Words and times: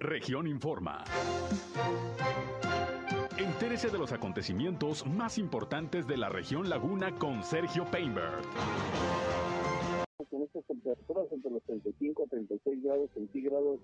Región 0.00 0.46
Informa. 0.46 1.04
Entérese 3.36 3.90
de 3.90 3.98
los 3.98 4.12
acontecimientos 4.12 5.04
más 5.04 5.38
importantes 5.38 6.06
de 6.06 6.16
la 6.16 6.28
región 6.28 6.68
Laguna 6.68 7.16
con 7.16 7.42
Sergio 7.42 7.84
Painberg. 7.90 8.42
Con 10.30 10.42
estas 10.42 10.64
temperaturas 10.66 11.26
entre 11.32 11.50
los 11.50 11.62
35 11.64 12.22
y 12.24 12.28
36 12.28 12.82
grados 12.84 13.10
centígrados 13.12 13.80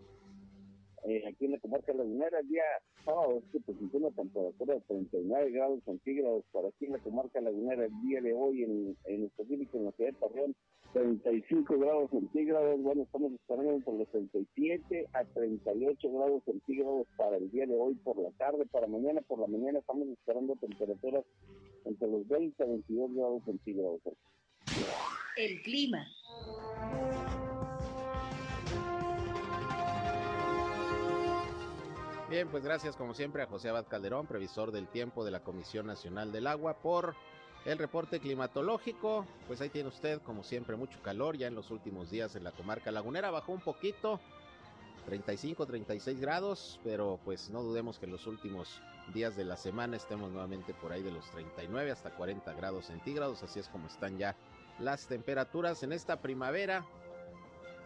eh, 1.05 1.23
aquí 1.29 1.45
en 1.45 1.53
la 1.53 1.59
comarca 1.59 1.93
lagunera, 1.93 2.41
el 2.41 2.49
día 2.49 2.63
sábado 3.05 3.43
se 3.53 3.61
presentó 3.61 3.99
una 3.99 4.11
temperatura 4.11 4.75
de 4.75 4.81
39 4.83 5.51
grados 5.51 5.85
centígrados 5.85 6.45
para 6.51 6.69
aquí 6.69 6.87
en 6.87 6.93
la 6.93 6.99
comarca 6.99 7.41
lagunera, 7.41 7.85
el 7.85 8.01
día 8.03 8.23
de 8.23 8.33
hoy 8.33 8.63
en, 8.63 8.97
en 9.05 9.25
específico 9.25 9.77
en 9.77 9.85
la 9.85 9.93
ciudad 9.93 10.13
de 10.13 10.19
Torreón, 10.19 10.57
35 10.95 11.79
grados 11.79 12.11
centígrados, 12.11 12.81
bueno, 12.81 13.03
estamos 13.03 13.33
esperando 13.33 13.73
entre 13.73 13.99
los 13.99 14.09
37 14.09 15.09
a 15.13 15.25
38 15.25 16.13
grados 16.13 16.43
centígrados 16.45 17.07
para 17.17 17.37
el 17.37 17.51
día 17.51 17.67
de 17.67 17.77
hoy 17.77 17.95
por 17.97 18.17
la 18.19 18.31
tarde, 18.33 18.65
para 18.71 18.87
mañana 18.87 19.21
por 19.23 19.41
la 19.41 19.47
mañana 19.47 19.81
estamos 19.81 20.09
esperando 20.09 20.57
temperaturas 20.57 21.25
entre 21.85 22.09
los 22.09 22.27
20 22.29 22.63
a 22.63 22.67
22 22.67 23.15
grados 23.15 23.45
centígrados. 23.45 24.01
El 25.37 25.63
clima. 25.63 26.07
Bien, 32.35 32.49
pues 32.49 32.65
gracias 32.65 32.97
como 32.97 33.15
siempre 33.15 33.45
a 33.45 33.47
José 33.47 33.69
Abad 33.69 33.87
Calderón, 33.87 34.27
previsor 34.27 34.73
del 34.73 34.89
tiempo 34.89 35.25
de 35.25 35.31
la 35.31 35.45
Comisión 35.45 35.87
Nacional 35.87 36.33
del 36.33 36.49
Agua, 36.49 36.79
por 36.83 37.15
el 37.65 37.79
reporte 37.79 38.19
climatológico. 38.19 39.25
Pues 39.47 39.61
ahí 39.61 39.69
tiene 39.69 39.89
usted, 39.89 40.21
como 40.21 40.43
siempre, 40.43 40.75
mucho 40.75 41.01
calor 41.01 41.37
ya 41.37 41.47
en 41.47 41.55
los 41.55 41.71
últimos 41.71 42.11
días 42.11 42.35
en 42.35 42.43
la 42.43 42.51
comarca 42.51 42.91
lagunera. 42.91 43.31
Bajó 43.31 43.53
un 43.53 43.61
poquito, 43.61 44.19
35, 45.07 45.65
36 45.65 46.19
grados, 46.19 46.81
pero 46.83 47.21
pues 47.25 47.51
no 47.51 47.63
dudemos 47.63 48.01
que 48.01 48.07
en 48.07 48.11
los 48.11 48.27
últimos 48.27 48.81
días 49.15 49.37
de 49.37 49.45
la 49.45 49.57
semana 49.57 49.97
estemos 49.97 50.33
nuevamente 50.33 50.75
por 50.75 50.91
ahí 50.91 51.05
de 51.05 51.13
los 51.13 51.31
39 51.31 51.93
hasta 51.93 52.11
40 52.11 52.53
grados 52.55 52.87
centígrados. 52.87 53.45
Así 53.45 53.61
es 53.61 53.69
como 53.69 53.87
están 53.87 54.19
ya 54.19 54.35
las 54.81 55.07
temperaturas 55.07 55.85
en 55.85 55.93
esta 55.93 56.21
primavera 56.21 56.85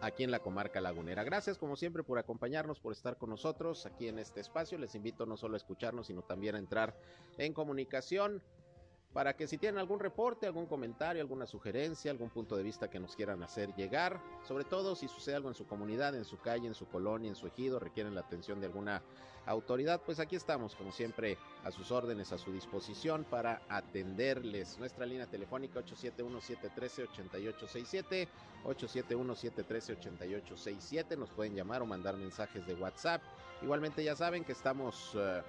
aquí 0.01 0.25
en 0.25 0.31
la 0.31 0.41
comarca 0.41 0.81
lagunera. 0.81 1.25
Gracias 1.25 1.59
como 1.59 1.77
siempre 1.77 2.03
por 2.03 2.19
acompañarnos, 2.19 2.81
por 2.81 2.93
estar 2.93 3.17
con 3.17 3.31
nosotros 3.31 3.87
aquí 3.87 4.09
en 4.09 4.19
este 4.19 4.41
espacio. 4.41 4.79
Les 4.79 4.95
invito 4.95 5.27
no 5.27 5.37
solo 5.37 5.55
a 5.55 5.57
escucharnos, 5.59 6.07
sino 6.07 6.23
también 6.23 6.55
a 6.55 6.59
entrar 6.59 6.95
en 7.37 7.53
comunicación 7.53 8.43
para 9.12 9.34
que 9.34 9.47
si 9.47 9.59
tienen 9.59 9.78
algún 9.78 10.01
reporte, 10.01 10.47
algún 10.47 10.67
comentario, 10.67 11.23
alguna 11.23 11.47
sugerencia, 11.47 12.11
algún 12.11 12.31
punto 12.31 12.56
de 12.56 12.62
vista 12.62 12.89
que 12.91 13.01
nos 13.01 13.17
quieran 13.17 13.42
hacer 13.42 13.75
llegar, 13.75 14.20
sobre 14.47 14.64
todo 14.64 14.95
si 14.95 15.09
sucede 15.09 15.37
algo 15.37 15.48
en 15.48 15.55
su 15.55 15.67
comunidad, 15.67 16.14
en 16.14 16.25
su 16.25 16.39
calle, 16.39 16.67
en 16.67 16.75
su 16.75 16.87
colonia, 16.87 17.29
en 17.29 17.34
su 17.34 17.47
ejido, 17.47 17.79
requieren 17.79 18.14
la 18.14 18.20
atención 18.20 18.61
de 18.61 18.67
alguna 18.67 19.03
autoridad, 19.47 20.03
pues 20.05 20.20
aquí 20.20 20.36
estamos, 20.36 20.75
como 20.75 20.92
siempre, 20.92 21.39
a 21.64 21.70
sus 21.70 21.91
órdenes, 21.91 22.33
a 22.33 22.39
su 22.39 22.53
disposición 22.53 23.25
para 23.25 23.62
atenderles. 23.69 24.79
Nuestra 24.79 25.06
línea 25.06 25.27
telefónica 25.27 25.81
871-713-8867, 25.81 28.29
871-713-8867, 28.64 31.17
nos 31.17 31.31
pueden 31.31 31.55
llamar 31.55 31.81
o 31.81 31.86
mandar 31.86 32.14
mensajes 32.17 32.67
de 32.67 32.75
WhatsApp. 32.75 33.23
Igualmente 33.62 34.05
ya 34.05 34.14
saben 34.14 34.45
que 34.45 34.53
estamos... 34.53 35.14
Uh, 35.14 35.41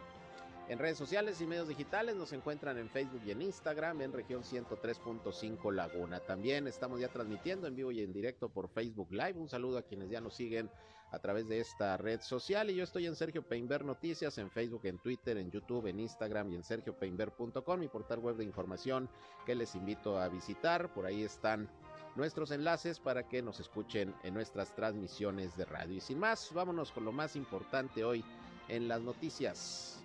en 0.70 0.78
redes 0.78 1.00
sociales 1.00 1.42
y 1.42 1.48
medios 1.48 1.68
digitales 1.68 2.16
nos 2.16 2.32
encuentran 2.32 2.78
en 2.78 2.90
Facebook 2.90 3.22
y 3.26 3.32
en 3.32 3.42
Instagram 3.42 4.02
en 4.02 4.14
región 4.14 4.44
103.5 4.44 5.74
Laguna. 5.74 6.20
También 6.20 6.68
estamos 6.68 7.00
ya 7.00 7.08
transmitiendo 7.08 7.66
en 7.66 7.76
vivo 7.76 7.92
y 7.92 8.02
en 8.02 8.14
directo 8.14 8.50
por 8.50 8.70
Facebook 8.70 9.12
Live. 9.12 9.34
Un 9.34 9.50
saludo 9.50 9.80
a 9.80 9.82
quienes 9.82 10.12
ya 10.12 10.22
nos 10.22 10.36
siguen 10.36 10.70
a 11.12 11.18
través 11.18 11.48
de 11.48 11.60
esta 11.60 11.98
red 11.98 12.22
social. 12.22 12.70
Y 12.70 12.76
yo 12.76 12.84
estoy 12.84 13.08
en 13.08 13.16
Sergio 13.16 13.42
Peinber 13.42 13.84
Noticias, 13.84 14.38
en 14.38 14.52
Facebook, 14.52 14.82
en 14.84 15.00
Twitter, 15.00 15.38
en 15.38 15.50
YouTube, 15.50 15.88
en 15.88 16.00
Instagram 16.00 16.52
y 16.52 16.56
en 16.58 16.64
sergiopeinber.com, 16.64 17.80
mi 17.80 17.88
portal 17.88 18.20
web 18.20 18.36
de 18.36 18.44
información 18.44 19.10
que 19.48 19.56
les 19.56 19.74
invito 19.74 20.20
a 20.20 20.30
visitar. 20.30 20.94
Por 20.94 21.08
ahí 21.08 21.24
están 21.24 21.68
nuestros 22.16 22.52
enlaces 22.52 23.00
para 23.00 23.28
que 23.28 23.42
nos 23.42 23.60
escuchen 23.60 24.14
en 24.24 24.36
nuestras 24.36 24.76
transmisiones 24.76 25.58
de 25.58 25.66
radio. 25.66 25.96
Y 25.96 26.00
sin 26.00 26.20
más, 26.20 26.54
vámonos 26.54 26.92
con 26.92 27.06
lo 27.06 27.12
más 27.12 27.36
importante 27.36 28.04
hoy 28.04 28.24
en 28.68 28.88
las 28.88 29.02
noticias. 29.02 29.99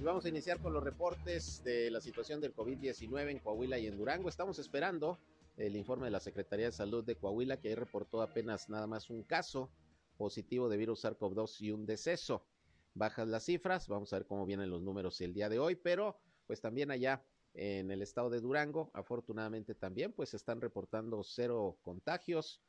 Y 0.00 0.04
vamos 0.04 0.24
a 0.24 0.28
iniciar 0.28 0.60
con 0.60 0.72
los 0.72 0.84
reportes 0.84 1.64
de 1.64 1.90
la 1.90 2.00
situación 2.00 2.40
del 2.40 2.54
COVID-19 2.54 3.30
en 3.32 3.40
Coahuila 3.40 3.80
y 3.80 3.88
en 3.88 3.96
Durango. 3.96 4.28
Estamos 4.28 4.60
esperando 4.60 5.18
el 5.56 5.74
informe 5.74 6.04
de 6.04 6.12
la 6.12 6.20
Secretaría 6.20 6.66
de 6.66 6.72
Salud 6.72 7.04
de 7.04 7.16
Coahuila, 7.16 7.56
que 7.56 7.68
ahí 7.70 7.74
reportó 7.74 8.22
apenas 8.22 8.68
nada 8.68 8.86
más 8.86 9.10
un 9.10 9.24
caso 9.24 9.72
positivo 10.16 10.68
de 10.68 10.76
virus 10.76 11.04
SARS-CoV-2 11.04 11.60
y 11.62 11.72
un 11.72 11.84
deceso. 11.84 12.46
Bajas 12.94 13.26
las 13.26 13.44
cifras, 13.44 13.88
vamos 13.88 14.12
a 14.12 14.18
ver 14.18 14.26
cómo 14.26 14.46
vienen 14.46 14.70
los 14.70 14.82
números 14.82 15.20
el 15.20 15.34
día 15.34 15.48
de 15.48 15.58
hoy, 15.58 15.74
pero 15.74 16.16
pues 16.46 16.60
también 16.60 16.92
allá 16.92 17.24
en 17.54 17.90
el 17.90 18.00
estado 18.00 18.30
de 18.30 18.40
Durango, 18.40 18.92
afortunadamente 18.94 19.74
también, 19.74 20.12
pues 20.12 20.32
están 20.32 20.60
reportando 20.60 21.24
cero 21.24 21.76
contagios, 21.82 22.62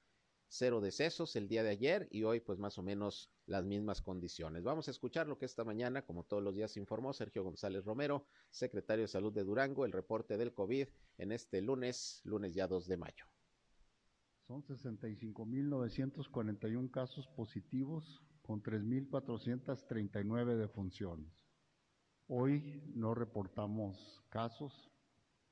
cero 0.47 0.81
decesos 0.81 1.35
el 1.35 1.47
día 1.47 1.61
de 1.61 1.69
ayer 1.69 2.07
y 2.09 2.23
hoy 2.23 2.39
pues 2.39 2.57
más 2.57 2.79
o 2.79 2.81
menos 2.81 3.29
las 3.49 3.65
mismas 3.65 4.01
condiciones. 4.01 4.63
Vamos 4.63 4.87
a 4.87 4.91
escuchar 4.91 5.27
lo 5.27 5.37
que 5.37 5.45
esta 5.45 5.63
mañana, 5.63 6.01
como 6.03 6.23
todos 6.23 6.43
los 6.43 6.55
días, 6.55 6.77
informó 6.77 7.11
Sergio 7.13 7.43
González 7.43 7.83
Romero, 7.83 8.25
secretario 8.49 9.03
de 9.03 9.07
Salud 9.07 9.33
de 9.33 9.43
Durango, 9.43 9.85
el 9.85 9.91
reporte 9.91 10.37
del 10.37 10.53
COVID 10.53 10.87
en 11.17 11.31
este 11.31 11.59
lunes, 11.61 12.21
lunes 12.23 12.53
ya 12.53 12.67
2 12.67 12.85
de 12.87 12.97
mayo. 12.97 13.25
Son 14.47 14.63
65.941 14.63 16.91
casos 16.91 17.27
positivos 17.29 18.21
con 18.43 18.61
3.439 18.61 20.55
defunciones. 20.55 21.33
Hoy 22.27 22.83
no 22.93 23.15
reportamos 23.15 24.21
casos 24.29 24.91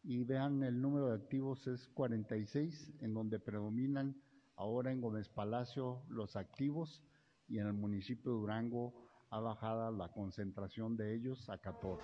y 0.04 0.24
vean 0.24 0.62
el 0.64 0.80
número 0.80 1.10
de 1.10 1.16
activos 1.16 1.66
es 1.68 1.88
46, 1.90 2.94
en 3.02 3.16
donde 3.16 3.40
predominan 3.40 4.22
Ahora 4.58 4.92
en 4.92 5.02
Gómez 5.02 5.30
Palacio 5.30 6.02
los 6.10 6.36
activos 6.36 7.04
y 7.48 7.60
en 7.60 7.68
el 7.68 7.74
municipio 7.74 8.32
de 8.32 8.38
Durango 8.40 8.94
ha 9.30 9.40
bajado 9.40 9.92
la 9.92 10.10
concentración 10.10 10.96
de 10.98 11.16
ellos 11.16 11.50
a 11.50 11.58
14. 11.58 12.04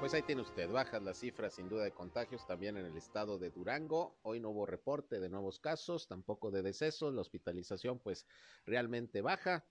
Pues 0.00 0.14
ahí 0.14 0.22
tiene 0.22 0.42
usted, 0.42 0.68
bajas 0.68 1.00
las 1.02 1.18
cifras 1.18 1.54
sin 1.54 1.68
duda 1.68 1.84
de 1.84 1.92
contagios 1.92 2.44
también 2.44 2.76
en 2.76 2.86
el 2.86 2.96
estado 2.96 3.38
de 3.38 3.50
Durango. 3.50 4.18
Hoy 4.22 4.40
no 4.40 4.50
hubo 4.50 4.66
reporte 4.66 5.20
de 5.20 5.28
nuevos 5.28 5.60
casos, 5.60 6.08
tampoco 6.08 6.50
de 6.50 6.62
decesos, 6.62 7.14
la 7.14 7.20
hospitalización 7.20 8.00
pues 8.00 8.26
realmente 8.66 9.20
baja. 9.20 9.64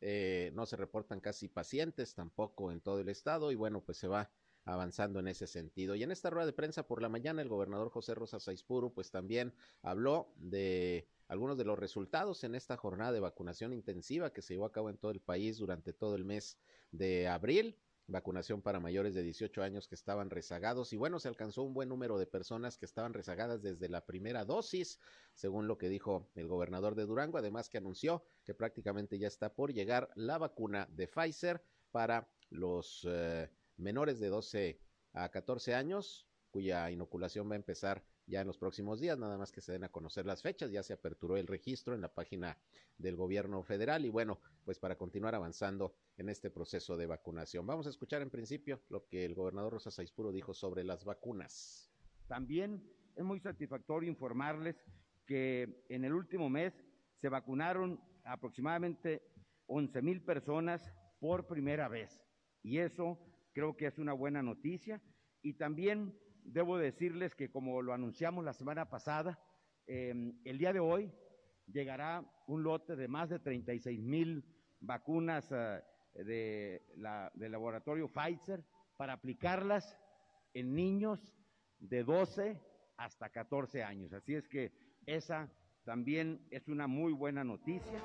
Eh, 0.00 0.52
no 0.54 0.64
se 0.66 0.76
reportan 0.76 1.20
casi 1.20 1.48
pacientes 1.48 2.14
tampoco 2.14 2.70
en 2.70 2.80
todo 2.80 3.00
el 3.00 3.08
estado 3.08 3.50
y 3.50 3.56
bueno 3.56 3.80
pues 3.80 3.98
se 3.98 4.06
va 4.06 4.30
avanzando 4.66 5.20
en 5.20 5.28
ese 5.28 5.46
sentido. 5.46 5.94
Y 5.94 6.02
en 6.02 6.10
esta 6.12 6.28
rueda 6.28 6.44
de 6.44 6.52
prensa 6.52 6.86
por 6.86 7.00
la 7.00 7.08
mañana, 7.08 7.40
el 7.40 7.48
gobernador 7.48 7.88
José 7.88 8.14
Rosa 8.14 8.38
Saizpuro, 8.38 8.92
pues 8.92 9.10
también 9.10 9.54
habló 9.80 10.34
de 10.36 11.08
algunos 11.28 11.56
de 11.56 11.64
los 11.64 11.78
resultados 11.78 12.44
en 12.44 12.54
esta 12.54 12.76
jornada 12.76 13.12
de 13.12 13.20
vacunación 13.20 13.72
intensiva 13.72 14.32
que 14.32 14.42
se 14.42 14.54
llevó 14.54 14.66
a 14.66 14.72
cabo 14.72 14.90
en 14.90 14.98
todo 14.98 15.12
el 15.12 15.20
país 15.20 15.56
durante 15.56 15.94
todo 15.94 16.14
el 16.14 16.24
mes 16.24 16.58
de 16.92 17.26
abril 17.28 17.78
vacunación 18.08 18.62
para 18.62 18.80
mayores 18.80 19.14
de 19.14 19.22
18 19.22 19.62
años 19.62 19.88
que 19.88 19.94
estaban 19.94 20.30
rezagados 20.30 20.92
y 20.92 20.96
bueno, 20.96 21.18
se 21.18 21.28
alcanzó 21.28 21.62
un 21.62 21.74
buen 21.74 21.88
número 21.88 22.18
de 22.18 22.26
personas 22.26 22.78
que 22.78 22.86
estaban 22.86 23.12
rezagadas 23.14 23.62
desde 23.62 23.88
la 23.88 24.04
primera 24.04 24.44
dosis, 24.44 25.00
según 25.34 25.66
lo 25.66 25.76
que 25.76 25.88
dijo 25.88 26.28
el 26.34 26.46
gobernador 26.46 26.94
de 26.94 27.06
Durango, 27.06 27.38
además 27.38 27.68
que 27.68 27.78
anunció 27.78 28.24
que 28.44 28.54
prácticamente 28.54 29.18
ya 29.18 29.28
está 29.28 29.54
por 29.54 29.72
llegar 29.72 30.10
la 30.14 30.38
vacuna 30.38 30.88
de 30.92 31.08
Pfizer 31.08 31.62
para 31.90 32.28
los 32.50 33.06
eh, 33.08 33.50
menores 33.76 34.20
de 34.20 34.28
12 34.28 34.80
a 35.12 35.28
14 35.30 35.74
años, 35.74 36.28
cuya 36.50 36.90
inoculación 36.90 37.48
va 37.50 37.54
a 37.54 37.56
empezar 37.56 38.04
ya 38.26 38.40
en 38.40 38.46
los 38.46 38.58
próximos 38.58 39.00
días, 39.00 39.18
nada 39.18 39.38
más 39.38 39.52
que 39.52 39.60
se 39.60 39.72
den 39.72 39.84
a 39.84 39.88
conocer 39.88 40.26
las 40.26 40.42
fechas, 40.42 40.72
ya 40.72 40.82
se 40.82 40.92
aperturó 40.92 41.36
el 41.36 41.46
registro 41.46 41.94
en 41.94 42.00
la 42.00 42.12
página 42.12 42.58
del 42.98 43.14
gobierno 43.14 43.62
federal 43.62 44.04
y 44.04 44.10
bueno, 44.10 44.40
pues 44.64 44.78
para 44.78 44.96
continuar 44.96 45.34
avanzando 45.34 45.94
en 46.16 46.28
este 46.28 46.50
proceso 46.50 46.96
de 46.96 47.06
vacunación. 47.06 47.66
Vamos 47.66 47.86
a 47.86 47.90
escuchar 47.90 48.22
en 48.22 48.30
principio 48.30 48.80
lo 48.88 49.06
que 49.06 49.24
el 49.24 49.34
gobernador 49.34 49.74
Rosa 49.74 49.90
Saispuro 49.90 50.32
dijo 50.32 50.54
sobre 50.54 50.82
las 50.82 51.04
vacunas. 51.04 51.92
También 52.26 52.82
es 53.14 53.24
muy 53.24 53.38
satisfactorio 53.38 54.10
informarles 54.10 54.76
que 55.26 55.84
en 55.88 56.04
el 56.04 56.12
último 56.12 56.50
mes 56.50 56.74
se 57.14 57.28
vacunaron 57.28 58.00
aproximadamente 58.24 59.22
11 59.66 60.02
mil 60.02 60.22
personas 60.22 60.92
por 61.20 61.46
primera 61.46 61.88
vez 61.88 62.20
y 62.62 62.78
eso 62.78 63.18
creo 63.56 63.74
que 63.74 63.86
es 63.86 63.98
una 63.98 64.12
buena 64.12 64.42
noticia. 64.42 65.00
Y 65.40 65.54
también 65.54 66.14
debo 66.44 66.76
decirles 66.76 67.34
que 67.34 67.50
como 67.50 67.80
lo 67.80 67.94
anunciamos 67.94 68.44
la 68.44 68.52
semana 68.52 68.90
pasada, 68.90 69.40
em, 69.86 70.38
el 70.44 70.58
día 70.58 70.74
de 70.74 70.80
hoy 70.80 71.10
llegará 71.66 72.22
un 72.46 72.62
lote 72.62 72.96
de 72.96 73.08
más 73.08 73.30
de 73.30 73.38
36 73.38 74.02
mil 74.02 74.44
vacunas 74.80 75.50
uh, 75.52 75.80
de 76.22 76.84
la, 76.96 77.32
del 77.34 77.52
laboratorio 77.52 78.12
Pfizer 78.12 78.62
para 78.98 79.14
aplicarlas 79.14 79.98
en 80.52 80.74
niños 80.74 81.34
de 81.78 82.04
12 82.04 82.60
hasta 82.98 83.30
14 83.30 83.82
años. 83.82 84.12
Así 84.12 84.34
es 84.34 84.46
que 84.48 84.70
esa 85.06 85.50
también 85.84 86.46
es 86.50 86.68
una 86.68 86.86
muy 86.86 87.14
buena 87.14 87.42
noticia. 87.42 88.02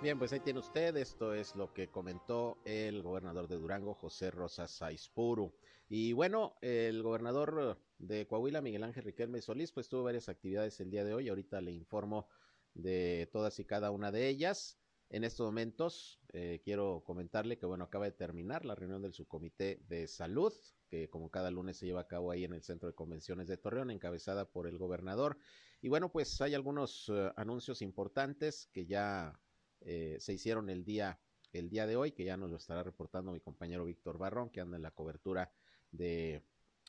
Bien, 0.00 0.16
pues 0.16 0.32
ahí 0.32 0.38
tiene 0.38 0.60
usted, 0.60 0.96
esto 0.96 1.34
es 1.34 1.56
lo 1.56 1.74
que 1.74 1.88
comentó 1.88 2.58
el 2.64 3.02
gobernador 3.02 3.48
de 3.48 3.56
Durango, 3.56 3.94
José 3.94 4.30
Rosa 4.30 4.68
Saizpuru. 4.68 5.52
Y 5.88 6.12
bueno, 6.12 6.56
el 6.62 7.02
gobernador 7.02 7.80
de 7.98 8.24
Coahuila, 8.28 8.60
Miguel 8.60 8.84
Ángel 8.84 9.02
Riquelme 9.02 9.42
Solís, 9.42 9.72
pues 9.72 9.88
tuvo 9.88 10.04
varias 10.04 10.28
actividades 10.28 10.78
el 10.78 10.92
día 10.92 11.02
de 11.02 11.14
hoy, 11.14 11.28
ahorita 11.28 11.60
le 11.60 11.72
informo 11.72 12.28
de 12.74 13.28
todas 13.32 13.58
y 13.58 13.64
cada 13.64 13.90
una 13.90 14.12
de 14.12 14.28
ellas. 14.28 14.78
En 15.10 15.24
estos 15.24 15.44
momentos 15.44 16.20
eh, 16.32 16.60
quiero 16.62 17.02
comentarle 17.04 17.58
que 17.58 17.66
bueno, 17.66 17.82
acaba 17.82 18.04
de 18.04 18.12
terminar 18.12 18.64
la 18.64 18.76
reunión 18.76 19.02
del 19.02 19.14
subcomité 19.14 19.82
de 19.88 20.06
salud, 20.06 20.52
que 20.88 21.10
como 21.10 21.28
cada 21.28 21.50
lunes 21.50 21.76
se 21.76 21.86
lleva 21.86 22.02
a 22.02 22.06
cabo 22.06 22.30
ahí 22.30 22.44
en 22.44 22.52
el 22.52 22.62
Centro 22.62 22.88
de 22.88 22.94
Convenciones 22.94 23.48
de 23.48 23.56
Torreón, 23.56 23.90
encabezada 23.90 24.44
por 24.44 24.68
el 24.68 24.78
gobernador. 24.78 25.38
Y 25.82 25.88
bueno, 25.88 26.12
pues 26.12 26.40
hay 26.40 26.54
algunos 26.54 27.08
uh, 27.08 27.32
anuncios 27.34 27.82
importantes 27.82 28.68
que 28.72 28.86
ya 28.86 29.40
eh, 29.80 30.16
se 30.20 30.32
hicieron 30.32 30.70
el 30.70 30.84
día, 30.84 31.20
el 31.52 31.70
día 31.70 31.86
de 31.86 31.96
hoy, 31.96 32.12
que 32.12 32.24
ya 32.24 32.36
nos 32.36 32.50
lo 32.50 32.56
estará 32.56 32.82
reportando 32.82 33.32
mi 33.32 33.40
compañero 33.40 33.84
Víctor 33.84 34.18
Barrón, 34.18 34.50
que 34.50 34.60
anda 34.60 34.76
en 34.76 34.82
la 34.82 34.90
cobertura 34.90 35.52
de, 35.90 36.42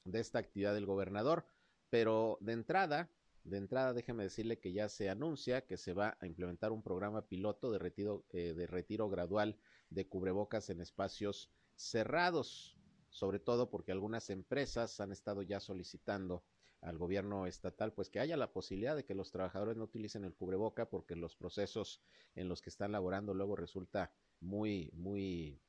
de 0.06 0.20
esta 0.20 0.40
actividad 0.40 0.74
del 0.74 0.86
gobernador. 0.86 1.46
Pero 1.90 2.38
de 2.42 2.54
entrada, 2.54 3.10
de 3.44 3.58
entrada, 3.58 3.94
déjeme 3.94 4.24
decirle 4.24 4.60
que 4.60 4.74
ya 4.74 4.90
se 4.90 5.10
anuncia 5.10 5.66
que 5.66 5.78
se 5.78 5.94
va 5.94 6.18
a 6.20 6.28
implementar 6.28 6.72
un 6.72 6.84
programa 6.84 7.28
piloto 7.28 7.72
de 7.72 7.80
retiro, 7.80 8.26
eh, 8.32 8.54
de 8.54 8.68
retiro 8.68 9.10
gradual 9.10 9.58
de 9.90 10.08
cubrebocas 10.08 10.70
en 10.70 10.82
espacios 10.82 11.50
cerrados, 11.76 12.78
sobre 13.10 13.40
todo 13.40 13.70
porque 13.70 13.92
algunas 13.92 14.30
empresas 14.30 15.00
han 15.00 15.12
estado 15.12 15.42
ya 15.42 15.60
solicitando 15.60 16.44
al 16.82 16.98
gobierno 16.98 17.46
estatal, 17.46 17.94
pues 17.94 18.10
que 18.10 18.20
haya 18.20 18.38
la 18.38 18.52
posibilidad 18.52 18.96
de 18.96 19.06
que 19.06 19.16
los 19.16 19.32
trabajadores 19.32 19.78
no 19.78 19.84
utilicen 19.84 20.24
el 20.24 20.34
cubreboca 20.34 20.90
porque 20.90 21.16
los 21.16 21.36
procesos 21.36 22.02
en 22.36 22.48
los 22.48 22.62
que 22.62 22.70
están 22.70 22.92
laborando 22.92 23.34
luego 23.34 23.56
resulta 23.56 24.12
muy, 24.40 24.92
muy 24.94 25.60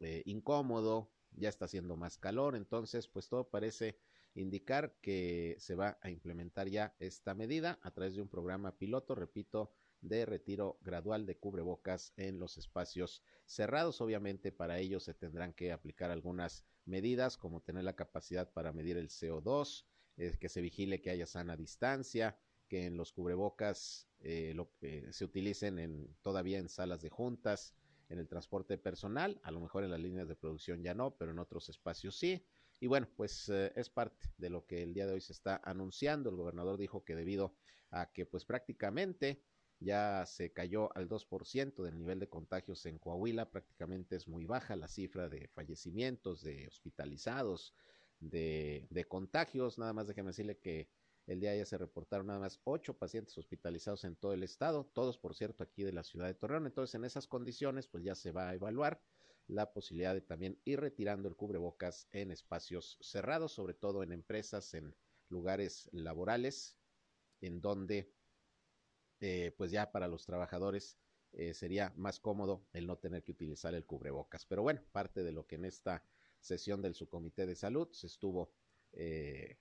eh, 0.00 0.22
incómodo, 0.26 1.10
ya 1.32 1.48
está 1.48 1.66
haciendo 1.66 1.96
más 1.96 2.18
calor, 2.18 2.56
entonces 2.56 3.08
pues 3.08 3.28
todo 3.28 3.48
parece 3.48 3.98
indicar 4.34 4.96
que 5.00 5.56
se 5.58 5.74
va 5.74 5.98
a 6.02 6.10
implementar 6.10 6.68
ya 6.68 6.94
esta 6.98 7.34
medida 7.34 7.78
a 7.82 7.90
través 7.90 8.14
de 8.16 8.22
un 8.22 8.28
programa 8.28 8.76
piloto, 8.76 9.14
repito, 9.14 9.72
de 10.02 10.26
retiro 10.26 10.78
gradual 10.82 11.26
de 11.26 11.36
cubrebocas 11.36 12.12
en 12.16 12.38
los 12.38 12.58
espacios 12.58 13.22
cerrados. 13.44 14.00
Obviamente 14.00 14.52
para 14.52 14.78
ello 14.78 15.00
se 15.00 15.14
tendrán 15.14 15.52
que 15.52 15.72
aplicar 15.72 16.10
algunas 16.10 16.64
medidas 16.84 17.36
como 17.36 17.62
tener 17.62 17.84
la 17.84 17.96
capacidad 17.96 18.52
para 18.52 18.72
medir 18.72 18.96
el 18.96 19.08
CO2, 19.08 19.84
eh, 20.16 20.36
que 20.38 20.48
se 20.48 20.60
vigile 20.60 21.00
que 21.00 21.10
haya 21.10 21.26
sana 21.26 21.56
distancia, 21.56 22.36
que 22.68 22.86
en 22.86 22.96
los 22.96 23.12
cubrebocas 23.12 24.08
eh, 24.20 24.52
lo, 24.54 24.72
eh, 24.82 25.08
se 25.12 25.24
utilicen 25.24 25.78
en, 25.78 26.16
todavía 26.22 26.58
en 26.58 26.68
salas 26.68 27.02
de 27.02 27.10
juntas, 27.10 27.74
en 28.08 28.18
el 28.18 28.28
transporte 28.28 28.78
personal, 28.78 29.40
a 29.42 29.50
lo 29.50 29.60
mejor 29.60 29.84
en 29.84 29.90
las 29.90 30.00
líneas 30.00 30.28
de 30.28 30.36
producción 30.36 30.82
ya 30.82 30.94
no, 30.94 31.16
pero 31.16 31.32
en 31.32 31.38
otros 31.38 31.68
espacios 31.68 32.16
sí. 32.16 32.44
Y 32.78 32.86
bueno, 32.86 33.08
pues 33.16 33.48
eh, 33.48 33.72
es 33.74 33.88
parte 33.88 34.28
de 34.36 34.50
lo 34.50 34.66
que 34.66 34.82
el 34.82 34.94
día 34.94 35.06
de 35.06 35.14
hoy 35.14 35.20
se 35.20 35.32
está 35.32 35.60
anunciando. 35.64 36.30
El 36.30 36.36
gobernador 36.36 36.78
dijo 36.78 37.04
que 37.04 37.16
debido 37.16 37.54
a 37.90 38.12
que 38.12 38.26
pues 38.26 38.44
prácticamente 38.44 39.42
ya 39.78 40.24
se 40.26 40.52
cayó 40.52 40.94
al 40.96 41.08
2% 41.08 41.82
del 41.82 41.98
nivel 41.98 42.18
de 42.18 42.28
contagios 42.28 42.84
en 42.86 42.98
Coahuila, 42.98 43.50
prácticamente 43.50 44.16
es 44.16 44.28
muy 44.28 44.46
baja 44.46 44.76
la 44.76 44.88
cifra 44.88 45.28
de 45.28 45.48
fallecimientos, 45.48 46.42
de 46.42 46.66
hospitalizados, 46.68 47.74
de, 48.20 49.06
contagios. 49.08 49.78
Nada 49.78 49.92
más 49.92 50.06
déjeme 50.06 50.28
decirle 50.28 50.58
que 50.58 50.88
el 51.26 51.40
día 51.40 51.50
de 51.50 51.56
ayer 51.56 51.66
se 51.66 51.78
reportaron 51.78 52.28
nada 52.28 52.38
más 52.38 52.60
ocho 52.64 52.96
pacientes 52.96 53.36
hospitalizados 53.36 54.04
en 54.04 54.16
todo 54.16 54.32
el 54.32 54.42
estado, 54.42 54.84
todos 54.94 55.18
por 55.18 55.34
cierto 55.34 55.64
aquí 55.64 55.82
de 55.82 55.92
la 55.92 56.04
ciudad 56.04 56.26
de 56.26 56.34
Torreón. 56.34 56.66
Entonces 56.66 56.94
en 56.94 57.04
esas 57.04 57.26
condiciones 57.26 57.88
pues 57.88 58.04
ya 58.04 58.14
se 58.14 58.32
va 58.32 58.48
a 58.48 58.54
evaluar 58.54 59.00
la 59.48 59.72
posibilidad 59.72 60.14
de 60.14 60.20
también 60.20 60.60
ir 60.64 60.80
retirando 60.80 61.28
el 61.28 61.36
cubrebocas 61.36 62.08
en 62.12 62.30
espacios 62.30 62.98
cerrados, 63.00 63.52
sobre 63.52 63.74
todo 63.74 64.02
en 64.02 64.12
empresas, 64.12 64.74
en 64.74 64.94
lugares 65.28 65.88
laborales, 65.92 66.78
en 67.40 67.60
donde 67.60 68.12
eh, 69.20 69.54
pues 69.56 69.70
ya 69.70 69.92
para 69.92 70.08
los 70.08 70.26
trabajadores 70.26 70.98
eh, 71.32 71.54
sería 71.54 71.92
más 71.96 72.20
cómodo 72.20 72.66
el 72.72 72.86
no 72.86 72.96
tener 72.96 73.22
que 73.22 73.32
utilizar 73.32 73.74
el 73.74 73.84
cubrebocas. 73.84 74.46
Pero 74.46 74.62
bueno, 74.62 74.82
parte 74.92 75.22
de 75.22 75.32
lo 75.32 75.46
que 75.46 75.56
en 75.56 75.64
esta 75.64 76.02
sesión 76.46 76.80
del 76.80 76.94
subcomité 76.94 77.46
de 77.46 77.54
salud 77.54 77.88
se 77.92 78.06
estuvo, 78.06 78.52
eh, 78.92 79.58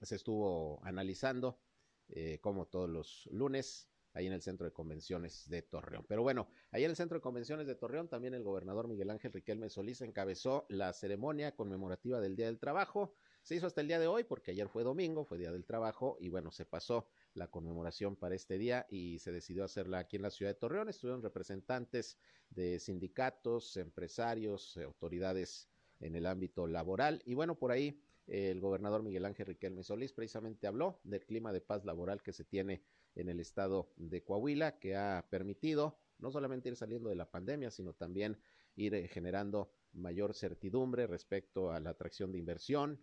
se 0.00 0.14
estuvo 0.14 0.80
analizando, 0.84 1.60
eh, 2.08 2.38
como 2.40 2.66
todos 2.66 2.88
los 2.88 3.28
lunes, 3.32 3.90
ahí 4.14 4.26
en 4.26 4.32
el 4.32 4.42
Centro 4.42 4.66
de 4.66 4.72
Convenciones 4.72 5.48
de 5.48 5.62
Torreón. 5.62 6.04
Pero 6.08 6.22
bueno, 6.22 6.48
ahí 6.70 6.84
en 6.84 6.90
el 6.90 6.96
Centro 6.96 7.18
de 7.18 7.22
Convenciones 7.22 7.66
de 7.66 7.74
Torreón 7.74 8.08
también 8.08 8.34
el 8.34 8.42
gobernador 8.42 8.88
Miguel 8.88 9.10
Ángel 9.10 9.32
Riquelme 9.32 9.68
Solís 9.68 10.00
encabezó 10.00 10.66
la 10.68 10.92
ceremonia 10.92 11.54
conmemorativa 11.54 12.20
del 12.20 12.36
Día 12.36 12.46
del 12.46 12.58
Trabajo. 12.58 13.14
Se 13.42 13.54
hizo 13.54 13.66
hasta 13.66 13.80
el 13.80 13.88
día 13.88 13.98
de 13.98 14.06
hoy 14.06 14.24
porque 14.24 14.50
ayer 14.50 14.68
fue 14.68 14.82
domingo, 14.82 15.24
fue 15.24 15.38
Día 15.38 15.52
del 15.52 15.64
Trabajo 15.64 16.16
y 16.20 16.28
bueno, 16.28 16.50
se 16.50 16.64
pasó 16.64 17.08
la 17.34 17.48
conmemoración 17.48 18.16
para 18.16 18.34
este 18.34 18.58
día 18.58 18.86
y 18.90 19.20
se 19.20 19.32
decidió 19.32 19.64
hacerla 19.64 20.00
aquí 20.00 20.16
en 20.16 20.22
la 20.22 20.30
ciudad 20.30 20.52
de 20.52 20.58
Torreón. 20.58 20.88
Estuvieron 20.88 21.22
representantes 21.22 22.18
de 22.50 22.80
sindicatos, 22.80 23.76
empresarios, 23.76 24.76
autoridades 24.78 25.68
en 26.00 26.16
el 26.16 26.26
ámbito 26.26 26.66
laboral 26.66 27.22
y 27.24 27.34
bueno, 27.34 27.58
por 27.58 27.72
ahí 27.72 28.00
el 28.26 28.60
gobernador 28.60 29.02
Miguel 29.02 29.24
Ángel 29.24 29.46
Riquelme 29.46 29.82
Solís 29.82 30.12
precisamente 30.12 30.66
habló 30.66 31.00
del 31.02 31.24
clima 31.24 31.52
de 31.52 31.62
paz 31.62 31.84
laboral 31.84 32.22
que 32.22 32.32
se 32.32 32.44
tiene 32.44 32.82
en 33.14 33.28
el 33.28 33.40
estado 33.40 33.90
de 33.96 34.22
Coahuila, 34.22 34.78
que 34.78 34.96
ha 34.96 35.26
permitido 35.30 35.98
no 36.18 36.30
solamente 36.30 36.68
ir 36.68 36.76
saliendo 36.76 37.08
de 37.08 37.16
la 37.16 37.30
pandemia, 37.30 37.70
sino 37.70 37.94
también 37.94 38.38
ir 38.76 38.94
eh, 38.94 39.08
generando 39.08 39.72
mayor 39.92 40.34
certidumbre 40.34 41.06
respecto 41.06 41.70
a 41.70 41.80
la 41.80 41.90
atracción 41.90 42.30
de 42.30 42.38
inversión, 42.38 43.02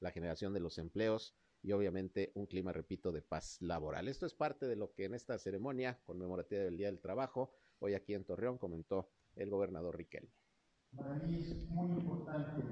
la 0.00 0.10
generación 0.10 0.54
de 0.54 0.60
los 0.60 0.78
empleos 0.78 1.34
y 1.62 1.72
obviamente 1.72 2.32
un 2.34 2.46
clima, 2.46 2.72
repito, 2.72 3.12
de 3.12 3.22
paz 3.22 3.60
laboral. 3.60 4.08
Esto 4.08 4.24
es 4.24 4.34
parte 4.34 4.66
de 4.66 4.76
lo 4.76 4.92
que 4.94 5.04
en 5.04 5.14
esta 5.14 5.38
ceremonia 5.38 6.00
conmemorativa 6.04 6.62
del 6.62 6.76
Día 6.76 6.86
del 6.86 7.00
Trabajo, 7.00 7.52
hoy 7.78 7.94
aquí 7.94 8.14
en 8.14 8.24
Torreón, 8.24 8.58
comentó 8.58 9.10
el 9.34 9.50
gobernador 9.50 9.96
Riquelme. 9.96 10.30
Para 10.96 11.14
mí 11.14 11.36
es 11.36 11.68
muy 11.70 11.90
importante 11.90 12.62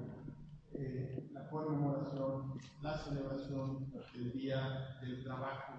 eh, 0.73 1.29
la 1.31 1.47
conmemoración, 1.47 2.57
la 2.81 2.97
celebración 2.97 3.91
del 4.13 4.31
Día 4.33 4.97
del 5.01 5.23
Trabajo. 5.23 5.73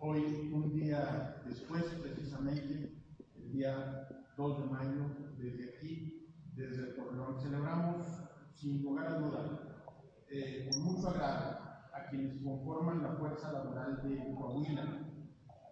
Hoy, 0.00 0.50
un 0.52 0.72
día 0.72 1.40
después, 1.46 1.84
precisamente, 2.02 3.00
el 3.36 3.52
día 3.52 4.08
2 4.36 4.58
de 4.58 4.64
mayo, 4.70 5.04
desde 5.38 5.76
aquí, 5.76 6.26
desde 6.54 6.94
Torreón, 6.94 7.40
celebramos, 7.40 8.06
sin 8.54 8.82
lugar 8.82 9.06
a 9.06 9.18
duda, 9.18 9.84
eh, 10.28 10.68
con 10.70 10.82
mucho 10.82 11.08
agrado, 11.10 11.60
a 11.94 12.06
quienes 12.10 12.42
conforman 12.42 13.02
la 13.02 13.12
fuerza 13.12 13.52
laboral 13.52 14.02
de 14.02 14.34
Coahuila, 14.34 15.00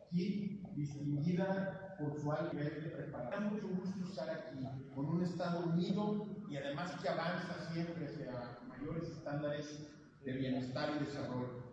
aquí 0.07 0.62
distinguida 0.75 1.97
por 1.99 2.19
su 2.21 2.33
alto 2.33 2.55
nivel 2.55 2.83
de 2.83 2.91
preparación. 2.91 3.55
mucho 3.55 3.69
gusto 3.69 4.05
estar 4.05 4.31
aquí, 4.31 4.67
con 4.95 5.07
un 5.07 5.23
Estado 5.23 5.67
unido 5.67 6.27
y 6.49 6.57
además 6.57 6.93
que 7.01 7.09
avanza 7.09 7.71
siempre 7.73 8.07
hacia 8.07 8.59
mayores 8.69 9.09
estándares 9.09 9.89
de 10.25 10.33
bienestar 10.33 10.91
y 10.97 11.05
desarrollo. 11.05 11.73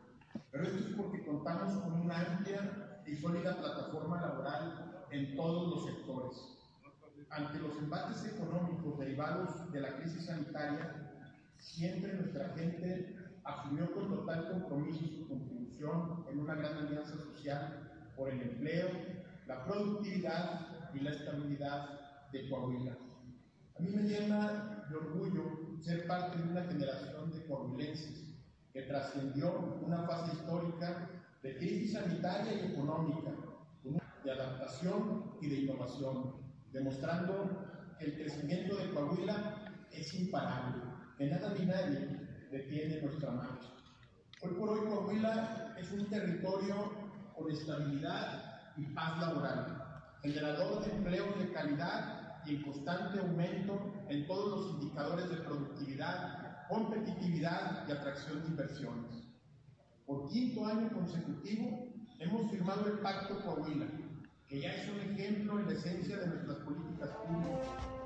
Pero 0.52 0.64
esto 0.64 0.80
es 0.80 0.96
porque 0.96 1.26
contamos 1.26 1.74
con 1.84 2.02
una 2.02 2.20
amplia 2.20 3.02
y 3.06 3.16
sólida 3.16 3.58
plataforma 3.58 4.22
laboral 4.22 5.06
en 5.12 5.36
todos 5.36 5.70
los 5.70 5.86
sectores. 5.86 6.58
Ante 7.30 7.60
los 7.60 7.78
embates 7.78 8.26
económicos 8.26 8.98
derivados 9.00 9.72
de 9.72 9.82
la 9.82 9.98
crisis 9.98 10.26
sanitaria, 10.26 11.12
siempre 11.58 12.14
nuestra 12.14 12.50
gente 12.50 13.16
asumió 13.44 13.92
con 13.94 14.10
total 14.10 14.52
compromiso 14.52 15.06
su 15.06 15.28
contribución 15.28 16.26
en 16.30 16.40
una 16.40 16.56
gran 16.56 16.78
alianza 16.78 17.18
social 17.18 17.89
por 18.20 18.30
el 18.30 18.42
empleo, 18.42 18.90
la 19.48 19.64
productividad 19.64 20.92
y 20.94 21.00
la 21.00 21.12
estabilidad 21.12 22.30
de 22.34 22.50
Coahuila. 22.50 22.98
A 23.78 23.82
mí 23.82 23.92
me 23.96 24.04
llena 24.04 24.86
de 24.90 24.96
orgullo 24.98 25.80
ser 25.80 26.06
parte 26.06 26.38
de 26.38 26.44
una 26.44 26.64
generación 26.64 27.32
de 27.32 27.46
coahuilenses 27.46 28.36
que 28.74 28.82
trascendió 28.82 29.80
una 29.82 30.06
fase 30.06 30.36
histórica 30.36 31.10
de 31.42 31.56
crisis 31.56 31.94
sanitaria 31.94 32.54
y 32.54 32.74
económica, 32.74 33.32
de 34.26 34.32
adaptación 34.32 35.36
y 35.42 35.48
de 35.48 35.56
innovación, 35.62 36.34
demostrando 36.74 37.96
que 37.98 38.06
el 38.06 38.16
crecimiento 38.16 38.76
de 38.76 38.90
Coahuila 38.92 39.88
es 39.94 40.14
imparable, 40.14 40.84
que 41.18 41.28
nada 41.28 41.54
ni 41.58 41.66
nadie 41.66 42.20
detiene 42.52 43.02
nuestra 43.02 43.32
marcha. 43.32 43.70
Hoy 44.42 44.54
por 44.56 44.70
hoy 44.70 44.80
Coahuila 44.90 45.76
es 45.80 45.92
un 45.94 46.06
territorio 46.10 46.99
con 47.40 47.52
estabilidad 47.52 48.60
y 48.78 48.86
paz 48.94 49.20
laboral, 49.20 49.84
generador 50.22 50.84
de 50.84 50.92
empleos 50.92 51.40
de 51.40 51.52
calidad 51.52 52.44
y 52.46 52.56
en 52.56 52.64
constante 52.64 53.20
aumento 53.20 53.94
en 54.10 54.28
todos 54.28 54.60
los 54.60 54.72
indicadores 54.76 55.30
de 55.30 55.38
productividad, 55.38 56.68
competitividad 56.68 57.88
y 57.88 57.92
atracción 57.92 58.42
de 58.42 58.48
inversiones. 58.50 59.24
Por 60.06 60.28
quinto 60.30 60.66
año 60.66 60.90
consecutivo 60.92 61.88
hemos 62.20 62.52
firmado 62.52 62.88
el 62.88 63.00
Pacto 63.00 63.40
Coahuila, 63.44 63.88
que 64.48 64.62
ya 64.62 64.74
es 64.74 64.90
un 64.90 65.00
ejemplo 65.00 65.60
en 65.60 65.68
la 65.68 65.74
esencia 65.74 66.18
de 66.18 66.28
nuestras 66.28 66.58
políticas 66.58 67.10
públicas. 67.10 67.99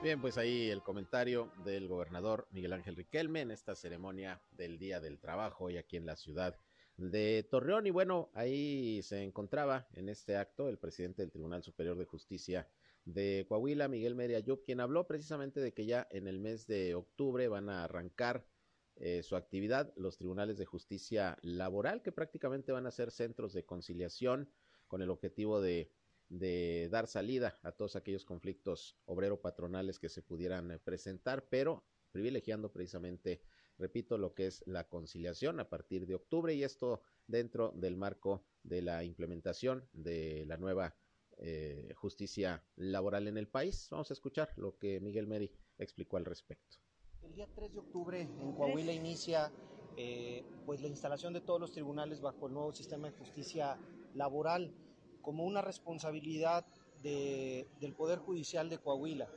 Bien, 0.00 0.20
pues 0.20 0.38
ahí 0.38 0.70
el 0.70 0.84
comentario 0.84 1.50
del 1.64 1.88
gobernador 1.88 2.46
Miguel 2.52 2.72
Ángel 2.72 2.94
Riquelme 2.94 3.40
en 3.40 3.50
esta 3.50 3.74
ceremonia 3.74 4.40
del 4.52 4.78
Día 4.78 5.00
del 5.00 5.18
Trabajo 5.18 5.70
y 5.70 5.76
aquí 5.76 5.96
en 5.96 6.06
la 6.06 6.14
ciudad 6.14 6.56
de 6.96 7.44
Torreón. 7.50 7.88
Y 7.88 7.90
bueno, 7.90 8.30
ahí 8.32 9.02
se 9.02 9.24
encontraba 9.24 9.88
en 9.94 10.08
este 10.08 10.36
acto 10.36 10.68
el 10.68 10.78
presidente 10.78 11.22
del 11.22 11.32
Tribunal 11.32 11.64
Superior 11.64 11.98
de 11.98 12.04
Justicia 12.04 12.68
de 13.04 13.44
Coahuila, 13.48 13.88
Miguel 13.88 14.14
Mediayub, 14.14 14.62
quien 14.62 14.78
habló 14.78 15.08
precisamente 15.08 15.58
de 15.58 15.74
que 15.74 15.84
ya 15.84 16.06
en 16.12 16.28
el 16.28 16.38
mes 16.38 16.68
de 16.68 16.94
octubre 16.94 17.48
van 17.48 17.68
a 17.68 17.82
arrancar 17.82 18.46
eh, 18.94 19.24
su 19.24 19.34
actividad 19.34 19.92
los 19.96 20.16
tribunales 20.16 20.58
de 20.58 20.64
justicia 20.64 21.38
laboral, 21.42 22.02
que 22.02 22.12
prácticamente 22.12 22.70
van 22.70 22.86
a 22.86 22.92
ser 22.92 23.10
centros 23.10 23.52
de 23.52 23.64
conciliación 23.64 24.48
con 24.86 25.02
el 25.02 25.10
objetivo 25.10 25.60
de 25.60 25.90
de 26.28 26.88
dar 26.90 27.06
salida 27.06 27.58
a 27.62 27.72
todos 27.72 27.96
aquellos 27.96 28.24
conflictos 28.24 28.96
obrero-patronales 29.06 29.98
que 29.98 30.08
se 30.08 30.22
pudieran 30.22 30.70
eh, 30.70 30.78
presentar, 30.78 31.48
pero 31.48 31.84
privilegiando 32.12 32.72
precisamente, 32.72 33.42
repito, 33.78 34.18
lo 34.18 34.34
que 34.34 34.46
es 34.46 34.62
la 34.66 34.88
conciliación 34.88 35.60
a 35.60 35.68
partir 35.68 36.06
de 36.06 36.14
octubre 36.14 36.54
y 36.54 36.64
esto 36.64 37.02
dentro 37.26 37.72
del 37.74 37.96
marco 37.96 38.44
de 38.62 38.82
la 38.82 39.04
implementación 39.04 39.88
de 39.92 40.44
la 40.46 40.56
nueva 40.56 40.94
eh, 41.38 41.92
justicia 41.96 42.64
laboral 42.76 43.28
en 43.28 43.38
el 43.38 43.48
país. 43.48 43.88
Vamos 43.90 44.10
a 44.10 44.14
escuchar 44.14 44.52
lo 44.56 44.76
que 44.76 45.00
Miguel 45.00 45.26
Meri 45.26 45.52
explicó 45.78 46.16
al 46.16 46.24
respecto. 46.24 46.78
El 47.22 47.34
día 47.34 47.48
3 47.54 47.74
de 47.74 47.78
octubre 47.78 48.20
en 48.20 48.52
Coahuila 48.54 48.92
inicia 48.92 49.52
eh, 49.96 50.44
pues 50.66 50.80
la 50.80 50.88
instalación 50.88 51.32
de 51.32 51.40
todos 51.40 51.60
los 51.60 51.72
tribunales 51.72 52.20
bajo 52.20 52.46
el 52.46 52.54
nuevo 52.54 52.72
sistema 52.72 53.10
de 53.10 53.16
justicia 53.18 53.78
laboral 54.14 54.74
como 55.22 55.44
una 55.44 55.62
responsabilidad 55.62 56.64
del 57.02 57.94
Poder 57.96 58.18
Judicial 58.18 58.68
de 58.68 58.78
Coahuila. 58.78 59.28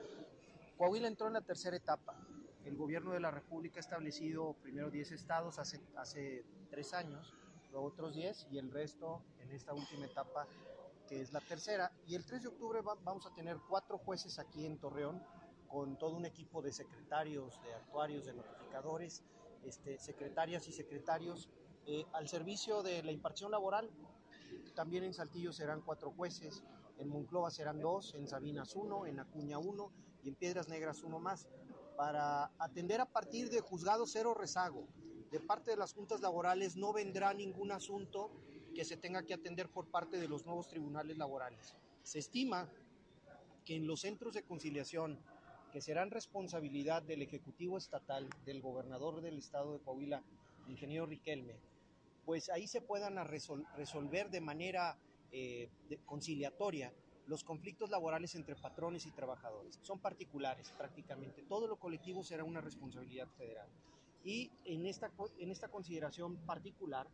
Coahuila 0.78 1.08
entró 1.08 1.28
en 1.28 1.34
la 1.34 1.42
tercera 1.42 1.78
etapa. 1.78 2.16
El 2.66 2.76
gobierno 2.76 3.12
de 3.12 3.20
la 3.20 3.32
República 3.32 3.78
ha 3.78 3.82
establecido 3.82 4.54
primero 4.62 4.90
10 4.90 5.12
estados 5.12 5.60
hace, 5.60 5.80
hace 5.96 6.44
tres 6.70 6.94
años, 6.94 7.34
luego 7.72 7.88
otros 7.88 8.16
10 8.16 8.48
y 8.52 8.58
el 8.58 8.72
resto 8.72 9.22
en 9.40 9.52
esta 9.52 9.74
última 9.74 10.06
etapa 10.06 10.48
que 11.08 11.22
es 11.22 11.34
la 11.34 11.42
tercera. 11.42 11.92
Y 12.08 12.16
el 12.16 12.26
3 12.26 12.44
de 12.44 12.48
octubre 12.48 12.82
vamos 12.82 13.26
a 13.26 13.34
tener 13.34 13.58
cuatro 13.68 13.98
jueces 13.98 14.40
aquí 14.40 14.66
en 14.66 14.78
Torreón 14.78 15.22
con 15.68 15.98
todo 15.98 16.16
un 16.16 16.26
equipo 16.26 16.62
de 16.62 16.72
secretarios, 16.72 17.62
de 17.64 17.74
actuarios, 17.74 18.26
de 18.26 18.34
notificadores, 18.34 19.24
este, 19.66 19.98
secretarias 20.00 20.68
y 20.68 20.74
secretarios 20.74 21.50
eh, 21.86 22.06
al 22.14 22.28
servicio 22.28 22.84
de 22.84 23.04
la 23.04 23.12
impartición 23.12 23.52
laboral 23.52 23.90
también 24.72 25.04
en 25.04 25.14
Saltillo 25.14 25.54
serán 25.54 25.82
cuatro 25.82 26.12
jueces, 26.12 26.64
en 26.98 27.10
Monclova 27.10 27.50
serán 27.52 27.80
dos, 27.80 28.14
en 28.16 28.28
Sabinas 28.28 28.76
uno, 28.76 29.06
en 29.06 29.20
Acuña 29.20 29.58
uno 29.58 29.92
y 30.24 30.30
en 30.30 30.36
Piedras 30.36 30.70
Negras 30.70 31.04
uno 31.04 31.20
más, 31.20 31.48
para 31.98 32.52
atender 32.58 33.02
a 33.02 33.06
partir 33.06 33.50
de 33.50 33.60
juzgado 33.60 34.06
cero 34.06 34.34
rezago. 34.34 34.88
De 35.32 35.40
parte 35.40 35.72
de 35.72 35.78
las 35.78 35.94
juntas 35.94 36.22
laborales 36.22 36.76
no 36.76 36.94
vendrá 36.94 37.34
ningún 37.34 37.72
asunto 37.72 38.32
que 38.76 38.86
se 38.86 38.98
tenga 38.98 39.24
que 39.24 39.34
atender 39.34 39.70
por 39.70 39.88
parte 39.88 40.18
de 40.18 40.28
los 40.28 40.46
nuevos 40.46 40.68
tribunales 40.68 41.18
laborales. 41.18 41.76
Se 42.04 42.20
estima 42.20 42.70
que 43.66 43.76
en 43.76 43.88
los 43.88 44.02
centros 44.02 44.34
de 44.34 44.44
conciliación, 44.44 45.20
que 45.72 45.82
serán 45.82 46.12
responsabilidad 46.12 47.02
del 47.02 47.22
Ejecutivo 47.22 47.78
Estatal, 47.78 48.30
del 48.46 48.62
gobernador 48.62 49.22
del 49.22 49.38
estado 49.38 49.74
de 49.74 49.80
Coahuila, 49.80 50.22
ingeniero 50.68 51.06
Riquelme, 51.06 51.56
pues 52.26 52.50
ahí 52.50 52.68
se 52.68 52.82
puedan 52.82 53.16
resolver 53.76 54.30
de 54.30 54.42
manera 54.42 54.98
eh, 55.32 55.70
conciliatoria 56.06 56.94
los 57.28 57.44
conflictos 57.44 57.90
laborales 57.90 58.36
entre 58.36 58.56
patrones 58.56 59.06
y 59.06 59.12
trabajadores. 59.12 59.80
Son 59.82 60.00
particulares 60.00 60.72
prácticamente. 60.78 61.44
Todo 61.44 61.68
lo 61.68 61.78
colectivo 61.78 62.24
será 62.24 62.44
una 62.44 62.62
responsabilidad 62.62 63.28
federal. 63.38 63.70
Y 64.24 64.52
en 64.66 64.86
esta, 64.86 65.12
en 65.40 65.52
esta 65.52 65.70
consideración 65.70 66.36
particular 66.46 67.08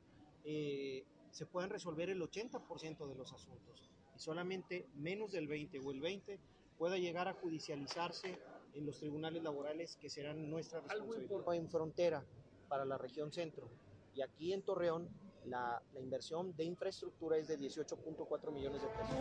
eh, 0.44 1.04
se 1.32 1.46
pueden 1.46 1.70
resolver 1.70 2.10
el 2.10 2.22
80% 2.22 3.08
de 3.08 3.16
los 3.16 3.32
asuntos 3.32 3.90
y 4.16 4.20
solamente 4.20 4.88
menos 4.96 5.32
del 5.32 5.48
20 5.48 5.80
o 5.80 5.92
el 5.92 6.02
20 6.02 6.40
pueda 6.78 6.98
llegar 6.98 7.28
a 7.28 7.34
judicializarse 7.34 8.40
en 8.74 8.86
los 8.86 9.00
tribunales 9.00 9.44
laborales 9.44 9.98
que 9.98 10.10
serán 10.10 10.50
nuestra 10.50 10.82
responsabilidad. 10.82 11.54
En 11.54 11.70
frontera 11.70 12.26
para 12.68 12.86
la 12.86 12.98
región 12.98 13.32
centro 13.32 13.70
y 14.18 14.22
aquí 14.24 14.52
en 14.52 14.64
Torreón 14.64 15.08
la, 15.46 15.82
inversión 16.02 16.56
de 16.56 16.64
infraestructura 16.64 17.38
es 17.38 17.48
de 17.48 17.58
18.4 17.58 18.52
millones 18.52 18.82
de 18.82 18.88
pesos. 18.88 19.16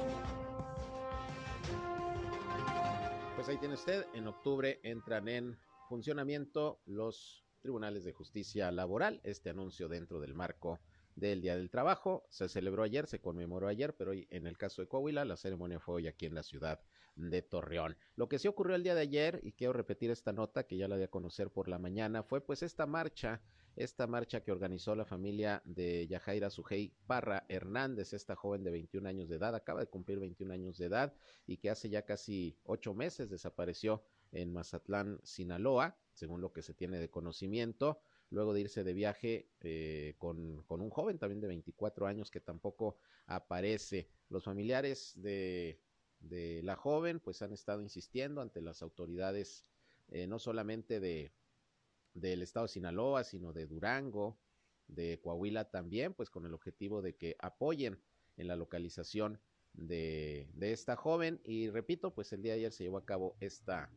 Pues 3.35 3.49
ahí 3.49 3.59
tiene 3.59 3.75
usted, 3.75 4.07
en 4.15 4.27
octubre 4.27 4.81
entran 4.83 5.29
en 5.29 5.59
funcionamiento 5.91 6.81
los 6.87 7.45
tribunales 7.61 8.05
de 8.05 8.13
justicia 8.13 8.73
laboral, 8.73 9.21
este 9.23 9.51
anuncio 9.51 9.89
dentro 9.89 10.19
del 10.19 10.35
marco 10.35 10.81
del 11.15 11.43
Día 11.43 11.57
del 11.57 11.69
Trabajo. 11.69 12.27
Se 12.31 12.49
celebró 12.49 12.83
ayer, 12.83 13.07
se 13.07 13.21
conmemoró 13.21 13.69
ayer, 13.69 13.95
pero 13.97 14.13
hoy 14.13 14.27
en 14.31 14.47
el 14.47 14.57
caso 14.57 14.81
de 14.81 14.89
Coahuila 14.89 15.27
la 15.27 15.37
ceremonia 15.37 15.79
fue 15.79 15.97
hoy 15.97 16.07
aquí 16.07 16.25
en 16.25 16.35
la 16.35 16.43
ciudad 16.43 16.81
de 17.17 17.43
Torreón. 17.43 17.99
Lo 18.15 18.29
que 18.29 18.39
sí 18.39 18.49
ocurrió 18.49 18.77
el 18.77 18.83
día 18.83 18.95
de 18.95 19.03
ayer, 19.03 19.41
y 19.43 19.53
quiero 19.53 19.75
repetir 19.75 20.11
esta 20.11 20.33
nota 20.33 20.67
que 20.67 20.79
ya 20.79 20.89
la 20.89 20.97
di 20.97 21.05
a 21.05 21.09
conocer 21.09 21.51
por 21.51 21.69
la 21.69 21.79
mañana, 21.79 22.23
fue 22.23 22.41
pues 22.41 22.63
esta 22.63 22.87
marcha 22.87 23.43
esta 23.77 24.07
marcha 24.07 24.43
que 24.43 24.51
organizó 24.51 24.97
la 24.97 25.05
familia 25.05 25.63
de 25.65 26.07
Yajaira 26.09 26.51
Sujei 26.51 26.93
Parra 27.07 27.45
Hernández, 27.49 28.15
esta 28.15 28.35
joven 28.35 28.65
de 28.65 28.71
21 28.71 29.09
años 29.09 29.29
de 29.29 29.37
edad, 29.37 29.55
acaba 29.55 29.81
de 29.81 29.87
cumplir 29.87 30.19
21 30.19 30.53
años 30.53 30.79
de 30.79 30.87
edad 30.87 31.15
y 31.47 31.59
que 31.59 31.71
hace 31.71 31.91
ya 31.91 32.03
casi 32.03 32.57
ocho 32.65 32.95
meses 32.95 33.29
desapareció 33.29 34.03
en 34.33 34.53
Mazatlán, 34.53 35.21
Sinaloa, 35.23 35.97
según 36.15 36.41
lo 36.41 36.53
que 36.53 36.63
se 36.63 36.75
tiene 36.75 36.99
de 36.99 37.11
conocimiento, 37.11 38.01
luego 38.31 38.55
de 38.55 38.63
irse 38.63 38.83
de 38.83 38.95
viaje 38.95 39.51
eh, 39.61 40.15
con, 40.19 40.63
con, 40.63 40.81
un 40.81 40.91
joven 40.91 41.19
también 41.19 41.41
de 41.41 41.49
24 41.49 42.07
años 42.07 42.31
que 42.31 42.41
tampoco 42.41 42.97
aparece. 43.27 44.09
Los 44.31 44.45
familiares 44.45 45.13
de, 45.17 45.79
de 46.21 46.63
la 46.63 46.77
joven 46.77 47.21
pues 47.21 47.43
han 47.43 47.53
estado 47.53 47.83
insistiendo 47.83 48.41
ante 48.41 48.63
las 48.63 48.83
autoridades 48.83 49.65
eh, 50.09 50.27
no 50.27 50.39
solamente 50.39 51.01
de, 51.01 51.33
del 52.17 52.43
estado 52.43 52.65
de 52.65 52.73
Sinaloa, 52.73 53.25
sino 53.25 53.53
de 53.53 53.67
Durango, 53.67 54.39
de 54.89 55.21
Coahuila 55.21 55.71
también, 55.71 56.15
pues 56.15 56.31
con 56.31 56.47
el 56.47 56.55
objetivo 56.55 57.03
de 57.03 57.17
que 57.17 57.37
apoyen 57.39 58.01
en 58.37 58.49
la 58.49 58.57
localización 58.57 59.41
de, 59.73 60.49
de 60.55 60.73
esta 60.73 60.97
joven. 60.97 61.41
Y 61.45 61.69
repito, 61.69 62.15
pues 62.15 62.33
el 62.33 62.43
día 62.43 62.53
de 62.53 62.61
ayer 62.61 62.73
se 62.73 62.85
llevó 62.85 62.99
a 62.99 63.05
cabo 63.05 63.37
esta 63.41 63.91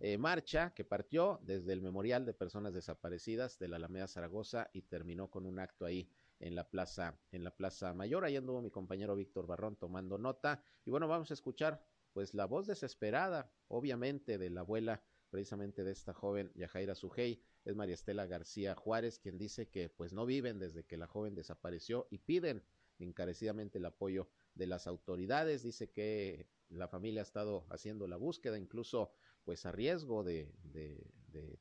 eh, 0.00 0.16
marcha 0.16 0.72
que 0.74 0.84
partió 0.84 1.40
desde 1.42 1.72
el 1.72 1.82
Memorial 1.82 2.24
de 2.24 2.32
Personas 2.32 2.72
Desaparecidas 2.72 3.58
de 3.58 3.66
la 3.66 3.76
Alameda 3.76 4.06
Zaragoza 4.06 4.70
y 4.72 4.82
terminó 4.82 5.28
con 5.28 5.44
un 5.44 5.58
acto 5.58 5.84
ahí 5.84 6.08
en 6.38 6.54
la 6.54 6.70
plaza, 6.70 7.18
en 7.32 7.42
la 7.42 7.50
plaza 7.50 7.92
mayor. 7.94 8.24
Ahí 8.24 8.36
anduvo 8.36 8.62
mi 8.62 8.70
compañero 8.70 9.16
Víctor 9.16 9.48
Barrón 9.48 9.74
tomando 9.74 10.16
nota. 10.16 10.62
Y 10.84 10.90
bueno, 10.90 11.08
vamos 11.08 11.32
a 11.32 11.34
escuchar 11.34 11.84
pues 12.12 12.32
la 12.34 12.46
voz 12.46 12.68
desesperada, 12.68 13.50
obviamente, 13.66 14.38
de 14.38 14.50
la 14.50 14.60
abuela 14.60 15.02
precisamente 15.30 15.84
de 15.84 15.92
esta 15.92 16.12
joven 16.12 16.50
Yajaira 16.54 16.94
Sujei, 16.94 17.42
es 17.64 17.76
María 17.76 17.94
Estela 17.94 18.26
García 18.26 18.74
Juárez, 18.74 19.18
quien 19.18 19.38
dice 19.38 19.68
que 19.68 19.88
pues 19.88 20.12
no 20.12 20.26
viven 20.26 20.58
desde 20.58 20.84
que 20.84 20.96
la 20.96 21.06
joven 21.06 21.34
desapareció 21.34 22.06
y 22.10 22.18
piden 22.18 22.62
encarecidamente 22.98 23.78
el 23.78 23.86
apoyo 23.86 24.28
de 24.54 24.66
las 24.66 24.86
autoridades. 24.86 25.62
Dice 25.62 25.90
que 25.90 26.48
la 26.68 26.88
familia 26.88 27.20
ha 27.20 27.22
estado 27.22 27.66
haciendo 27.70 28.06
la 28.06 28.16
búsqueda, 28.16 28.58
incluso 28.58 29.12
pues 29.44 29.64
a 29.66 29.72
riesgo 29.72 30.24
de, 30.24 30.52
de, 30.64 30.98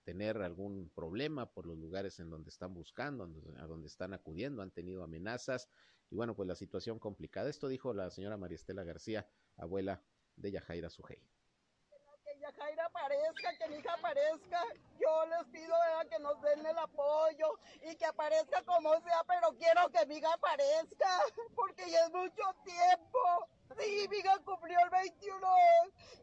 tener 0.03 0.38
algún 0.41 0.89
problema 0.95 1.53
por 1.53 1.67
los 1.67 1.77
lugares 1.77 2.19
en 2.19 2.29
donde 2.29 2.50
están 2.50 2.74
buscando, 2.74 3.29
a 3.57 3.67
donde 3.67 3.88
están 3.88 4.13
acudiendo, 4.13 4.62
han 4.62 4.71
tenido 4.71 5.03
amenazas 5.03 5.69
y 6.09 6.15
bueno, 6.15 6.36
pues 6.36 6.47
la 6.47 6.55
situación 6.55 7.00
complicada. 7.00 7.50
Esto 7.50 7.67
dijo 7.67 7.93
la 7.93 8.09
señora 8.09 8.38
María 8.38 8.55
Estela 8.55 8.83
García, 8.83 9.29
abuela 9.57 10.01
de 10.36 10.51
Yajaira 10.51 10.89
Sujei. 10.89 11.21
Aparezca, 13.17 13.57
que 13.57 13.67
mi 13.69 13.77
hija 13.77 13.93
aparezca. 13.93 14.63
Yo 15.00 15.25
les 15.25 15.45
pido 15.47 15.75
que 16.09 16.19
nos 16.19 16.41
den 16.41 16.65
el 16.65 16.77
apoyo 16.77 17.59
y 17.81 17.95
que 17.95 18.05
aparezca 18.05 18.62
como 18.63 18.93
sea, 19.01 19.24
pero 19.27 19.53
quiero 19.57 19.89
que 19.89 20.05
mi 20.05 20.17
hija 20.17 20.33
aparezca, 20.33 21.21
porque 21.55 21.89
ya 21.89 22.05
es 22.05 22.12
mucho 22.12 22.43
tiempo. 22.63 23.50
Sí, 23.79 24.07
mi 24.09 24.17
hija 24.17 24.38
cumplió 24.45 24.79
el 24.79 24.89
21, 24.89 25.47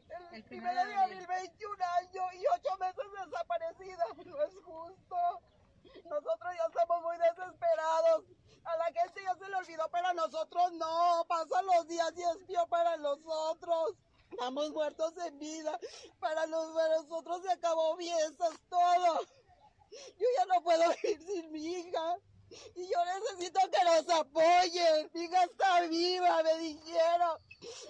el, 0.08 0.34
el 0.34 0.44
primero 0.44 0.84
de 0.84 0.94
abril, 0.94 1.26
21 1.26 1.84
años 1.98 2.34
y 2.34 2.44
8 2.46 2.76
meses 2.78 3.04
desaparecida. 3.24 4.04
No 4.24 4.42
es 4.42 4.54
justo. 4.64 5.16
Nosotros 6.04 6.54
ya 6.56 6.64
estamos 6.66 7.02
muy 7.02 7.16
desesperados. 7.18 8.24
A 8.64 8.76
la 8.76 8.84
gente 8.86 9.22
ya 9.22 9.34
se 9.34 9.48
le 9.48 9.56
olvidó, 9.56 9.88
pero 9.90 10.08
a 10.08 10.14
nosotros 10.14 10.72
no. 10.72 11.24
Pasan 11.28 11.66
los 11.66 11.86
días 11.86 12.12
y 12.16 12.22
es 12.22 12.36
peor 12.46 12.68
para 12.68 12.96
nosotros. 12.96 13.94
Estamos 14.30 14.72
Para, 16.18 16.46
nosotros 16.46 17.42
se 17.42 17.50
acabó 17.50 17.96
fiestas, 17.96 18.50
todo. 18.68 19.20
Yo 20.18 20.26
ya 20.38 20.46
no 20.46 20.62
puedo 20.62 20.82
vivir 21.02 21.20
sin 21.26 21.52
mi 21.52 21.64
hija. 21.64 22.16
Y 22.74 22.86
yo 22.86 22.98
necesito 23.04 23.60
que 23.70 23.84
nos 23.84 24.08
apoyen. 24.16 25.10
Mi 25.12 25.22
hija 25.22 25.44
está 25.44 25.80
viva, 25.82 26.42
me 26.42 26.58
dijeron. 26.58 27.38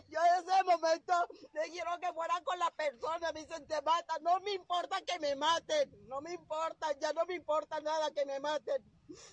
Yo 0.08 0.20
en 0.20 0.44
ese 0.44 0.64
momento 0.64 1.12
le 1.52 1.64
dijeron 1.64 2.00
que 2.00 2.12
fuera 2.12 2.40
con 2.44 2.58
la 2.58 2.70
persona. 2.70 3.32
Me 3.32 3.40
dicen, 3.40 3.66
te 3.66 3.80
matan. 3.82 4.22
No 4.22 4.40
me 4.40 4.52
importa 4.52 5.00
que 5.02 5.18
me 5.18 5.34
maten. 5.36 6.08
No 6.08 6.20
me 6.20 6.32
importa. 6.32 6.92
Ya 7.00 7.12
no 7.12 7.24
me 7.26 7.34
importa 7.34 7.80
nada 7.80 8.10
que 8.12 8.24
me 8.24 8.40
maten. 8.40 8.82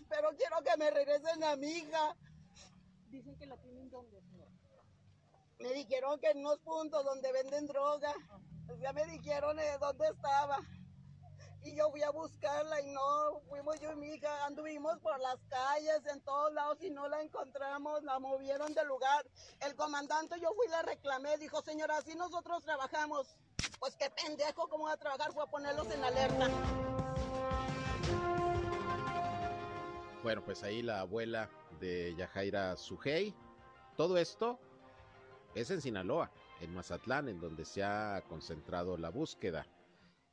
Pero 0.10 0.30
quiero 0.36 0.62
que 0.64 0.78
me 0.78 0.92
regresen 0.92 1.44
a 1.44 1.56
mi 1.56 1.68
hija. 1.68 2.16
Dicen 3.10 3.38
que 3.38 3.46
la 3.46 3.58
tienen 3.58 3.90
donde, 3.90 4.11
Me 5.62 5.74
dijeron 5.74 6.20
que 6.20 6.32
en 6.32 6.40
unos 6.40 6.60
puntos 6.60 7.04
donde 7.06 7.32
venden 7.32 7.68
droga. 7.68 8.14
Ya 8.80 8.94
me 8.94 9.06
dijeron 9.06 9.60
eh, 9.60 9.78
dónde 9.80 10.08
estaba 10.08 10.60
y 11.64 11.76
yo 11.76 11.92
fui 11.92 12.02
a 12.02 12.10
buscarla 12.10 12.82
y 12.82 12.88
no, 12.88 13.42
fuimos 13.48 13.80
yo 13.80 13.92
y 13.92 13.96
mi 13.96 14.08
hija, 14.16 14.46
anduvimos 14.46 14.98
por 15.00 15.20
las 15.20 15.38
calles, 15.48 16.02
en 16.12 16.22
todos 16.22 16.52
lados 16.54 16.82
y 16.82 16.90
no 16.90 17.08
la 17.08 17.22
encontramos, 17.22 18.04
la 18.04 18.18
movieron 18.20 18.74
del 18.74 18.88
lugar. 18.88 19.26
El 19.60 19.76
comandante 19.76 20.40
yo 20.42 20.50
fui 20.56 20.66
y 20.68 20.70
le 20.70 20.82
reclamé, 20.82 21.38
dijo, 21.38 21.62
señora, 21.62 21.98
así 21.98 22.16
nosotros 22.16 22.64
trabajamos. 22.64 23.36
Pues 23.80 23.96
qué 23.96 24.10
pendejo, 24.10 24.68
¿cómo 24.70 24.86
va 24.86 24.94
a 24.94 24.98
trabajar? 24.98 25.32
Fue 25.34 25.44
a 25.44 25.48
ponerlos 25.48 25.90
en 25.92 26.04
alerta. 26.04 26.50
Bueno, 30.24 30.44
pues 30.44 30.64
ahí 30.64 30.82
la 30.82 31.02
abuela 31.02 31.50
de 31.80 32.16
Yajaira 32.16 32.76
Sujei. 32.76 33.36
Todo 33.98 34.18
esto 34.18 34.60
es 35.56 35.70
en 35.70 35.82
Sinaloa, 35.82 36.32
en 36.62 36.74
Mazatlán, 36.74 37.28
en 37.28 37.40
donde 37.40 37.66
se 37.66 37.84
ha 37.84 38.24
concentrado 38.30 38.98
la 38.98 39.10
búsqueda. 39.10 39.68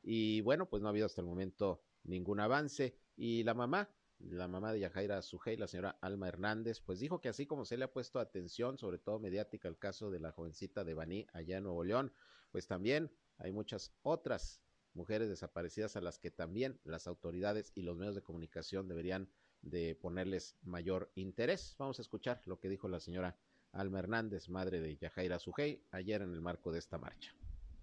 Y 0.02 0.40
bueno, 0.42 0.68
pues 0.68 0.80
no 0.80 0.88
ha 0.88 0.90
habido 0.90 1.06
hasta 1.06 1.20
el 1.20 1.26
momento 1.26 1.82
ningún 2.04 2.40
avance. 2.40 2.96
Y 3.16 3.42
la 3.42 3.54
mamá, 3.54 3.90
la 4.20 4.46
mamá 4.46 4.72
de 4.72 4.80
Yajaira 4.80 5.20
Sujei, 5.22 5.56
la 5.56 5.66
señora 5.66 5.98
Alma 6.00 6.28
Hernández, 6.28 6.80
pues 6.80 7.00
dijo 7.00 7.20
que 7.20 7.28
así 7.28 7.46
como 7.46 7.64
se 7.64 7.76
le 7.76 7.84
ha 7.84 7.92
puesto 7.92 8.20
atención, 8.20 8.78
sobre 8.78 8.98
todo 8.98 9.18
mediática, 9.18 9.68
al 9.68 9.78
caso 9.78 10.10
de 10.10 10.20
la 10.20 10.32
jovencita 10.32 10.84
de 10.84 10.94
Baní 10.94 11.26
allá 11.32 11.58
en 11.58 11.64
Nuevo 11.64 11.82
León, 11.82 12.12
pues 12.52 12.66
también 12.66 13.10
hay 13.38 13.52
muchas 13.52 13.92
otras 14.02 14.62
mujeres 14.94 15.28
desaparecidas 15.28 15.96
a 15.96 16.00
las 16.00 16.18
que 16.18 16.30
también 16.30 16.80
las 16.84 17.06
autoridades 17.06 17.72
y 17.74 17.82
los 17.82 17.96
medios 17.96 18.14
de 18.14 18.22
comunicación 18.22 18.88
deberían 18.88 19.30
de 19.62 19.96
ponerles 19.96 20.56
mayor 20.62 21.10
interés. 21.14 21.74
Vamos 21.78 21.98
a 21.98 22.02
escuchar 22.02 22.40
lo 22.46 22.58
que 22.60 22.68
dijo 22.68 22.88
la 22.88 23.00
señora 23.00 23.36
Alma 23.78 24.00
Hernández, 24.00 24.48
madre 24.48 24.80
de 24.80 24.96
Yajaira 24.96 25.38
Sujei, 25.38 25.80
ayer 25.92 26.22
en 26.22 26.32
el 26.32 26.40
marco 26.40 26.72
de 26.72 26.80
esta 26.80 26.98
marcha 26.98 27.32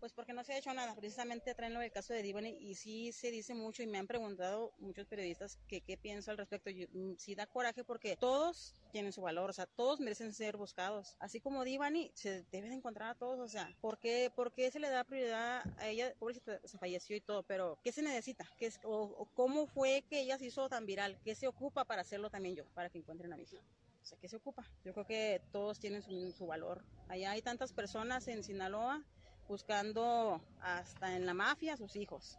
pues 0.05 0.13
porque 0.13 0.33
no 0.33 0.43
se 0.43 0.53
ha 0.53 0.59
hecho 0.59 0.71
nada. 0.71 0.93
Precisamente 0.95 1.55
traen 1.55 1.73
lo 1.73 1.79
del 1.79 1.91
caso 1.91 2.13
de 2.13 2.21
Divani 2.21 2.55
y 2.59 2.75
sí 2.75 3.11
se 3.11 3.31
dice 3.31 3.55
mucho 3.55 3.81
y 3.81 3.87
me 3.87 3.97
han 3.97 4.05
preguntado 4.05 4.71
muchos 4.77 5.07
periodistas 5.07 5.57
que 5.67 5.81
qué 5.81 5.97
pienso 5.97 6.29
al 6.29 6.37
respecto. 6.37 6.69
Mm, 6.93 7.15
sí 7.17 7.33
da 7.33 7.47
coraje 7.47 7.83
porque 7.83 8.15
todos 8.15 8.75
tienen 8.91 9.11
su 9.11 9.23
valor, 9.23 9.49
o 9.49 9.53
sea, 9.53 9.65
todos 9.65 9.99
merecen 9.99 10.31
ser 10.31 10.57
buscados. 10.57 11.17
Así 11.19 11.41
como 11.41 11.63
Divani, 11.63 12.11
se 12.13 12.43
debe 12.51 12.69
de 12.69 12.75
encontrar 12.75 13.09
a 13.09 13.15
todos, 13.15 13.39
o 13.39 13.47
sea, 13.47 13.67
¿por 13.81 13.97
qué, 13.97 14.31
por 14.35 14.53
qué 14.53 14.69
se 14.69 14.79
le 14.79 14.91
da 14.91 15.03
prioridad 15.05 15.63
a 15.79 15.87
ella? 15.87 16.13
Pobrecita, 16.19 16.59
se 16.63 16.77
falleció 16.77 17.15
y 17.15 17.21
todo, 17.21 17.41
pero 17.41 17.79
¿qué 17.83 17.91
se 17.91 18.03
necesita? 18.03 18.47
¿Qué 18.59 18.67
es, 18.67 18.79
o, 18.83 19.27
cómo 19.33 19.65
fue 19.65 20.03
que 20.07 20.21
ella 20.21 20.37
se 20.37 20.45
hizo 20.45 20.69
tan 20.69 20.85
viral? 20.85 21.17
¿Qué 21.23 21.33
se 21.33 21.47
ocupa 21.47 21.83
para 21.83 22.03
hacerlo 22.03 22.29
también 22.29 22.55
yo, 22.55 22.65
para 22.75 22.91
que 22.91 22.99
encuentren 22.99 23.33
a 23.33 23.37
mi 23.37 23.41
hija? 23.41 23.57
O 24.05 24.07
sea, 24.07 24.19
¿qué 24.19 24.29
se 24.29 24.35
ocupa? 24.35 24.63
Yo 24.83 24.93
creo 24.93 25.07
que 25.07 25.41
todos 25.51 25.79
tienen 25.79 26.03
su, 26.03 26.31
su 26.31 26.45
valor. 26.45 26.85
Allá 27.07 27.31
hay 27.31 27.41
tantas 27.41 27.73
personas 27.73 28.27
en 28.27 28.43
Sinaloa 28.43 29.03
buscando 29.47 30.39
hasta 30.61 31.15
en 31.15 31.25
la 31.25 31.33
mafia 31.33 31.73
a 31.73 31.77
sus 31.77 31.95
hijos. 31.95 32.37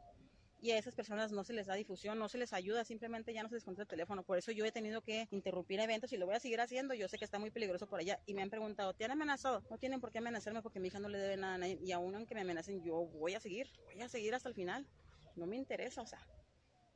Y 0.62 0.70
a 0.70 0.78
esas 0.78 0.94
personas 0.94 1.32
no 1.32 1.42
se 1.42 1.52
les 1.52 1.66
da 1.66 1.74
difusión, 1.74 2.20
no 2.20 2.28
se 2.28 2.38
les 2.38 2.52
ayuda, 2.52 2.84
simplemente 2.84 3.34
ya 3.34 3.42
no 3.42 3.48
se 3.48 3.56
les 3.56 3.64
contesta 3.64 3.82
el 3.82 3.88
teléfono. 3.88 4.22
Por 4.22 4.38
eso 4.38 4.52
yo 4.52 4.64
he 4.64 4.70
tenido 4.70 5.02
que 5.02 5.26
interrumpir 5.32 5.80
eventos 5.80 6.12
y 6.12 6.16
lo 6.16 6.26
voy 6.26 6.36
a 6.36 6.40
seguir 6.40 6.60
haciendo. 6.60 6.94
Yo 6.94 7.08
sé 7.08 7.18
que 7.18 7.24
está 7.24 7.40
muy 7.40 7.50
peligroso 7.50 7.88
por 7.88 7.98
allá. 7.98 8.20
Y 8.26 8.34
me 8.34 8.42
han 8.42 8.50
preguntado, 8.50 8.94
¿te 8.94 9.04
han 9.04 9.10
amenazado? 9.10 9.64
No 9.68 9.76
tienen 9.76 10.00
por 10.00 10.12
qué 10.12 10.18
amenazarme 10.18 10.62
porque 10.62 10.78
mi 10.78 10.86
hija 10.86 11.00
no 11.00 11.08
le 11.08 11.18
debe 11.18 11.36
nada 11.36 11.54
a 11.54 11.58
nadie. 11.58 11.80
Y 11.82 11.90
aún 11.90 12.14
aunque 12.14 12.36
me 12.36 12.42
amenacen, 12.42 12.80
yo 12.84 13.06
voy 13.06 13.34
a 13.34 13.40
seguir, 13.40 13.66
voy 13.86 14.00
a 14.02 14.08
seguir 14.08 14.36
hasta 14.36 14.48
el 14.48 14.54
final. 14.54 14.86
No 15.34 15.46
me 15.46 15.56
interesa, 15.56 16.00
o 16.00 16.06
sea, 16.06 16.24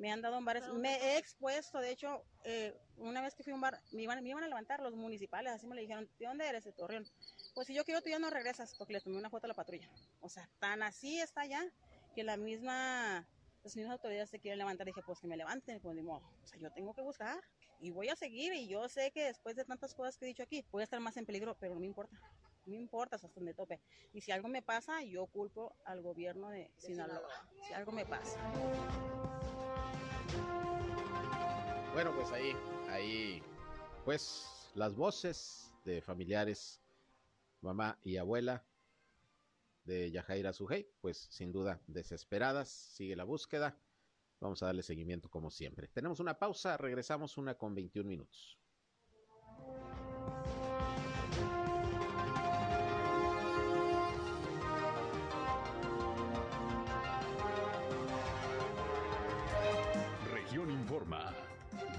me 0.00 0.10
han 0.10 0.22
dado 0.22 0.38
un 0.38 0.46
bar, 0.46 0.62
me 0.72 0.96
he 0.96 1.18
expuesto, 1.18 1.78
de 1.78 1.90
hecho, 1.90 2.24
eh, 2.44 2.74
una 2.96 3.20
vez 3.20 3.34
que 3.34 3.42
fui 3.42 3.52
a 3.52 3.54
un 3.54 3.60
bar, 3.60 3.78
me 3.92 4.02
iban, 4.02 4.22
me 4.22 4.30
iban 4.30 4.42
a 4.42 4.48
levantar 4.48 4.80
los 4.80 4.94
municipales, 4.94 5.52
así 5.52 5.66
me 5.66 5.74
le 5.74 5.82
dijeron, 5.82 6.08
¿de 6.18 6.26
dónde 6.26 6.48
eres? 6.48 6.64
De 6.64 6.72
Torreón. 6.72 7.06
Pues 7.54 7.66
si 7.66 7.74
yo 7.74 7.84
quiero, 7.84 8.00
tú 8.00 8.08
ya 8.08 8.18
no 8.18 8.30
regresas, 8.30 8.74
porque 8.78 8.94
le 8.94 9.02
tomé 9.02 9.18
una 9.18 9.28
foto 9.28 9.44
a 9.44 9.48
la 9.48 9.54
patrulla. 9.54 9.90
O 10.20 10.30
sea, 10.30 10.48
tan 10.58 10.82
así 10.82 11.20
está 11.20 11.44
ya, 11.44 11.62
que 12.14 12.24
la 12.24 12.38
misma, 12.38 13.28
las 13.62 13.76
mismas 13.76 13.92
autoridades 13.92 14.30
se 14.30 14.40
quieren 14.40 14.58
levantar. 14.58 14.86
Dije, 14.86 15.02
pues 15.04 15.20
que 15.20 15.26
me 15.26 15.36
levanten, 15.36 15.80
pues 15.80 15.94
ni 15.94 16.02
modo. 16.02 16.26
O 16.42 16.46
sea, 16.46 16.58
yo 16.58 16.72
tengo 16.72 16.94
que 16.94 17.02
buscar 17.02 17.38
y 17.78 17.90
voy 17.90 18.08
a 18.08 18.16
seguir. 18.16 18.54
Y 18.54 18.68
yo 18.68 18.88
sé 18.88 19.10
que 19.10 19.24
después 19.24 19.54
de 19.54 19.66
tantas 19.66 19.94
cosas 19.94 20.16
que 20.16 20.24
he 20.24 20.28
dicho 20.28 20.42
aquí, 20.42 20.64
voy 20.72 20.80
a 20.80 20.84
estar 20.84 21.00
más 21.00 21.18
en 21.18 21.26
peligro, 21.26 21.58
pero 21.60 21.74
no 21.74 21.80
me 21.80 21.86
importa. 21.86 22.16
No 22.64 22.72
me 22.72 22.78
importa 22.78 23.16
hasta 23.16 23.28
donde 23.34 23.52
tope. 23.52 23.80
Y 24.14 24.22
si 24.22 24.32
algo 24.32 24.48
me 24.48 24.62
pasa, 24.62 25.02
yo 25.02 25.26
culpo 25.26 25.74
al 25.84 26.00
gobierno 26.00 26.48
de 26.48 26.70
Sinaloa. 26.78 27.28
Si 27.66 27.74
algo 27.74 27.92
me 27.92 28.06
pasa. 28.06 28.38
Bueno, 31.92 32.14
pues 32.14 32.30
ahí, 32.30 32.56
ahí, 32.88 33.42
pues 34.04 34.70
las 34.74 34.94
voces 34.94 35.72
de 35.84 36.00
familiares 36.00 36.80
mamá 37.60 37.98
y 38.02 38.16
abuela 38.16 38.64
de 39.84 40.10
Yajaira 40.10 40.52
Sujei, 40.52 40.88
pues 41.00 41.26
sin 41.30 41.52
duda 41.52 41.80
desesperadas, 41.86 42.68
sigue 42.68 43.16
la 43.16 43.24
búsqueda. 43.24 43.76
Vamos 44.40 44.62
a 44.62 44.66
darle 44.66 44.82
seguimiento 44.82 45.28
como 45.28 45.50
siempre. 45.50 45.88
Tenemos 45.88 46.20
una 46.20 46.38
pausa, 46.38 46.76
regresamos 46.76 47.36
una 47.36 47.56
con 47.58 47.74
21 47.74 48.08
minutos. 48.08 48.59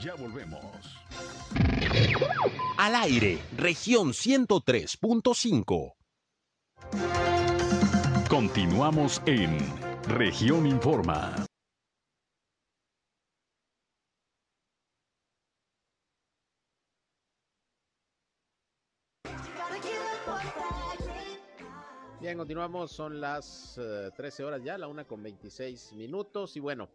Ya 0.01 0.15
volvemos. 0.15 0.97
Al 2.77 2.95
aire, 2.95 3.37
región 3.55 4.13
103.5. 4.13 5.93
Continuamos 8.27 9.21
en 9.27 9.59
región 10.07 10.65
Informa. 10.65 11.45
Bien, 22.19 22.37
continuamos, 22.37 22.91
son 22.91 23.21
las 23.21 23.79
13 24.15 24.41
eh, 24.41 24.45
horas 24.45 24.63
ya, 24.63 24.77
la 24.77 24.87
una 24.87 25.05
con 25.05 25.21
26 25.21 25.93
minutos 25.93 26.55
y 26.55 26.59
bueno, 26.59 26.89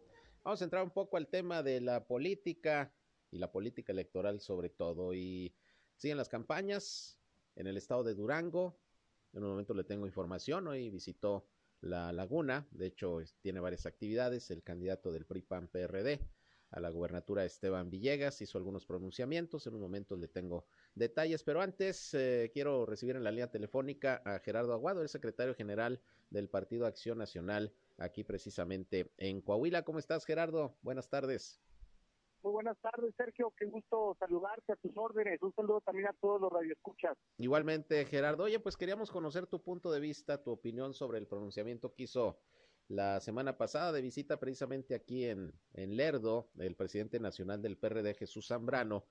vamos 0.47 0.61
a 0.61 0.63
entrar 0.63 0.81
un 0.81 0.91
poco 0.91 1.17
al 1.17 1.27
tema 1.27 1.61
de 1.61 1.81
la 1.81 2.07
política 2.07 2.93
y 3.31 3.37
la 3.37 3.51
política 3.51 3.91
electoral 3.91 4.39
sobre 4.39 4.69
todo. 4.69 5.13
Y 5.13 5.53
siguen 5.97 6.15
las 6.15 6.29
campañas 6.29 7.19
en 7.57 7.67
el 7.67 7.75
estado 7.75 8.01
de 8.05 8.13
Durango. 8.13 8.79
En 9.33 9.43
un 9.43 9.49
momento 9.49 9.73
le 9.73 9.83
tengo 9.83 10.05
información. 10.05 10.69
Hoy 10.69 10.89
visitó 10.89 11.49
la 11.81 12.13
laguna. 12.13 12.65
De 12.71 12.85
hecho, 12.85 13.19
tiene 13.41 13.59
varias 13.59 13.85
actividades. 13.85 14.49
El 14.49 14.63
candidato 14.63 15.11
del 15.11 15.25
PRI-PAN-PRD 15.25 16.21
a 16.71 16.79
la 16.79 16.91
gubernatura 16.91 17.43
Esteban 17.43 17.89
Villegas 17.89 18.41
hizo 18.41 18.57
algunos 18.57 18.85
pronunciamientos. 18.85 19.67
En 19.67 19.73
un 19.75 19.81
momento 19.81 20.15
le 20.15 20.29
tengo 20.29 20.65
detalles. 20.95 21.43
Pero 21.43 21.61
antes 21.61 22.13
eh, 22.13 22.51
quiero 22.53 22.85
recibir 22.85 23.17
en 23.17 23.25
la 23.25 23.31
línea 23.31 23.51
telefónica 23.51 24.21
a 24.23 24.39
Gerardo 24.39 24.71
Aguado, 24.71 25.01
el 25.01 25.09
secretario 25.09 25.55
general 25.55 25.99
del 26.29 26.47
Partido 26.47 26.85
Acción 26.85 27.17
Nacional, 27.17 27.73
aquí 27.97 28.23
precisamente 28.23 29.11
en 29.17 29.41
Coahuila. 29.41 29.83
¿Cómo 29.83 29.99
estás, 29.99 30.25
Gerardo? 30.25 30.77
Buenas 30.81 31.09
tardes. 31.09 31.61
Muy 32.43 32.53
buenas 32.53 32.77
tardes, 32.79 33.13
Sergio. 33.17 33.51
Qué 33.57 33.65
gusto 33.65 34.15
saludarte 34.19 34.71
a 34.71 34.75
tus 34.75 34.95
órdenes. 34.95 35.41
Un 35.41 35.53
saludo 35.53 35.81
también 35.81 36.07
a 36.07 36.13
todos 36.13 36.39
los 36.39 36.51
radioescuchas. 36.51 37.17
Igualmente, 37.37 38.05
Gerardo. 38.05 38.43
Oye, 38.43 38.59
pues 38.59 38.77
queríamos 38.77 39.11
conocer 39.11 39.47
tu 39.47 39.61
punto 39.61 39.91
de 39.91 39.99
vista, 39.99 40.43
tu 40.43 40.51
opinión 40.51 40.93
sobre 40.93 41.17
el 41.17 41.27
pronunciamiento 41.27 41.93
que 41.93 42.03
hizo 42.03 42.39
la 42.87 43.19
semana 43.19 43.57
pasada 43.57 43.91
de 43.91 44.01
visita 44.01 44.39
precisamente 44.39 44.95
aquí 44.95 45.25
en, 45.25 45.53
en 45.73 45.97
Lerdo, 45.97 46.49
el 46.57 46.75
presidente 46.75 47.19
nacional 47.19 47.61
del 47.61 47.77
PRD, 47.77 48.13
Jesús 48.13 48.47
Zambrano, 48.47 49.05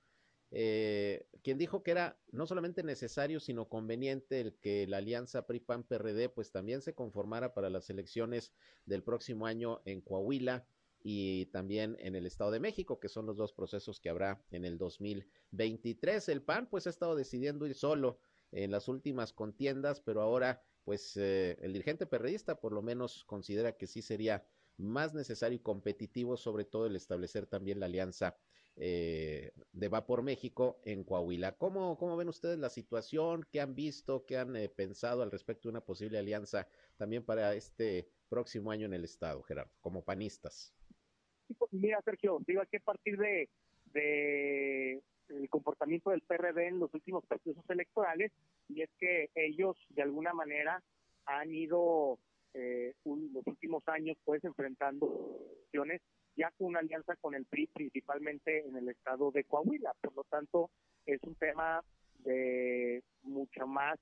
eh, 0.58 1.26
quien 1.42 1.58
dijo 1.58 1.82
que 1.82 1.90
era 1.90 2.18
no 2.32 2.46
solamente 2.46 2.82
necesario, 2.82 3.40
sino 3.40 3.68
conveniente 3.68 4.40
el 4.40 4.54
que 4.54 4.86
la 4.86 4.96
alianza 4.96 5.46
PRI-PAN-PRD 5.46 6.30
pues 6.30 6.50
también 6.50 6.80
se 6.80 6.94
conformara 6.94 7.52
para 7.52 7.68
las 7.68 7.90
elecciones 7.90 8.54
del 8.86 9.02
próximo 9.02 9.44
año 9.46 9.82
en 9.84 10.00
Coahuila 10.00 10.66
y 11.02 11.44
también 11.46 11.98
en 12.00 12.16
el 12.16 12.24
Estado 12.24 12.52
de 12.52 12.60
México, 12.60 12.98
que 12.98 13.10
son 13.10 13.26
los 13.26 13.36
dos 13.36 13.52
procesos 13.52 14.00
que 14.00 14.08
habrá 14.08 14.42
en 14.50 14.64
el 14.64 14.78
2023. 14.78 16.26
El 16.30 16.40
PAN 16.40 16.70
pues 16.70 16.86
ha 16.86 16.90
estado 16.90 17.16
decidiendo 17.16 17.66
ir 17.66 17.74
solo 17.74 18.18
en 18.50 18.70
las 18.70 18.88
últimas 18.88 19.34
contiendas, 19.34 20.00
pero 20.00 20.22
ahora 20.22 20.62
pues 20.84 21.18
eh, 21.18 21.58
el 21.60 21.74
dirigente 21.74 22.06
perredista 22.06 22.58
por 22.60 22.72
lo 22.72 22.80
menos 22.80 23.24
considera 23.26 23.76
que 23.76 23.86
sí 23.86 24.00
sería 24.00 24.46
más 24.78 25.12
necesario 25.12 25.56
y 25.56 25.60
competitivo, 25.60 26.38
sobre 26.38 26.64
todo 26.64 26.86
el 26.86 26.96
establecer 26.96 27.46
también 27.46 27.78
la 27.78 27.86
alianza 27.86 28.38
eh, 28.78 29.52
de 29.72 29.88
Va 29.88 30.06
por 30.06 30.22
México 30.22 30.80
en 30.84 31.02
Coahuila. 31.02 31.52
¿Cómo, 31.52 31.96
¿Cómo 31.96 32.16
ven 32.16 32.28
ustedes 32.28 32.58
la 32.58 32.68
situación? 32.68 33.46
¿Qué 33.50 33.60
han 33.60 33.74
visto? 33.74 34.26
¿Qué 34.26 34.36
han 34.36 34.54
eh, 34.54 34.68
pensado 34.68 35.22
al 35.22 35.30
respecto 35.30 35.68
de 35.68 35.70
una 35.70 35.80
posible 35.80 36.18
alianza 36.18 36.68
también 36.98 37.24
para 37.24 37.54
este 37.54 38.08
próximo 38.28 38.70
año 38.70 38.86
en 38.86 38.92
el 38.92 39.04
Estado, 39.04 39.42
Gerardo, 39.42 39.72
como 39.80 40.04
panistas? 40.04 40.74
Pues, 41.56 41.72
mira, 41.72 42.02
Sergio, 42.02 42.38
digo, 42.46 42.60
hay 42.60 42.66
que 42.66 42.80
partir 42.80 43.16
de, 43.16 43.48
el 45.28 45.48
comportamiento 45.48 46.10
del 46.10 46.20
PRD 46.20 46.68
en 46.68 46.78
los 46.78 46.92
últimos 46.92 47.24
procesos 47.24 47.64
electorales 47.70 48.30
y 48.68 48.82
es 48.82 48.90
que 48.98 49.30
ellos 49.34 49.76
de 49.90 50.02
alguna 50.02 50.34
manera 50.34 50.82
han 51.24 51.54
ido 51.54 52.18
eh, 52.52 52.94
los 53.04 53.46
últimos 53.46 53.82
años 53.88 54.18
pues 54.24 54.44
enfrentando 54.44 55.06
opciones 55.06 56.02
ya 56.36 56.50
con 56.52 56.68
una 56.68 56.80
alianza 56.80 57.16
con 57.16 57.34
el 57.34 57.46
PRI 57.46 57.66
principalmente 57.68 58.66
en 58.66 58.76
el 58.76 58.88
estado 58.88 59.30
de 59.30 59.44
Coahuila. 59.44 59.94
Por 60.00 60.14
lo 60.14 60.24
tanto 60.24 60.70
es 61.06 61.22
un 61.22 61.34
tema 61.36 61.82
de 62.18 63.02
mucho 63.22 63.66
más 63.66 63.98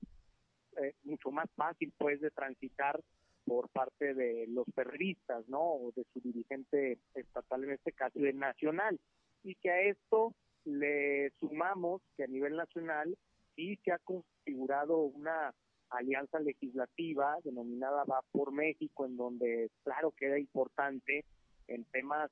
eh, 0.77 0.93
mucho 1.03 1.31
más 1.31 1.49
fácil 1.55 1.93
pues 1.97 2.19
de 2.19 2.31
transitar 2.31 2.99
por 3.45 3.69
parte 3.69 4.13
de 4.13 4.45
los 4.47 4.65
perristas 4.75 5.47
no 5.47 5.61
o 5.61 5.93
de 5.95 6.03
su 6.11 6.19
dirigente 6.19 6.99
estatal 7.13 7.63
en 7.63 7.71
este 7.71 7.93
caso 7.93 8.19
de 8.19 8.33
nacional. 8.33 8.99
Y 9.43 9.55
que 9.55 9.69
a 9.69 9.81
esto 9.81 10.33
le 10.65 11.29
sumamos 11.39 12.01
que 12.17 12.23
a 12.23 12.27
nivel 12.27 12.55
nacional 12.55 13.15
sí 13.55 13.79
se 13.83 13.91
ha 13.91 13.99
configurado 13.99 14.97
una 14.97 15.53
alianza 15.89 16.39
legislativa 16.39 17.37
denominada 17.43 18.03
Va 18.05 18.21
por 18.31 18.51
México, 18.51 19.05
en 19.05 19.15
donde 19.15 19.69
claro 19.83 20.11
que 20.11 20.25
era 20.25 20.39
importante 20.39 21.23
en 21.67 21.83
temas 21.85 22.31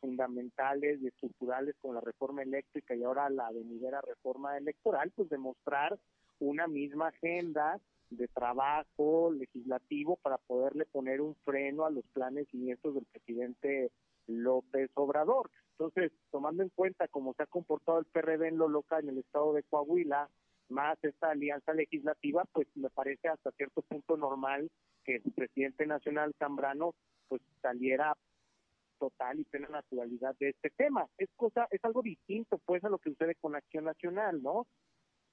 fundamentales 0.00 1.00
y 1.00 1.06
estructurales 1.06 1.76
con 1.80 1.94
la 1.94 2.00
reforma 2.00 2.42
eléctrica 2.42 2.94
y 2.94 3.04
ahora 3.04 3.30
la 3.30 3.50
venidera 3.52 4.00
reforma 4.00 4.58
electoral, 4.58 5.12
pues 5.14 5.28
demostrar 5.28 5.98
una 6.40 6.66
misma 6.66 7.08
agenda 7.08 7.80
de 8.10 8.28
trabajo 8.28 9.32
legislativo 9.32 10.16
para 10.16 10.38
poderle 10.38 10.84
poner 10.86 11.20
un 11.20 11.34
freno 11.44 11.86
a 11.86 11.90
los 11.90 12.04
planes 12.12 12.48
siniestros 12.48 12.94
del 12.94 13.06
presidente 13.06 13.90
López 14.26 14.90
Obrador. 14.94 15.50
Entonces, 15.78 16.12
tomando 16.30 16.62
en 16.62 16.68
cuenta 16.70 17.08
cómo 17.08 17.32
se 17.34 17.44
ha 17.44 17.46
comportado 17.46 17.98
el 17.98 18.04
PRD 18.06 18.48
en 18.48 18.58
lo 18.58 18.68
local, 18.68 19.04
en 19.04 19.10
el 19.10 19.18
estado 19.18 19.52
de 19.54 19.62
Coahuila, 19.62 20.28
más 20.68 20.98
esta 21.02 21.30
alianza 21.30 21.72
legislativa, 21.74 22.44
pues 22.52 22.66
me 22.74 22.90
parece 22.90 23.28
hasta 23.28 23.50
cierto 23.52 23.82
punto 23.82 24.16
normal 24.16 24.70
que 25.04 25.16
el 25.16 25.32
presidente 25.32 25.86
nacional 25.86 26.34
Zambrano 26.38 26.94
pues 27.28 27.42
saliera 27.60 28.16
total 29.02 29.40
y 29.40 29.44
plena 29.44 29.68
naturalidad 29.68 30.36
de 30.38 30.50
este 30.50 30.70
tema. 30.70 31.08
Es 31.18 31.28
cosa, 31.34 31.66
es 31.72 31.84
algo 31.84 32.02
distinto 32.02 32.60
pues 32.64 32.84
a 32.84 32.88
lo 32.88 32.98
que 32.98 33.10
sucede 33.10 33.34
con 33.34 33.56
Acción 33.56 33.84
Nacional, 33.86 34.40
¿no? 34.40 34.68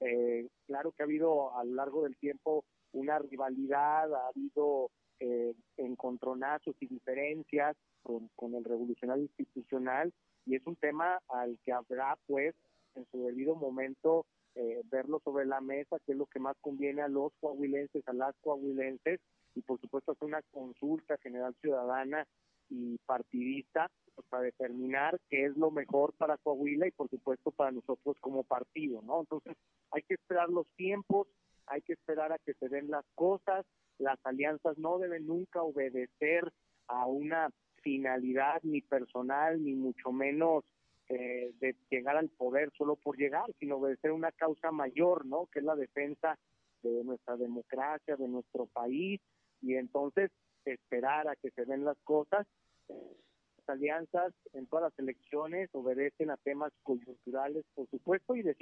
Eh, 0.00 0.48
claro 0.66 0.90
que 0.90 1.04
ha 1.04 1.06
habido 1.06 1.56
a 1.56 1.64
lo 1.64 1.74
largo 1.74 2.02
del 2.02 2.16
tiempo 2.16 2.64
una 2.92 3.20
rivalidad, 3.20 4.12
ha 4.12 4.26
habido 4.26 4.90
eh, 5.20 5.54
encontronazos 5.76 6.74
y 6.80 6.88
diferencias 6.88 7.76
con, 8.02 8.28
con 8.34 8.56
el 8.56 8.64
revolucionario 8.64 9.22
institucional 9.22 10.12
y 10.46 10.56
es 10.56 10.66
un 10.66 10.74
tema 10.74 11.20
al 11.28 11.56
que 11.64 11.72
habrá 11.72 12.16
pues 12.26 12.56
en 12.96 13.06
su 13.12 13.22
debido 13.22 13.54
momento 13.54 14.26
eh, 14.56 14.80
verlo 14.90 15.20
sobre 15.22 15.46
la 15.46 15.60
mesa, 15.60 15.98
qué 16.04 16.12
es 16.12 16.18
lo 16.18 16.26
que 16.26 16.40
más 16.40 16.56
conviene 16.60 17.02
a 17.02 17.08
los 17.08 17.32
coahuilenses, 17.40 18.02
a 18.08 18.12
las 18.12 18.34
coahuilenses, 18.40 19.20
y 19.54 19.62
por 19.62 19.80
supuesto 19.80 20.10
hacer 20.10 20.26
una 20.26 20.42
consulta 20.50 21.16
general 21.18 21.54
ciudadana 21.60 22.26
y 22.70 22.98
partidista 23.06 23.90
pues, 24.14 24.26
para 24.28 24.44
determinar 24.44 25.20
qué 25.28 25.46
es 25.46 25.56
lo 25.56 25.70
mejor 25.70 26.14
para 26.14 26.38
Coahuila 26.38 26.86
y 26.86 26.92
por 26.92 27.10
supuesto 27.10 27.50
para 27.50 27.72
nosotros 27.72 28.16
como 28.20 28.44
partido, 28.44 29.02
¿no? 29.02 29.20
Entonces 29.20 29.56
hay 29.90 30.02
que 30.02 30.14
esperar 30.14 30.48
los 30.48 30.66
tiempos, 30.76 31.28
hay 31.66 31.82
que 31.82 31.92
esperar 31.94 32.32
a 32.32 32.38
que 32.38 32.54
se 32.54 32.68
den 32.68 32.90
las 32.90 33.04
cosas, 33.14 33.66
las 33.98 34.18
alianzas 34.24 34.78
no 34.78 34.98
deben 34.98 35.26
nunca 35.26 35.62
obedecer 35.62 36.50
a 36.86 37.06
una 37.06 37.50
finalidad 37.82 38.60
ni 38.62 38.80
personal 38.80 39.62
ni 39.62 39.74
mucho 39.74 40.12
menos 40.12 40.64
eh, 41.08 41.52
de 41.58 41.74
llegar 41.90 42.16
al 42.16 42.28
poder 42.28 42.70
solo 42.76 42.96
por 42.96 43.16
llegar, 43.16 43.44
sino 43.58 43.76
obedecer 43.76 44.12
una 44.12 44.30
causa 44.32 44.70
mayor, 44.70 45.26
¿no? 45.26 45.46
Que 45.46 45.58
es 45.58 45.64
la 45.64 45.74
defensa 45.76 46.38
de 46.82 47.04
nuestra 47.04 47.36
democracia, 47.36 48.16
de 48.16 48.28
nuestro 48.28 48.66
país, 48.66 49.20
y 49.60 49.74
entonces 49.74 50.30
esperar 50.64 51.28
a 51.28 51.36
que 51.36 51.50
se 51.50 51.64
den 51.64 51.84
las 51.84 51.98
cosas. 52.04 52.46
Las 52.88 53.68
alianzas 53.68 54.32
en 54.52 54.66
todas 54.66 54.90
las 54.90 54.98
elecciones 54.98 55.70
obedecen 55.72 56.30
a 56.30 56.36
temas 56.38 56.72
coyunturales, 56.82 57.64
por 57.74 57.88
supuesto, 57.88 58.34
y 58.34 58.42
de, 58.42 58.56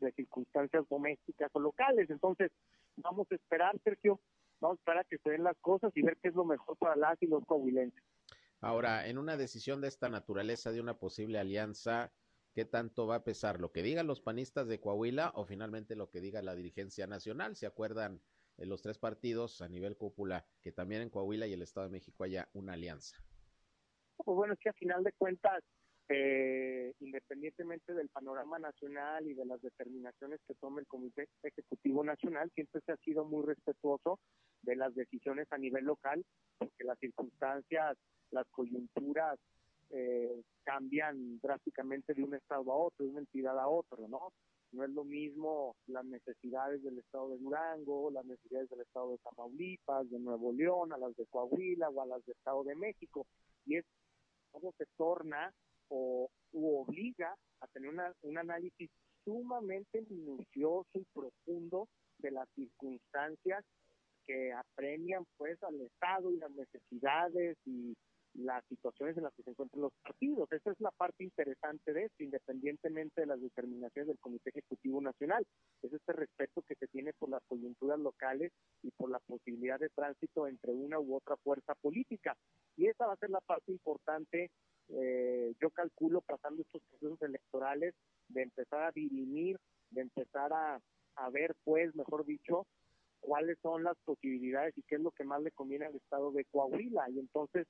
de 0.00 0.12
circunstancias 0.12 0.84
domésticas 0.88 1.50
o 1.52 1.60
locales. 1.60 2.10
Entonces, 2.10 2.50
vamos 2.96 3.26
a 3.30 3.34
esperar, 3.34 3.78
Sergio, 3.82 4.20
vamos 4.60 4.78
a 4.78 4.80
esperar 4.80 5.00
a 5.00 5.04
que 5.04 5.18
se 5.18 5.30
den 5.30 5.44
las 5.44 5.56
cosas 5.58 5.92
y 5.94 6.02
ver 6.02 6.16
qué 6.22 6.28
es 6.28 6.34
lo 6.34 6.44
mejor 6.44 6.76
para 6.76 6.96
las 6.96 7.20
y 7.22 7.26
los 7.26 7.44
coahuilenses. 7.44 8.02
Ahora, 8.60 9.06
en 9.08 9.18
una 9.18 9.36
decisión 9.36 9.82
de 9.82 9.88
esta 9.88 10.08
naturaleza, 10.08 10.72
de 10.72 10.80
una 10.80 10.98
posible 10.98 11.38
alianza, 11.38 12.12
¿qué 12.54 12.64
tanto 12.64 13.06
va 13.06 13.16
a 13.16 13.24
pesar 13.24 13.60
lo 13.60 13.72
que 13.72 13.82
digan 13.82 14.06
los 14.06 14.22
panistas 14.22 14.68
de 14.68 14.80
Coahuila 14.80 15.32
o 15.34 15.44
finalmente 15.44 15.96
lo 15.96 16.08
que 16.08 16.22
diga 16.22 16.40
la 16.40 16.54
dirigencia 16.54 17.06
nacional? 17.06 17.56
¿Se 17.56 17.66
acuerdan 17.66 18.22
de 18.56 18.66
los 18.66 18.82
tres 18.82 18.98
partidos 18.98 19.62
a 19.62 19.68
nivel 19.68 19.96
cúpula 19.96 20.46
que 20.60 20.72
también 20.72 21.02
en 21.02 21.10
Coahuila 21.10 21.46
y 21.46 21.52
el 21.52 21.62
Estado 21.62 21.86
de 21.86 21.92
México 21.92 22.24
haya 22.24 22.48
una 22.54 22.74
alianza? 22.74 23.16
Pues 24.16 24.36
bueno, 24.36 24.54
es 24.54 24.60
que 24.60 24.68
a 24.68 24.74
final 24.74 25.02
de 25.02 25.12
cuentas, 25.12 25.62
eh, 26.08 26.92
independientemente 27.00 27.94
del 27.94 28.08
panorama 28.08 28.58
nacional 28.58 29.26
y 29.26 29.34
de 29.34 29.44
las 29.44 29.60
determinaciones 29.60 30.40
que 30.46 30.54
tome 30.54 30.82
el 30.82 30.86
Comité 30.86 31.28
Ejecutivo 31.42 32.04
Nacional, 32.04 32.50
siempre 32.54 32.80
se 32.86 32.92
ha 32.92 32.96
sido 32.98 33.24
muy 33.24 33.44
respetuoso 33.44 34.20
de 34.62 34.76
las 34.76 34.94
decisiones 34.94 35.46
a 35.50 35.58
nivel 35.58 35.84
local, 35.84 36.24
porque 36.58 36.84
las 36.84 36.98
circunstancias 36.98 37.96
las 38.30 38.46
coyunturas 38.50 39.38
eh, 39.90 40.42
cambian 40.64 41.38
drásticamente 41.40 42.14
de 42.14 42.24
un 42.24 42.34
estado 42.34 42.72
a 42.72 42.76
otro, 42.76 43.04
de 43.04 43.12
una 43.12 43.20
entidad 43.20 43.58
a 43.58 43.68
otro, 43.68 44.08
¿no? 44.08 44.32
No 44.74 44.84
es 44.84 44.90
lo 44.90 45.04
mismo 45.04 45.76
las 45.86 46.04
necesidades 46.04 46.82
del 46.82 46.98
estado 46.98 47.28
de 47.30 47.38
Durango, 47.38 48.10
las 48.10 48.24
necesidades 48.24 48.68
del 48.70 48.80
estado 48.80 49.12
de 49.12 49.18
Tamaulipas, 49.18 50.10
de 50.10 50.18
Nuevo 50.18 50.52
León, 50.52 50.92
a 50.92 50.98
las 50.98 51.14
de 51.14 51.26
Coahuila 51.26 51.90
o 51.90 52.02
a 52.02 52.06
las 52.06 52.24
del 52.24 52.34
estado 52.36 52.64
de 52.64 52.74
México. 52.74 53.24
Y 53.66 53.76
es 53.76 53.84
cómo 54.50 54.72
se 54.76 54.86
torna 54.96 55.52
o 55.88 56.28
u 56.52 56.80
obliga 56.80 57.36
a 57.60 57.66
tener 57.68 57.90
una, 57.90 58.12
un 58.22 58.36
análisis 58.36 58.90
sumamente 59.24 60.02
minucioso 60.08 60.90
y 60.94 61.04
profundo 61.14 61.88
de 62.18 62.32
las 62.32 62.48
circunstancias 62.56 63.64
que 64.26 64.52
apremian 64.52 65.24
pues 65.36 65.62
al 65.62 65.80
Estado 65.80 66.32
y 66.32 66.38
las 66.38 66.50
necesidades 66.50 67.56
y 67.64 67.94
las 68.34 68.64
situaciones 68.66 69.16
en 69.16 69.24
las 69.24 69.34
que 69.34 69.42
se 69.42 69.50
encuentran 69.50 69.82
los 69.82 69.92
partidos. 70.02 70.50
Esa 70.52 70.72
es 70.72 70.80
la 70.80 70.90
parte 70.90 71.24
interesante 71.24 71.92
de 71.92 72.04
esto, 72.04 72.22
independientemente 72.22 73.20
de 73.20 73.26
las 73.26 73.40
determinaciones 73.40 74.08
del 74.08 74.18
Comité 74.18 74.50
Ejecutivo 74.50 75.00
Nacional. 75.00 75.46
Es 75.82 75.92
este 75.92 76.12
respeto 76.12 76.62
que 76.62 76.74
se 76.74 76.88
tiene 76.88 77.12
por 77.12 77.28
las 77.28 77.42
coyunturas 77.46 77.98
locales 77.98 78.52
y 78.82 78.90
por 78.90 79.10
la 79.10 79.20
posibilidad 79.20 79.78
de 79.78 79.90
tránsito 79.90 80.46
entre 80.46 80.72
una 80.72 80.98
u 80.98 81.14
otra 81.16 81.36
fuerza 81.36 81.74
política. 81.76 82.36
Y 82.76 82.86
esa 82.86 83.06
va 83.06 83.14
a 83.14 83.18
ser 83.18 83.30
la 83.30 83.40
parte 83.40 83.70
importante, 83.70 84.50
eh, 84.88 85.54
yo 85.60 85.70
calculo, 85.70 86.20
pasando 86.20 86.62
estos 86.62 86.82
procesos 86.90 87.22
electorales, 87.22 87.94
de 88.28 88.42
empezar 88.42 88.82
a 88.82 88.92
dirimir, 88.92 89.58
de 89.90 90.02
empezar 90.02 90.52
a, 90.52 90.80
a 91.16 91.30
ver, 91.30 91.54
pues, 91.64 91.94
mejor 91.94 92.24
dicho, 92.24 92.66
cuáles 93.20 93.58
son 93.62 93.84
las 93.84 93.96
posibilidades 94.04 94.76
y 94.76 94.82
qué 94.82 94.96
es 94.96 95.00
lo 95.00 95.10
que 95.12 95.24
más 95.24 95.42
le 95.42 95.50
conviene 95.52 95.86
al 95.86 95.96
Estado 95.96 96.30
de 96.32 96.44
Coahuila. 96.46 97.08
Y 97.10 97.18
entonces, 97.18 97.66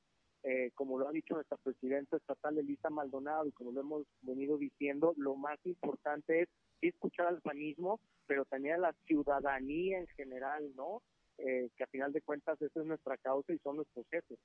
eh, 0.46 0.72
como 0.74 0.98
lo 0.98 1.08
ha 1.08 1.12
dicho 1.12 1.32
nuestra 1.32 1.56
presidenta 1.56 2.18
estatal 2.18 2.58
Elisa 2.58 2.90
Maldonado 2.90 3.46
y 3.46 3.52
como 3.52 3.72
lo 3.72 3.80
hemos 3.80 4.06
venido 4.20 4.58
diciendo, 4.58 5.14
lo 5.16 5.36
más 5.36 5.58
importante 5.64 6.42
es 6.42 6.48
escuchar 6.82 7.28
al 7.28 7.40
panismo, 7.40 7.98
pero 8.26 8.44
también 8.44 8.74
a 8.74 8.78
la 8.78 8.92
ciudadanía 9.06 9.98
en 9.98 10.06
general, 10.08 10.70
¿no? 10.76 11.02
Eh, 11.38 11.70
que 11.76 11.84
a 11.84 11.88
final 11.88 12.12
de 12.12 12.20
cuentas 12.20 12.60
esa 12.60 12.80
es 12.80 12.86
nuestra 12.86 13.16
causa 13.16 13.54
y 13.54 13.58
son 13.58 13.76
nuestros 13.76 14.06
jefes. 14.10 14.38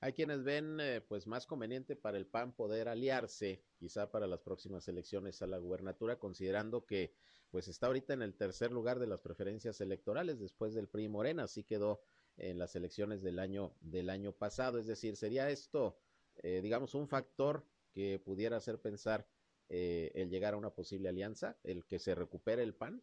Hay 0.00 0.14
quienes 0.14 0.42
ven 0.42 0.80
eh, 0.80 1.00
pues 1.00 1.26
más 1.26 1.46
conveniente 1.46 1.96
para 1.96 2.16
el 2.16 2.26
PAN 2.26 2.52
poder 2.52 2.88
aliarse 2.88 3.62
quizá 3.76 4.10
para 4.10 4.26
las 4.26 4.40
próximas 4.40 4.88
elecciones 4.88 5.42
a 5.42 5.46
la 5.46 5.58
gubernatura, 5.58 6.18
considerando 6.18 6.86
que 6.86 7.12
pues 7.50 7.68
está 7.68 7.86
ahorita 7.86 8.14
en 8.14 8.22
el 8.22 8.34
tercer 8.34 8.72
lugar 8.72 8.98
de 8.98 9.06
las 9.06 9.20
preferencias 9.20 9.80
electorales 9.80 10.40
después 10.40 10.74
del 10.74 10.88
PRI 10.88 11.08
Morena, 11.08 11.44
así 11.44 11.62
quedó 11.62 12.00
en 12.36 12.58
las 12.58 12.76
elecciones 12.76 13.22
del 13.22 13.38
año, 13.38 13.72
del 13.80 14.10
año 14.10 14.32
pasado. 14.32 14.78
Es 14.78 14.86
decir, 14.86 15.16
sería 15.16 15.50
esto, 15.50 15.98
eh, 16.42 16.60
digamos, 16.62 16.94
un 16.94 17.08
factor 17.08 17.64
que 17.92 18.18
pudiera 18.18 18.56
hacer 18.56 18.80
pensar 18.80 19.26
eh, 19.68 20.12
el 20.14 20.30
llegar 20.30 20.54
a 20.54 20.58
una 20.58 20.70
posible 20.70 21.08
alianza, 21.08 21.56
el 21.64 21.84
que 21.86 21.98
se 21.98 22.14
recupere 22.14 22.62
el 22.62 22.74
PAN. 22.74 23.02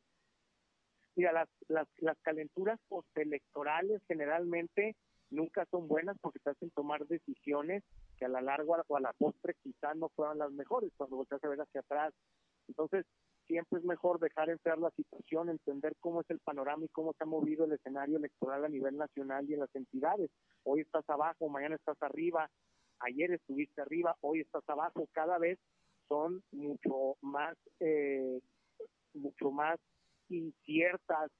Mira, 1.15 1.31
las, 1.31 1.49
las, 1.67 1.87
las 1.97 2.17
calenturas 2.21 2.79
postelectorales 2.87 4.01
generalmente 4.07 4.95
nunca 5.29 5.65
son 5.69 5.87
buenas 5.87 6.17
porque 6.21 6.39
te 6.39 6.51
hacen 6.51 6.71
tomar 6.71 7.05
decisiones 7.07 7.83
que 8.17 8.25
a 8.25 8.29
la 8.29 8.41
larga 8.41 8.83
o 8.87 8.97
a 8.97 9.01
la 9.01 9.13
postre 9.13 9.55
quizás 9.61 9.95
no 9.95 10.09
fueron 10.09 10.37
las 10.37 10.51
mejores 10.51 10.91
cuando 10.95 11.17
volteas 11.17 11.43
a 11.43 11.49
ver 11.49 11.61
hacia 11.61 11.81
atrás. 11.81 12.13
Entonces, 12.67 13.05
siempre 13.47 13.79
es 13.79 13.85
mejor 13.85 14.19
dejar 14.19 14.49
enfriar 14.49 14.77
la 14.77 14.91
situación, 14.91 15.49
entender 15.49 15.95
cómo 15.99 16.21
es 16.21 16.29
el 16.29 16.39
panorama 16.39 16.85
y 16.85 16.89
cómo 16.89 17.13
se 17.13 17.23
ha 17.23 17.27
movido 17.27 17.65
el 17.65 17.73
escenario 17.73 18.17
electoral 18.17 18.65
a 18.65 18.69
nivel 18.69 18.97
nacional 18.97 19.49
y 19.49 19.53
en 19.53 19.59
las 19.59 19.75
entidades. 19.75 20.31
Hoy 20.63 20.81
estás 20.81 21.07
abajo, 21.09 21.49
mañana 21.49 21.75
estás 21.75 22.01
arriba, 22.01 22.49
ayer 22.99 23.31
estuviste 23.31 23.81
arriba, 23.81 24.15
hoy 24.21 24.41
estás 24.41 24.63
abajo, 24.67 25.07
cada 25.11 25.37
vez 25.37 25.59
son 26.07 26.43
mucho 26.51 27.17
más, 27.21 27.57
eh, 27.79 28.39
mucho 29.13 29.51
más 29.51 29.79
inciertas 30.29 31.31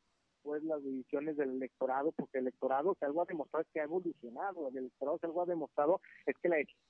pues 0.41 0.61
las 0.63 0.83
decisiones 0.83 1.37
del 1.37 1.51
electorado, 1.51 2.11
porque 2.11 2.39
el 2.39 2.47
electorado 2.47 2.95
si 2.99 3.05
algo 3.05 3.21
ha 3.21 3.25
demostrado 3.25 3.61
es 3.61 3.69
que 3.71 3.79
ha 3.79 3.85
evolucionado, 3.85 4.67
el 4.67 4.77
electorado 4.77 5.17
si 5.17 5.25
algo 5.25 5.41
ha 5.41 5.45
demostrado 5.45 6.01
es 6.25 6.35
que 6.37 6.49
la 6.49 6.57
decisión 6.57 6.83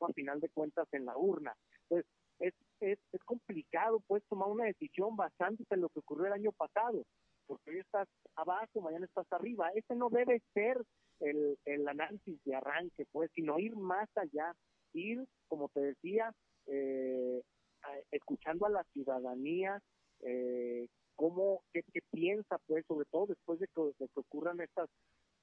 a 0.00 0.12
final 0.12 0.40
de 0.40 0.48
cuentas 0.50 0.88
en 0.92 1.06
la 1.06 1.16
urna. 1.16 1.56
Entonces, 1.82 2.10
es, 2.38 2.54
es, 2.80 2.98
es 3.12 3.24
complicado 3.24 4.00
pues 4.06 4.22
tomar 4.28 4.48
una 4.48 4.64
decisión 4.64 5.16
basándote 5.16 5.74
en 5.74 5.80
lo 5.80 5.88
que 5.88 6.00
ocurrió 6.00 6.26
el 6.26 6.32
año 6.32 6.52
pasado, 6.52 7.02
porque 7.46 7.70
hoy 7.70 7.78
estás 7.78 8.08
abajo, 8.34 8.80
mañana 8.80 9.06
estás 9.06 9.26
arriba. 9.30 9.70
Ese 9.74 9.94
no 9.94 10.10
debe 10.10 10.42
ser 10.52 10.82
el, 11.20 11.56
el 11.64 11.88
análisis 11.88 12.42
de 12.44 12.54
arranque, 12.54 13.06
pues, 13.12 13.30
sino 13.34 13.58
ir 13.58 13.76
más 13.76 14.08
allá, 14.16 14.52
ir, 14.92 15.24
como 15.48 15.68
te 15.68 15.80
decía, 15.80 16.32
eh, 16.66 17.42
escuchando 18.10 18.66
a 18.66 18.70
la 18.70 18.84
ciudadanía, 18.92 19.80
eh, 20.20 20.88
cómo, 21.14 21.62
qué, 21.72 21.82
qué, 21.92 22.00
piensa, 22.10 22.58
pues, 22.66 22.84
sobre 22.86 23.06
todo 23.10 23.26
después 23.26 23.58
de 23.60 23.68
que, 23.68 23.82
de 23.98 24.08
que 24.08 24.20
ocurran 24.20 24.60
estas 24.60 24.88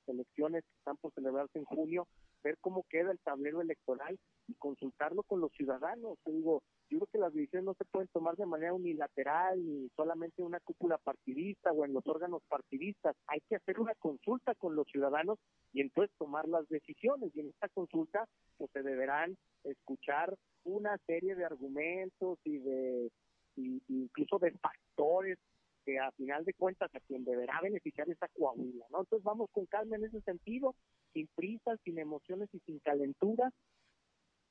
elecciones 0.08 0.64
que 0.64 0.78
están 0.78 0.98
por 0.98 1.14
celebrarse 1.14 1.60
en 1.60 1.66
junio, 1.66 2.08
ver 2.44 2.58
cómo 2.60 2.86
queda 2.90 3.12
el 3.12 3.20
tablero 3.20 3.62
electoral 3.62 4.20
y 4.48 4.54
consultarlo 4.56 5.24
con 5.24 5.40
los 5.40 5.52
ciudadanos. 5.54 6.18
Yo 6.26 6.34
digo, 6.34 6.64
yo 6.90 7.00
creo 7.00 7.10
que 7.12 7.18
las 7.18 7.34
decisiones 7.34 7.66
no 7.66 7.74
se 7.74 7.86
pueden 7.86 8.10
tomar 8.10 8.36
de 8.36 8.46
manera 8.46 8.74
unilateral 8.74 9.64
ni 9.66 9.90
solamente 9.96 10.42
en 10.42 10.48
una 10.48 10.60
cúpula 10.60 10.98
partidista 10.98 11.72
o 11.72 11.86
en 11.86 11.94
los 11.94 12.06
órganos 12.06 12.42
partidistas. 12.50 13.16
Hay 13.28 13.40
que 13.48 13.56
hacer 13.56 13.80
una 13.80 13.96
consulta 13.96 14.54
con 14.56 14.76
los 14.76 14.88
ciudadanos 14.88 15.40
y 15.72 15.82
entonces 15.82 16.16
tomar 16.18 16.48
las 16.48 16.68
decisiones. 16.70 17.32
Y 17.36 17.40
en 17.40 17.50
esta 17.50 17.70
consulta, 17.70 18.28
pues 18.58 18.70
se 18.72 18.84
deberán 18.84 19.38
escuchar 19.64 20.36
una 20.66 20.98
serie 21.06 21.36
de 21.36 21.46
argumentos 21.46 22.40
y 22.44 22.58
de 22.60 23.12
y, 23.56 23.82
incluso 23.88 24.40
de 24.40 24.52
factores 24.52 25.38
que 25.86 26.00
a 26.00 26.12
final 26.12 26.46
de 26.46 26.54
cuentas 26.54 26.94
a 26.94 27.00
quien 27.02 27.24
deberá 27.24 27.60
beneficiar 27.62 28.10
es 28.10 28.22
a 28.22 28.28
Coahuila, 28.28 28.86
¿no? 28.92 29.02
Entonces 29.02 29.24
vamos 29.24 29.50
con 29.52 29.66
calma 29.66 29.96
en 29.96 30.06
ese 30.06 30.22
sentido, 30.22 30.76
sin 31.14 31.28
prisas, 31.36 31.80
sin 31.84 32.00
emociones 32.00 32.50
y 32.54 32.60
sin 32.60 32.80
calentura, 32.80 33.52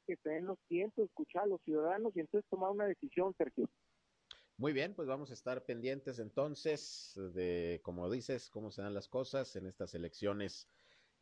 que 0.07 0.17
se 0.17 0.29
den 0.31 0.47
los 0.47 0.59
tiempos, 0.69 1.07
escuchar 1.07 1.45
a 1.45 1.47
los 1.47 1.61
ciudadanos 1.63 2.15
y 2.17 2.21
entonces 2.21 2.49
tomar 2.51 2.71
una 2.71 2.87
decisión, 2.87 3.35
Sergio. 3.37 3.69
Muy 4.59 4.73
bien, 4.73 4.95
pues 4.95 5.09
vamos 5.09 5.31
a 5.31 5.35
estar 5.35 5.65
pendientes 5.65 6.19
entonces 6.19 7.19
de, 7.35 7.81
como 7.83 8.11
dices, 8.11 8.51
cómo 8.51 8.71
se 8.71 8.83
dan 8.83 8.95
las 8.95 9.09
cosas 9.09 9.57
en 9.57 9.67
estas 9.67 9.95
elecciones 9.95 10.69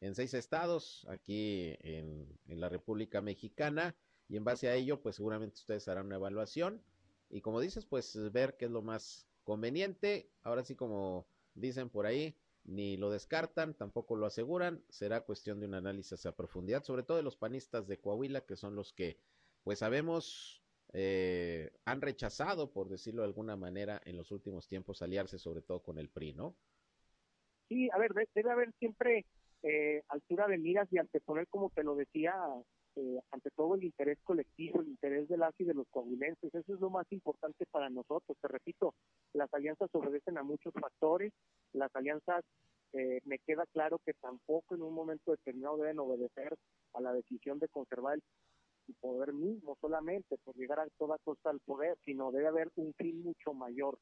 en 0.01 0.15
seis 0.15 0.35
estados 0.35 1.07
aquí 1.09 1.77
en, 1.81 2.27
en 2.49 2.61
la 2.61 2.69
República 2.69 3.21
Mexicana 3.21 3.95
y 4.29 4.37
en 4.37 4.45
base 4.45 4.69
a 4.69 4.75
ello, 4.75 5.01
pues 5.01 5.17
seguramente 5.17 5.57
ustedes 5.57 5.89
harán 5.89 6.07
una 6.07 6.17
evaluación 6.17 6.83
y 7.31 7.41
como 7.41 7.61
dices, 7.61 7.87
pues 7.87 8.19
ver 8.33 8.57
qué 8.57 8.65
es 8.65 8.71
lo 8.71 8.83
más 8.83 9.30
conveniente. 9.51 10.31
Ahora 10.45 10.63
sí, 10.63 10.77
como 10.77 11.27
dicen 11.55 11.91
por 11.91 12.07
ahí, 12.07 12.37
ni 12.63 12.97
lo 12.97 13.11
descartan, 13.11 13.75
tampoco 13.75 14.15
lo 14.15 14.27
aseguran. 14.27 14.81
Será 14.89 15.23
cuestión 15.23 15.59
de 15.59 15.67
un 15.67 15.75
análisis 15.75 16.25
a 16.25 16.37
profundidad, 16.37 16.85
sobre 16.85 17.03
todo 17.03 17.17
de 17.17 17.25
los 17.25 17.37
panistas 17.37 17.89
de 17.89 17.99
Coahuila, 17.99 18.43
que 18.43 18.55
son 18.55 18.77
los 18.77 18.93
que, 18.93 19.19
pues 19.65 19.81
sabemos, 19.81 20.63
eh, 20.93 21.73
han 21.85 22.01
rechazado, 22.01 22.71
por 22.71 22.89
decirlo 22.89 23.23
de 23.23 23.27
alguna 23.27 23.57
manera, 23.57 24.01
en 24.05 24.17
los 24.17 24.31
últimos 24.31 24.69
tiempos 24.69 25.03
aliarse 25.03 25.37
sobre 25.37 25.63
todo 25.63 25.83
con 25.83 25.99
el 25.99 26.11
PRI, 26.11 26.33
¿no? 26.35 26.55
Sí, 27.69 27.89
a 27.93 27.99
ver, 27.99 28.13
debe 28.33 28.53
haber 28.53 28.73
siempre 28.79 29.27
eh, 29.65 30.05
altura 30.11 30.47
de 30.47 30.59
miras 30.59 30.87
y 30.93 30.99
anteponer, 30.99 31.49
como 31.49 31.71
te 31.71 31.83
lo 31.83 31.97
decía, 31.97 32.35
eh, 32.97 33.21
ante 33.31 33.51
todo 33.51 33.77
el 33.77 33.85
interés 33.85 34.19
colectivo, 34.25 34.81
el 34.81 34.89
interés 34.89 35.29
de 35.29 35.37
las 35.37 35.55
y 35.59 35.65
de 35.65 35.75
los 35.75 35.87
coahuilenses. 35.89 36.55
Eso 36.55 36.75
es 36.75 36.81
lo 36.81 36.91
más 36.91 37.07
importante 37.11 37.65
para 37.67 37.89
nosotros. 37.89 38.37
Te 38.41 38.49
repito, 38.49 38.95
las 39.33 39.53
alianzas 39.55 39.89
obedecen 39.93 40.39
a 40.39 40.43
muchos 40.43 40.73
factores. 40.75 41.33
Las 41.73 41.95
alianzas, 41.95 42.45
eh, 42.93 43.21
me 43.25 43.39
queda 43.39 43.65
claro 43.73 44.01
que 44.05 44.13
tampoco 44.15 44.75
en 44.75 44.83
un 44.83 44.95
momento 44.95 45.31
determinado 45.31 45.77
deben 45.77 46.01
obedecer 46.01 46.57
a 46.95 47.01
la 47.01 47.13
decisión 47.13 47.59
de 47.61 47.69
conservar 47.69 48.19
el 48.89 48.95
poder 49.01 49.33
mismo 49.33 49.77
solamente 49.81 50.37
por 50.39 50.57
llegar 50.57 50.81
a 50.81 50.89
toda 50.99 51.19
costa 51.19 51.51
al 51.51 51.61
poder, 51.61 51.97
sino 52.05 52.33
debe 52.33 52.49
haber 52.49 52.71
un 52.77 52.93
fin 52.95 53.23
mucho 53.23 53.55
mayor. 53.55 53.99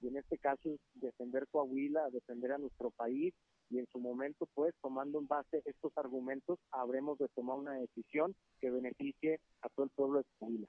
Y 0.00 0.08
en 0.08 0.16
este 0.16 0.36
caso 0.38 0.68
es 0.68 0.80
defender 0.94 1.46
Coahuila, 1.48 2.10
defender 2.10 2.50
a 2.50 2.58
nuestro 2.58 2.90
país 2.90 3.32
y 3.72 3.78
en 3.78 3.86
su 3.90 3.98
momento, 3.98 4.46
pues, 4.54 4.74
tomando 4.82 5.18
en 5.18 5.26
base 5.26 5.62
estos 5.64 5.96
argumentos, 5.96 6.58
habremos 6.70 7.18
de 7.18 7.28
tomar 7.28 7.58
una 7.58 7.72
decisión 7.74 8.34
que 8.60 8.70
beneficie 8.70 9.40
a 9.62 9.68
todo 9.70 9.86
el 9.86 9.90
pueblo 9.90 10.18
de 10.18 10.24
Coahuila. 10.38 10.66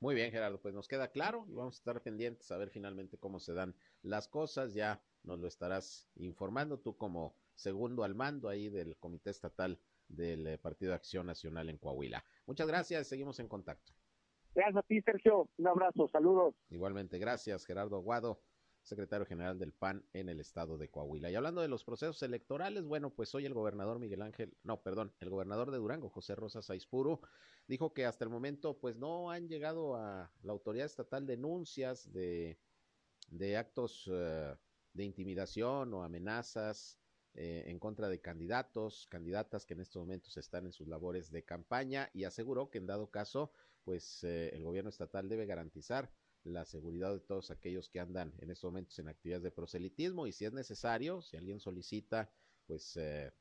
Muy 0.00 0.14
bien, 0.14 0.30
Gerardo, 0.30 0.60
pues 0.60 0.74
nos 0.74 0.88
queda 0.88 1.08
claro 1.08 1.44
y 1.48 1.54
vamos 1.54 1.76
a 1.76 1.78
estar 1.78 2.02
pendientes 2.02 2.50
a 2.50 2.56
ver 2.56 2.70
finalmente 2.70 3.18
cómo 3.18 3.38
se 3.38 3.52
dan 3.52 3.74
las 4.02 4.28
cosas. 4.28 4.72
Ya 4.72 5.02
nos 5.24 5.38
lo 5.40 5.46
estarás 5.46 6.08
informando 6.16 6.78
tú 6.78 6.96
como 6.96 7.34
segundo 7.54 8.04
al 8.04 8.14
mando 8.14 8.48
ahí 8.48 8.70
del 8.70 8.96
Comité 8.96 9.30
Estatal 9.30 9.78
del 10.08 10.46
eh, 10.46 10.58
Partido 10.58 10.90
de 10.90 10.96
Acción 10.96 11.26
Nacional 11.26 11.68
en 11.68 11.78
Coahuila. 11.78 12.24
Muchas 12.46 12.66
gracias, 12.66 13.08
seguimos 13.08 13.38
en 13.40 13.48
contacto. 13.48 13.92
Gracias 14.54 14.76
a 14.76 14.82
ti, 14.82 15.00
Sergio. 15.02 15.48
Un 15.58 15.68
abrazo, 15.68 16.08
saludos. 16.08 16.54
Igualmente, 16.70 17.18
gracias, 17.18 17.66
Gerardo 17.66 17.96
Aguado 17.96 18.40
secretario 18.88 19.26
general 19.26 19.58
del 19.58 19.72
PAN 19.72 20.04
en 20.12 20.28
el 20.28 20.40
estado 20.40 20.78
de 20.78 20.88
Coahuila. 20.88 21.30
Y 21.30 21.34
hablando 21.34 21.60
de 21.60 21.68
los 21.68 21.84
procesos 21.84 22.22
electorales, 22.22 22.84
bueno, 22.84 23.10
pues 23.10 23.34
hoy 23.34 23.46
el 23.46 23.54
gobernador 23.54 23.98
Miguel 23.98 24.22
Ángel, 24.22 24.56
no, 24.64 24.82
perdón, 24.82 25.12
el 25.20 25.30
gobernador 25.30 25.70
de 25.70 25.78
Durango, 25.78 26.08
José 26.08 26.34
Rosa 26.34 26.62
Saispuro, 26.62 27.20
dijo 27.66 27.92
que 27.92 28.06
hasta 28.06 28.24
el 28.24 28.30
momento 28.30 28.78
pues 28.78 28.96
no 28.96 29.30
han 29.30 29.48
llegado 29.48 29.94
a 29.96 30.32
la 30.42 30.52
autoridad 30.52 30.86
estatal 30.86 31.26
denuncias 31.26 32.12
de, 32.12 32.58
de 33.30 33.56
actos 33.56 34.06
uh, 34.08 34.56
de 34.94 35.04
intimidación 35.04 35.92
o 35.94 36.02
amenazas 36.02 36.98
eh, 37.34 37.64
en 37.66 37.78
contra 37.78 38.08
de 38.08 38.20
candidatos, 38.20 39.06
candidatas 39.08 39.64
que 39.64 39.74
en 39.74 39.80
estos 39.80 40.00
momentos 40.00 40.36
están 40.36 40.66
en 40.66 40.72
sus 40.72 40.88
labores 40.88 41.30
de 41.30 41.44
campaña 41.44 42.10
y 42.12 42.24
aseguró 42.24 42.70
que 42.70 42.78
en 42.78 42.86
dado 42.86 43.10
caso, 43.10 43.52
pues 43.84 44.24
eh, 44.24 44.50
el 44.54 44.64
gobierno 44.64 44.90
estatal 44.90 45.28
debe 45.28 45.46
garantizar 45.46 46.10
la 46.44 46.64
seguridad 46.64 47.12
de 47.12 47.20
todos 47.20 47.50
aquellos 47.50 47.88
que 47.88 48.00
andan 48.00 48.34
en 48.38 48.50
estos 48.50 48.70
momentos 48.70 48.98
en 48.98 49.08
actividades 49.08 49.42
de 49.42 49.50
proselitismo 49.50 50.26
y 50.26 50.32
si 50.32 50.44
es 50.44 50.52
necesario, 50.52 51.20
si 51.22 51.36
alguien 51.36 51.60
solicita 51.60 52.30
pues 52.66 52.96
eh, 52.96 53.32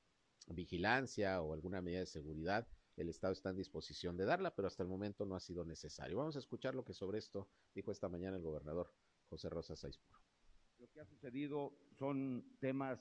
vigilancia 0.47 1.41
o 1.41 1.53
alguna 1.53 1.81
medida 1.81 1.99
de 1.99 2.05
seguridad, 2.05 2.67
el 2.95 3.09
Estado 3.09 3.33
está 3.33 3.51
en 3.51 3.57
disposición 3.57 4.17
de 4.17 4.25
darla, 4.25 4.55
pero 4.55 4.67
hasta 4.67 4.83
el 4.83 4.89
momento 4.89 5.25
no 5.25 5.35
ha 5.35 5.39
sido 5.39 5.63
necesario. 5.63 6.17
Vamos 6.17 6.35
a 6.35 6.39
escuchar 6.39 6.73
lo 6.73 6.83
que 6.83 6.93
sobre 6.93 7.19
esto 7.19 7.47
dijo 7.75 7.91
esta 7.91 8.09
mañana 8.09 8.37
el 8.37 8.43
gobernador 8.43 8.91
José 9.29 9.49
Rosa 9.49 9.75
Saispuro. 9.75 10.19
Lo 10.79 10.89
que 10.89 10.99
ha 10.99 11.05
sucedido 11.05 11.73
son 11.97 12.57
temas 12.59 12.99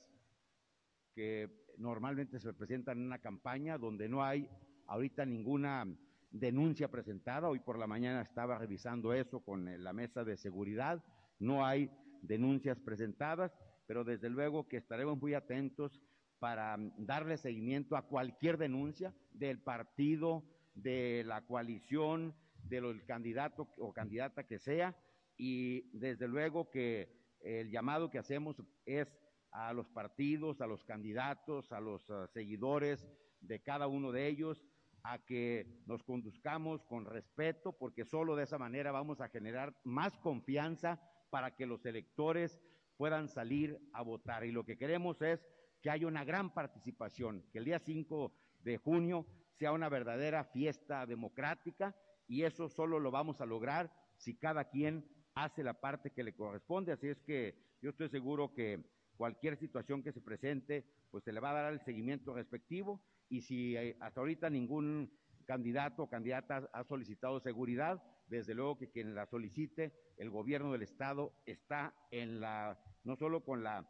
que 1.14 1.72
normalmente 1.78 2.38
se 2.38 2.52
presentan 2.52 2.98
en 2.98 3.06
una 3.06 3.20
campaña 3.20 3.78
donde 3.78 4.08
no 4.08 4.22
hay 4.22 4.48
ahorita 4.86 5.24
ninguna 5.24 5.86
denuncia 6.30 6.88
presentada. 6.88 7.48
Hoy 7.48 7.60
por 7.60 7.78
la 7.78 7.86
mañana 7.86 8.22
estaba 8.22 8.58
revisando 8.58 9.12
eso 9.12 9.40
con 9.40 9.68
eh, 9.68 9.78
la 9.78 9.92
mesa 9.92 10.24
de 10.24 10.36
seguridad. 10.36 11.02
No 11.38 11.64
hay 11.64 11.90
denuncias 12.22 12.80
presentadas, 12.80 13.56
pero 13.86 14.04
desde 14.04 14.30
luego 14.30 14.68
que 14.68 14.76
estaremos 14.76 15.20
muy 15.20 15.34
atentos 15.34 16.00
para 16.38 16.76
mm, 16.76 16.92
darle 16.98 17.36
seguimiento 17.36 17.96
a 17.96 18.06
cualquier 18.06 18.58
denuncia 18.58 19.14
del 19.32 19.60
partido, 19.60 20.44
de 20.74 21.24
la 21.26 21.46
coalición, 21.46 22.34
del 22.64 23.04
candidato 23.06 23.68
o 23.78 23.92
candidata 23.92 24.46
que 24.46 24.58
sea. 24.58 24.96
Y 25.36 25.90
desde 25.98 26.28
luego 26.28 26.70
que 26.70 27.14
el 27.40 27.70
llamado 27.70 28.10
que 28.10 28.18
hacemos 28.18 28.56
es 28.84 29.08
a 29.52 29.72
los 29.72 29.88
partidos, 29.88 30.60
a 30.60 30.66
los 30.66 30.84
candidatos, 30.84 31.72
a 31.72 31.80
los 31.80 32.08
uh, 32.10 32.26
seguidores 32.28 33.06
de 33.40 33.62
cada 33.62 33.86
uno 33.86 34.12
de 34.12 34.26
ellos, 34.26 34.64
a 35.08 35.18
que 35.18 35.66
nos 35.86 36.02
conduzcamos 36.02 36.82
con 36.84 37.04
respeto, 37.04 37.72
porque 37.72 38.04
solo 38.04 38.34
de 38.34 38.42
esa 38.42 38.58
manera 38.58 38.90
vamos 38.90 39.20
a 39.20 39.28
generar 39.28 39.76
más 39.84 40.16
confianza 40.18 41.00
para 41.30 41.54
que 41.54 41.64
los 41.64 41.86
electores 41.86 42.60
puedan 42.96 43.28
salir 43.28 43.78
a 43.92 44.02
votar. 44.02 44.44
Y 44.44 44.50
lo 44.50 44.64
que 44.64 44.76
queremos 44.76 45.22
es 45.22 45.46
que 45.80 45.90
haya 45.90 46.08
una 46.08 46.24
gran 46.24 46.52
participación, 46.52 47.44
que 47.52 47.58
el 47.58 47.66
día 47.66 47.78
5 47.78 48.32
de 48.64 48.78
junio 48.78 49.26
sea 49.52 49.70
una 49.70 49.88
verdadera 49.88 50.42
fiesta 50.42 51.06
democrática 51.06 51.94
y 52.26 52.42
eso 52.42 52.68
solo 52.68 52.98
lo 52.98 53.12
vamos 53.12 53.40
a 53.40 53.46
lograr 53.46 53.92
si 54.16 54.34
cada 54.34 54.64
quien 54.70 55.08
hace 55.36 55.62
la 55.62 55.74
parte 55.74 56.10
que 56.10 56.24
le 56.24 56.34
corresponde. 56.34 56.92
Así 56.92 57.06
es 57.06 57.20
que 57.20 57.54
yo 57.80 57.90
estoy 57.90 58.08
seguro 58.08 58.52
que 58.52 58.84
cualquier 59.16 59.56
situación 59.56 60.02
que 60.02 60.12
se 60.12 60.20
presente, 60.20 60.84
pues 61.12 61.22
se 61.22 61.32
le 61.32 61.38
va 61.38 61.50
a 61.50 61.62
dar 61.62 61.72
el 61.72 61.80
seguimiento 61.80 62.34
respectivo 62.34 63.00
y 63.28 63.42
si 63.42 63.76
eh, 63.76 63.96
hasta 64.00 64.20
ahorita 64.20 64.50
ningún 64.50 65.10
candidato 65.46 66.04
o 66.04 66.08
candidata 66.08 66.68
ha 66.72 66.84
solicitado 66.84 67.40
seguridad, 67.40 68.02
desde 68.28 68.54
luego 68.54 68.78
que 68.78 68.90
quien 68.90 69.14
la 69.14 69.26
solicite, 69.26 69.92
el 70.16 70.30
gobierno 70.30 70.72
del 70.72 70.82
estado 70.82 71.32
está 71.46 71.94
en 72.10 72.40
la, 72.40 72.78
no 73.04 73.16
solo 73.16 73.44
con 73.44 73.62
la, 73.62 73.88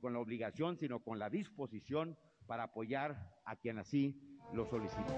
con 0.00 0.12
la 0.12 0.20
obligación, 0.20 0.78
sino 0.78 1.00
con 1.00 1.18
la 1.18 1.30
disposición 1.30 2.16
para 2.46 2.64
apoyar 2.64 3.34
a 3.44 3.56
quien 3.56 3.78
así 3.78 4.38
lo 4.52 4.66
solicite. 4.66 5.12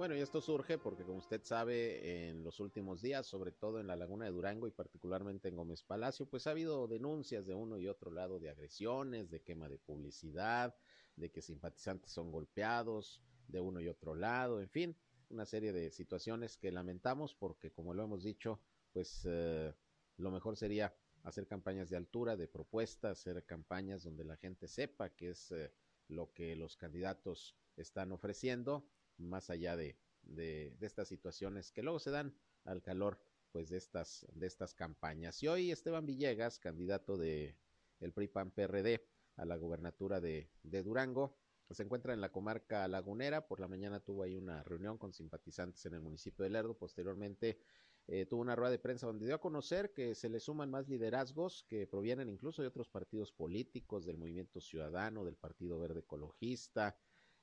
Bueno, 0.00 0.16
y 0.16 0.20
esto 0.20 0.40
surge 0.40 0.78
porque, 0.78 1.04
como 1.04 1.18
usted 1.18 1.42
sabe, 1.44 2.30
en 2.30 2.42
los 2.42 2.58
últimos 2.58 3.02
días, 3.02 3.26
sobre 3.26 3.52
todo 3.52 3.80
en 3.80 3.86
la 3.86 3.96
Laguna 3.96 4.24
de 4.24 4.30
Durango 4.30 4.66
y 4.66 4.70
particularmente 4.70 5.48
en 5.48 5.56
Gómez 5.56 5.82
Palacio, 5.82 6.24
pues 6.24 6.46
ha 6.46 6.52
habido 6.52 6.88
denuncias 6.88 7.46
de 7.46 7.52
uno 7.52 7.76
y 7.76 7.86
otro 7.86 8.10
lado 8.10 8.40
de 8.40 8.48
agresiones, 8.48 9.28
de 9.28 9.42
quema 9.42 9.68
de 9.68 9.76
publicidad, 9.76 10.74
de 11.16 11.30
que 11.30 11.42
simpatizantes 11.42 12.12
son 12.12 12.32
golpeados 12.32 13.20
de 13.46 13.60
uno 13.60 13.78
y 13.82 13.88
otro 13.88 14.14
lado, 14.14 14.62
en 14.62 14.70
fin, 14.70 14.96
una 15.28 15.44
serie 15.44 15.70
de 15.70 15.90
situaciones 15.90 16.56
que 16.56 16.72
lamentamos 16.72 17.34
porque, 17.34 17.70
como 17.70 17.92
lo 17.92 18.02
hemos 18.02 18.22
dicho, 18.22 18.58
pues 18.94 19.26
eh, 19.28 19.74
lo 20.16 20.30
mejor 20.30 20.56
sería 20.56 20.94
hacer 21.24 21.46
campañas 21.46 21.90
de 21.90 21.98
altura, 21.98 22.38
de 22.38 22.48
propuestas, 22.48 23.18
hacer 23.18 23.44
campañas 23.44 24.02
donde 24.02 24.24
la 24.24 24.38
gente 24.38 24.66
sepa 24.66 25.10
qué 25.10 25.32
es 25.32 25.52
eh, 25.52 25.70
lo 26.08 26.32
que 26.32 26.56
los 26.56 26.78
candidatos 26.78 27.54
están 27.76 28.12
ofreciendo 28.12 28.86
más 29.20 29.50
allá 29.50 29.76
de, 29.76 29.96
de, 30.22 30.74
estas 30.80 31.08
situaciones 31.08 31.72
que 31.72 31.82
luego 31.82 31.98
se 31.98 32.10
dan 32.10 32.34
al 32.64 32.82
calor 32.82 33.20
pues 33.52 33.68
de 33.68 33.78
estas 33.78 34.26
de 34.34 34.46
estas 34.46 34.74
campañas. 34.74 35.42
Y 35.42 35.48
hoy 35.48 35.70
Esteban 35.70 36.06
Villegas, 36.06 36.58
candidato 36.58 37.16
de 37.16 37.56
el 38.00 38.12
PRI 38.12 38.28
PAN 38.28 38.50
PRD 38.50 39.04
a 39.36 39.44
la 39.44 39.56
gobernatura 39.56 40.20
de, 40.20 40.50
de 40.62 40.82
Durango, 40.82 41.36
se 41.70 41.82
encuentra 41.82 42.12
en 42.12 42.20
la 42.20 42.32
comarca 42.32 42.86
lagunera. 42.88 43.46
Por 43.46 43.60
la 43.60 43.68
mañana 43.68 44.00
tuvo 44.00 44.22
ahí 44.22 44.36
una 44.36 44.62
reunión 44.62 44.98
con 44.98 45.12
simpatizantes 45.12 45.84
en 45.86 45.94
el 45.94 46.00
municipio 46.00 46.42
de 46.42 46.50
Lerdo. 46.50 46.76
Posteriormente 46.76 47.58
eh, 48.06 48.26
tuvo 48.26 48.40
una 48.40 48.56
rueda 48.56 48.72
de 48.72 48.78
prensa 48.78 49.06
donde 49.06 49.26
dio 49.26 49.36
a 49.36 49.40
conocer 49.40 49.92
que 49.92 50.16
se 50.16 50.28
le 50.28 50.40
suman 50.40 50.70
más 50.70 50.88
liderazgos 50.88 51.64
que 51.68 51.86
provienen 51.86 52.28
incluso 52.28 52.60
de 52.60 52.68
otros 52.68 52.88
partidos 52.88 53.30
políticos, 53.32 54.04
del 54.04 54.18
Movimiento 54.18 54.60
Ciudadano, 54.60 55.24
del 55.24 55.36
Partido 55.36 55.78
Verde 55.78 56.00
Ecologista, 56.00 56.96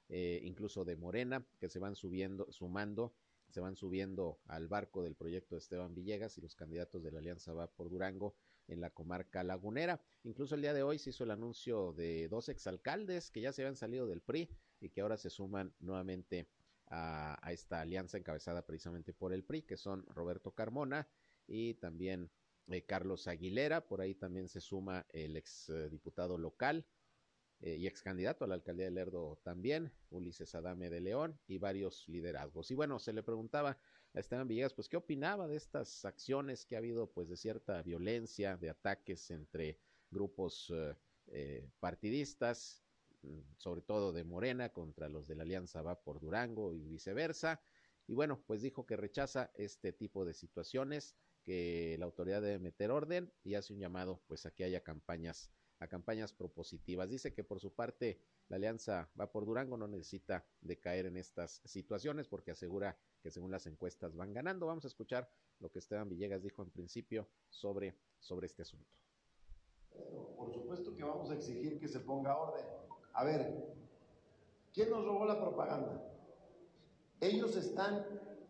eh, 0.09 0.39
incluso 0.43 0.85
de 0.85 0.95
Morena, 0.95 1.45
que 1.59 1.69
se 1.69 1.79
van 1.79 1.95
subiendo, 1.95 2.51
sumando, 2.51 3.13
se 3.49 3.59
van 3.59 3.75
subiendo 3.75 4.39
al 4.45 4.67
barco 4.67 5.03
del 5.03 5.15
proyecto 5.15 5.55
de 5.55 5.59
Esteban 5.59 5.95
Villegas 5.95 6.37
y 6.37 6.41
los 6.41 6.55
candidatos 6.55 7.03
de 7.03 7.11
la 7.11 7.19
Alianza 7.19 7.53
Va 7.53 7.67
por 7.67 7.89
Durango 7.89 8.35
en 8.67 8.81
la 8.81 8.89
comarca 8.89 9.43
lagunera. 9.43 10.01
Incluso 10.23 10.55
el 10.55 10.61
día 10.61 10.73
de 10.73 10.83
hoy 10.83 10.99
se 10.99 11.11
hizo 11.11 11.23
el 11.23 11.31
anuncio 11.31 11.93
de 11.93 12.27
dos 12.27 12.49
exalcaldes 12.49 13.31
que 13.31 13.41
ya 13.41 13.53
se 13.53 13.61
habían 13.61 13.75
salido 13.75 14.07
del 14.07 14.21
PRI 14.21 14.49
y 14.79 14.89
que 14.89 15.01
ahora 15.01 15.17
se 15.17 15.29
suman 15.29 15.73
nuevamente 15.79 16.49
a, 16.89 17.39
esta 17.51 17.81
alianza 17.81 18.17
encabezada 18.17 18.65
precisamente 18.65 19.13
por 19.13 19.33
el 19.33 19.43
PRI, 19.43 19.63
que 19.63 19.77
son 19.77 20.05
Roberto 20.07 20.51
Carmona 20.51 21.07
y 21.45 21.75
también 21.75 22.31
eh, 22.67 22.85
Carlos 22.85 23.27
Aguilera. 23.27 23.87
Por 23.87 24.01
ahí 24.01 24.15
también 24.15 24.47
se 24.47 24.61
suma 24.61 25.05
el 25.09 25.37
ex 25.37 25.69
eh, 25.69 25.89
local 26.37 26.85
eh, 27.59 27.75
y 27.75 27.87
ex 27.87 28.03
candidato 28.03 28.45
a 28.45 28.47
la 28.47 28.55
alcaldía 28.55 28.85
de 28.85 28.91
Lerdo 28.91 29.39
también, 29.43 29.91
Ulises 30.11 30.53
Adame 30.53 30.89
de 30.89 31.01
León 31.01 31.39
y 31.47 31.57
varios 31.57 32.07
liderazgos. 32.07 32.69
Y 32.69 32.75
bueno, 32.75 32.99
se 32.99 33.13
le 33.13 33.23
preguntaba 33.23 33.79
a 34.13 34.19
Esteban 34.19 34.47
Villegas, 34.47 34.73
pues, 34.73 34.87
¿qué 34.87 34.97
opinaba 34.97 35.47
de 35.47 35.55
estas 35.55 36.05
acciones 36.05 36.65
que 36.65 36.75
ha 36.75 36.79
habido, 36.79 37.11
pues, 37.11 37.29
de 37.29 37.35
cierta 37.35 37.81
violencia, 37.81 38.57
de 38.57 38.69
ataques 38.69 39.31
entre 39.31 39.79
grupos 40.11 40.71
eh, 40.75 40.95
eh, 41.27 41.67
partidistas, 41.79 42.83
mm, 43.23 43.39
sobre 43.57 43.81
todo 43.81 44.13
de 44.13 44.23
Morena, 44.23 44.69
contra 44.69 45.09
los 45.09 45.27
de 45.27 45.35
la 45.35 45.43
Alianza 45.43 45.81
Va 45.81 45.99
por 46.03 46.19
Durango 46.19 46.73
y 46.73 46.87
viceversa? 46.87 47.59
Y 48.05 48.13
bueno, 48.13 48.41
pues 48.45 48.61
dijo 48.61 48.85
que 48.85 48.95
rechaza 48.97 49.51
este 49.55 49.91
tipo 49.93 50.25
de 50.25 50.33
situaciones, 50.33 51.15
que 51.43 51.95
la 51.97 52.05
autoridad 52.05 52.41
debe 52.41 52.59
meter 52.59 52.91
orden 52.91 53.33
y 53.43 53.55
hace 53.55 53.73
un 53.73 53.79
llamado, 53.79 54.21
pues, 54.27 54.45
a 54.45 54.51
que 54.51 54.63
haya 54.63 54.83
campañas 54.83 55.51
a 55.79 55.87
campañas 55.87 56.33
propositivas. 56.33 57.09
Dice 57.09 57.33
que 57.33 57.43
por 57.43 57.59
su 57.59 57.73
parte 57.73 58.19
la 58.49 58.55
alianza 58.55 59.09
va 59.19 59.31
por 59.31 59.45
Durango, 59.45 59.77
no 59.77 59.87
necesita 59.87 60.45
de 60.61 60.79
caer 60.79 61.05
en 61.05 61.17
estas 61.17 61.61
situaciones 61.65 62.27
porque 62.27 62.51
asegura 62.51 62.97
que 63.21 63.31
según 63.31 63.51
las 63.51 63.67
encuestas 63.67 64.15
van 64.15 64.33
ganando. 64.33 64.67
Vamos 64.67 64.85
a 64.85 64.87
escuchar 64.87 65.29
lo 65.59 65.69
que 65.69 65.79
Esteban 65.79 66.09
Villegas 66.09 66.43
dijo 66.43 66.63
en 66.63 66.69
principio 66.69 67.27
sobre, 67.49 67.97
sobre 68.19 68.47
este 68.47 68.61
asunto. 68.61 68.89
Por 70.35 70.51
supuesto 70.51 70.95
que 70.95 71.03
vamos 71.03 71.29
a 71.29 71.35
exigir 71.35 71.79
que 71.79 71.87
se 71.87 71.99
ponga 71.99 72.37
orden. 72.37 72.65
A 73.13 73.23
ver, 73.23 73.75
¿quién 74.73 74.89
nos 74.89 75.05
robó 75.05 75.25
la 75.25 75.39
propaganda? 75.39 76.03
Ellos 77.19 77.55
están, 77.55 78.05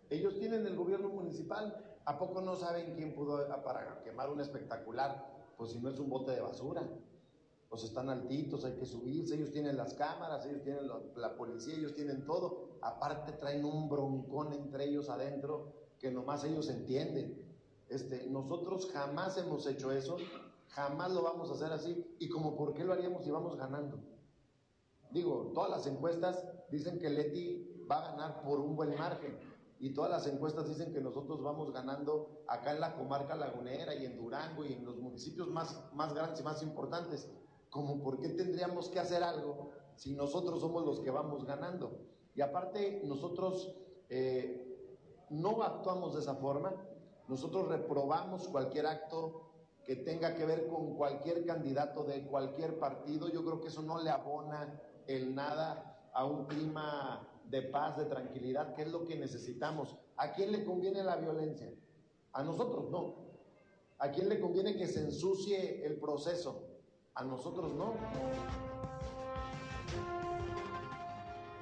ellos 0.09 0.37
tienen 0.37 0.65
el 0.65 0.75
gobierno 0.75 1.09
municipal. 1.09 1.83
¿A 2.05 2.17
poco 2.17 2.41
no 2.41 2.55
saben 2.55 2.93
quién 2.95 3.13
pudo 3.13 3.45
para 3.63 4.01
quemar 4.03 4.29
un 4.29 4.39
espectacular? 4.39 5.25
Pues 5.57 5.71
si 5.71 5.79
no 5.79 5.89
es 5.89 5.99
un 5.99 6.09
bote 6.09 6.31
de 6.31 6.41
basura 6.41 6.87
pues 7.69 7.83
están 7.83 8.09
altitos, 8.09 8.63
hay 8.63 8.73
que 8.73 8.85
subirse, 8.85 9.35
ellos 9.35 9.51
tienen 9.51 9.75
las 9.75 9.93
cámaras, 9.93 10.45
ellos 10.45 10.63
tienen 10.63 10.87
la, 11.15 11.35
policía, 11.35 11.75
ellos 11.75 11.93
tienen 11.93 12.25
todo. 12.25 12.77
Aparte 12.81 13.33
traen 13.33 13.65
un 13.65 13.89
broncón 13.89 14.53
entre 14.53 14.85
ellos 14.85 15.09
adentro 15.09 15.73
que 15.99 16.09
nomás 16.09 16.43
ellos 16.45 16.69
entienden. 16.69 17.45
Este, 17.89 18.27
nosotros 18.27 18.89
jamás 18.91 19.37
hemos 19.37 19.67
hecho 19.67 19.91
eso, 19.91 20.17
jamás 20.69 21.11
lo 21.11 21.23
vamos 21.23 21.49
a 21.49 21.53
hacer 21.53 21.71
así. 21.73 22.05
Y 22.19 22.29
como 22.29 22.55
por 22.55 22.73
qué 22.73 22.85
lo 22.85 22.93
haríamos 22.93 23.23
si 23.23 23.31
vamos 23.31 23.57
ganando. 23.57 23.99
Digo, 25.11 25.51
todas 25.53 25.69
las 25.69 25.87
encuestas 25.87 26.45
dicen 26.69 26.99
que 26.99 27.09
Leti 27.09 27.85
va 27.89 27.97
a 27.97 28.11
ganar 28.11 28.41
por 28.43 28.59
un 28.59 28.75
buen 28.77 28.95
margen. 28.97 29.37
Y 29.79 29.93
todas 29.93 30.09
las 30.09 30.25
encuestas 30.25 30.67
dicen 30.67 30.91
que 30.91 31.01
nosotros 31.01 31.41
vamos 31.43 31.71
ganando 31.71 32.43
acá 32.47 32.71
en 32.71 32.79
la 32.79 32.95
comarca 32.95 33.35
lagunera 33.35 33.93
y 33.93 34.05
en 34.05 34.17
Durango 34.17 34.65
y 34.65 34.73
en 34.73 34.85
los 34.85 34.97
municipios 34.97 35.49
más, 35.49 35.83
más 35.93 36.13
grandes 36.13 36.39
y 36.39 36.43
más 36.43 36.63
importantes 36.63 37.29
como 37.77 38.01
por 38.01 38.19
qué 38.19 38.29
tendríamos 38.29 38.89
que 38.89 38.99
hacer 38.99 39.21
algo 39.21 39.69
si 39.95 40.15
nosotros 40.15 40.61
somos 40.61 40.83
los 40.83 40.99
que 40.99 41.11
vamos 41.11 41.45
ganando. 41.45 41.99
Y 42.33 42.41
aparte, 42.41 43.01
nosotros 43.05 43.71
eh, 44.09 44.89
no 45.29 45.61
actuamos 45.61 46.15
de 46.15 46.21
esa 46.21 46.33
forma, 46.35 46.73
nosotros 47.27 47.67
reprobamos 47.67 48.47
cualquier 48.47 48.87
acto 48.87 49.51
que 49.85 49.95
tenga 49.95 50.33
que 50.33 50.45
ver 50.45 50.67
con 50.67 50.95
cualquier 50.95 51.45
candidato 51.45 52.03
de 52.03 52.25
cualquier 52.25 52.79
partido. 52.79 53.29
Yo 53.29 53.45
creo 53.45 53.61
que 53.61 53.67
eso 53.67 53.83
no 53.83 54.01
le 54.01 54.09
abona 54.09 54.81
el 55.05 55.35
nada 55.35 56.09
a 56.13 56.25
un 56.25 56.45
clima 56.45 57.29
de 57.45 57.61
paz, 57.61 57.95
de 57.95 58.05
tranquilidad, 58.05 58.73
que 58.73 58.81
es 58.81 58.91
lo 58.91 59.05
que 59.05 59.15
necesitamos. 59.17 59.95
¿A 60.15 60.31
quién 60.33 60.51
le 60.51 60.65
conviene 60.65 61.03
la 61.03 61.17
violencia? 61.17 61.71
A 62.33 62.43
nosotros 62.43 62.89
no. 62.89 63.27
¿A 63.99 64.09
quién 64.09 64.29
le 64.29 64.39
conviene 64.39 64.75
que 64.75 64.87
se 64.87 65.01
ensucie 65.01 65.85
el 65.85 65.99
proceso? 65.99 66.66
A 67.17 67.23
nosotros 67.23 67.73
no. 67.73 67.95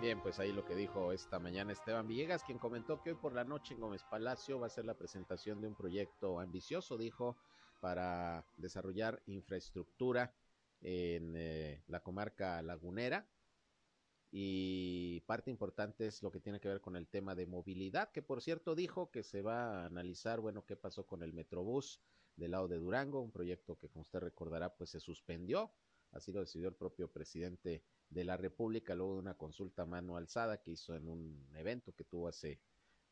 Bien, 0.01 0.21
pues 0.21 0.37
ahí 0.37 0.51
lo 0.51 0.65
que 0.65 0.75
dijo 0.75 1.13
esta 1.13 1.39
mañana 1.39 1.71
Esteban 1.71 2.09
Villegas, 2.09 2.43
quien 2.43 2.59
comentó 2.59 3.01
que 3.01 3.11
hoy 3.11 3.15
por 3.15 3.31
la 3.31 3.45
noche 3.45 3.73
en 3.73 3.79
Gómez 3.79 4.03
Palacio 4.03 4.59
va 4.59 4.67
a 4.67 4.69
ser 4.69 4.83
la 4.83 4.97
presentación 4.97 5.61
de 5.61 5.67
un 5.67 5.75
proyecto 5.75 6.41
ambicioso, 6.41 6.97
dijo, 6.97 7.37
para 7.79 8.45
desarrollar 8.57 9.21
infraestructura 9.27 10.35
en 10.81 11.35
eh, 11.37 11.81
la 11.87 12.01
comarca 12.01 12.61
lagunera. 12.61 13.25
Y 14.31 15.21
parte 15.21 15.51
importante 15.51 16.05
es 16.07 16.21
lo 16.21 16.31
que 16.31 16.41
tiene 16.41 16.59
que 16.59 16.67
ver 16.67 16.81
con 16.81 16.97
el 16.97 17.07
tema 17.07 17.33
de 17.33 17.45
movilidad, 17.45 18.11
que 18.11 18.21
por 18.21 18.41
cierto 18.41 18.75
dijo 18.75 19.09
que 19.09 19.23
se 19.23 19.41
va 19.41 19.83
a 19.83 19.85
analizar, 19.85 20.41
bueno, 20.41 20.65
qué 20.65 20.75
pasó 20.75 21.07
con 21.07 21.23
el 21.23 21.31
Metrobús 21.31 22.01
del 22.35 22.51
lado 22.51 22.67
de 22.67 22.77
Durango, 22.77 23.21
un 23.21 23.31
proyecto 23.31 23.77
que 23.77 23.89
como 23.89 24.01
usted 24.01 24.19
recordará 24.19 24.75
pues 24.75 24.89
se 24.89 24.99
suspendió, 24.99 25.71
así 26.11 26.31
lo 26.31 26.41
decidió 26.41 26.67
el 26.67 26.75
propio 26.75 27.11
presidente 27.11 27.83
de 28.09 28.23
la 28.23 28.37
República 28.37 28.95
luego 28.95 29.13
de 29.13 29.19
una 29.19 29.37
consulta 29.37 29.85
mano 29.85 30.17
alzada 30.17 30.61
que 30.61 30.71
hizo 30.71 30.95
en 30.95 31.07
un 31.07 31.47
evento 31.55 31.93
que 31.93 32.03
tuvo 32.03 32.27
hace, 32.27 32.61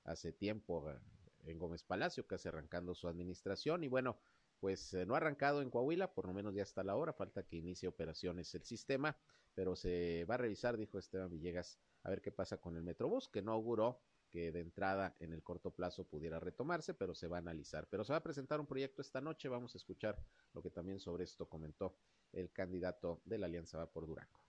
hace 0.03 0.33
tiempo 0.33 0.89
eh, 0.89 0.99
en 1.45 1.59
Gómez 1.59 1.83
Palacio, 1.83 2.25
casi 2.25 2.47
arrancando 2.47 2.95
su 2.95 3.07
administración. 3.07 3.83
Y 3.83 3.87
bueno, 3.87 4.17
pues 4.59 4.93
eh, 4.93 5.05
no 5.05 5.13
ha 5.13 5.17
arrancado 5.17 5.61
en 5.61 5.69
Coahuila, 5.69 6.13
por 6.13 6.27
lo 6.27 6.33
menos 6.33 6.53
ya 6.53 6.63
está 6.63 6.83
la 6.83 6.95
hora, 6.95 7.13
falta 7.13 7.43
que 7.43 7.57
inicie 7.57 7.89
operaciones 7.89 8.53
el 8.55 8.63
sistema, 8.63 9.17
pero 9.53 9.75
se 9.75 10.25
va 10.25 10.35
a 10.35 10.37
revisar, 10.37 10.77
dijo 10.77 10.97
Esteban 10.97 11.29
Villegas, 11.29 11.79
a 12.03 12.09
ver 12.09 12.21
qué 12.21 12.31
pasa 12.31 12.57
con 12.57 12.75
el 12.77 12.83
Metrobús, 12.83 13.27
que 13.27 13.41
no 13.41 13.51
auguró 13.51 13.99
que 14.33 14.51
de 14.51 14.61
entrada 14.61 15.15
en 15.19 15.31
el 15.31 15.43
corto 15.43 15.69
plazo 15.69 16.05
pudiera 16.05 16.39
retomarse, 16.39 16.95
pero 16.95 17.13
se 17.13 17.27
va 17.27 17.37
a 17.37 17.39
analizar. 17.39 17.87
Pero 17.87 18.03
se 18.03 18.13
va 18.13 18.17
a 18.17 18.23
presentar 18.23 18.59
un 18.59 18.65
proyecto 18.65 19.03
esta 19.03 19.21
noche, 19.21 19.47
vamos 19.47 19.75
a 19.75 19.77
escuchar 19.77 20.17
lo 20.55 20.63
que 20.63 20.71
también 20.71 20.99
sobre 20.99 21.23
esto 21.23 21.47
comentó 21.47 21.93
el 22.31 22.51
candidato 22.51 23.21
de 23.25 23.37
la 23.37 23.45
Alianza 23.45 23.77
Va 23.77 23.85
por 23.85 24.07
Durango. 24.07 24.39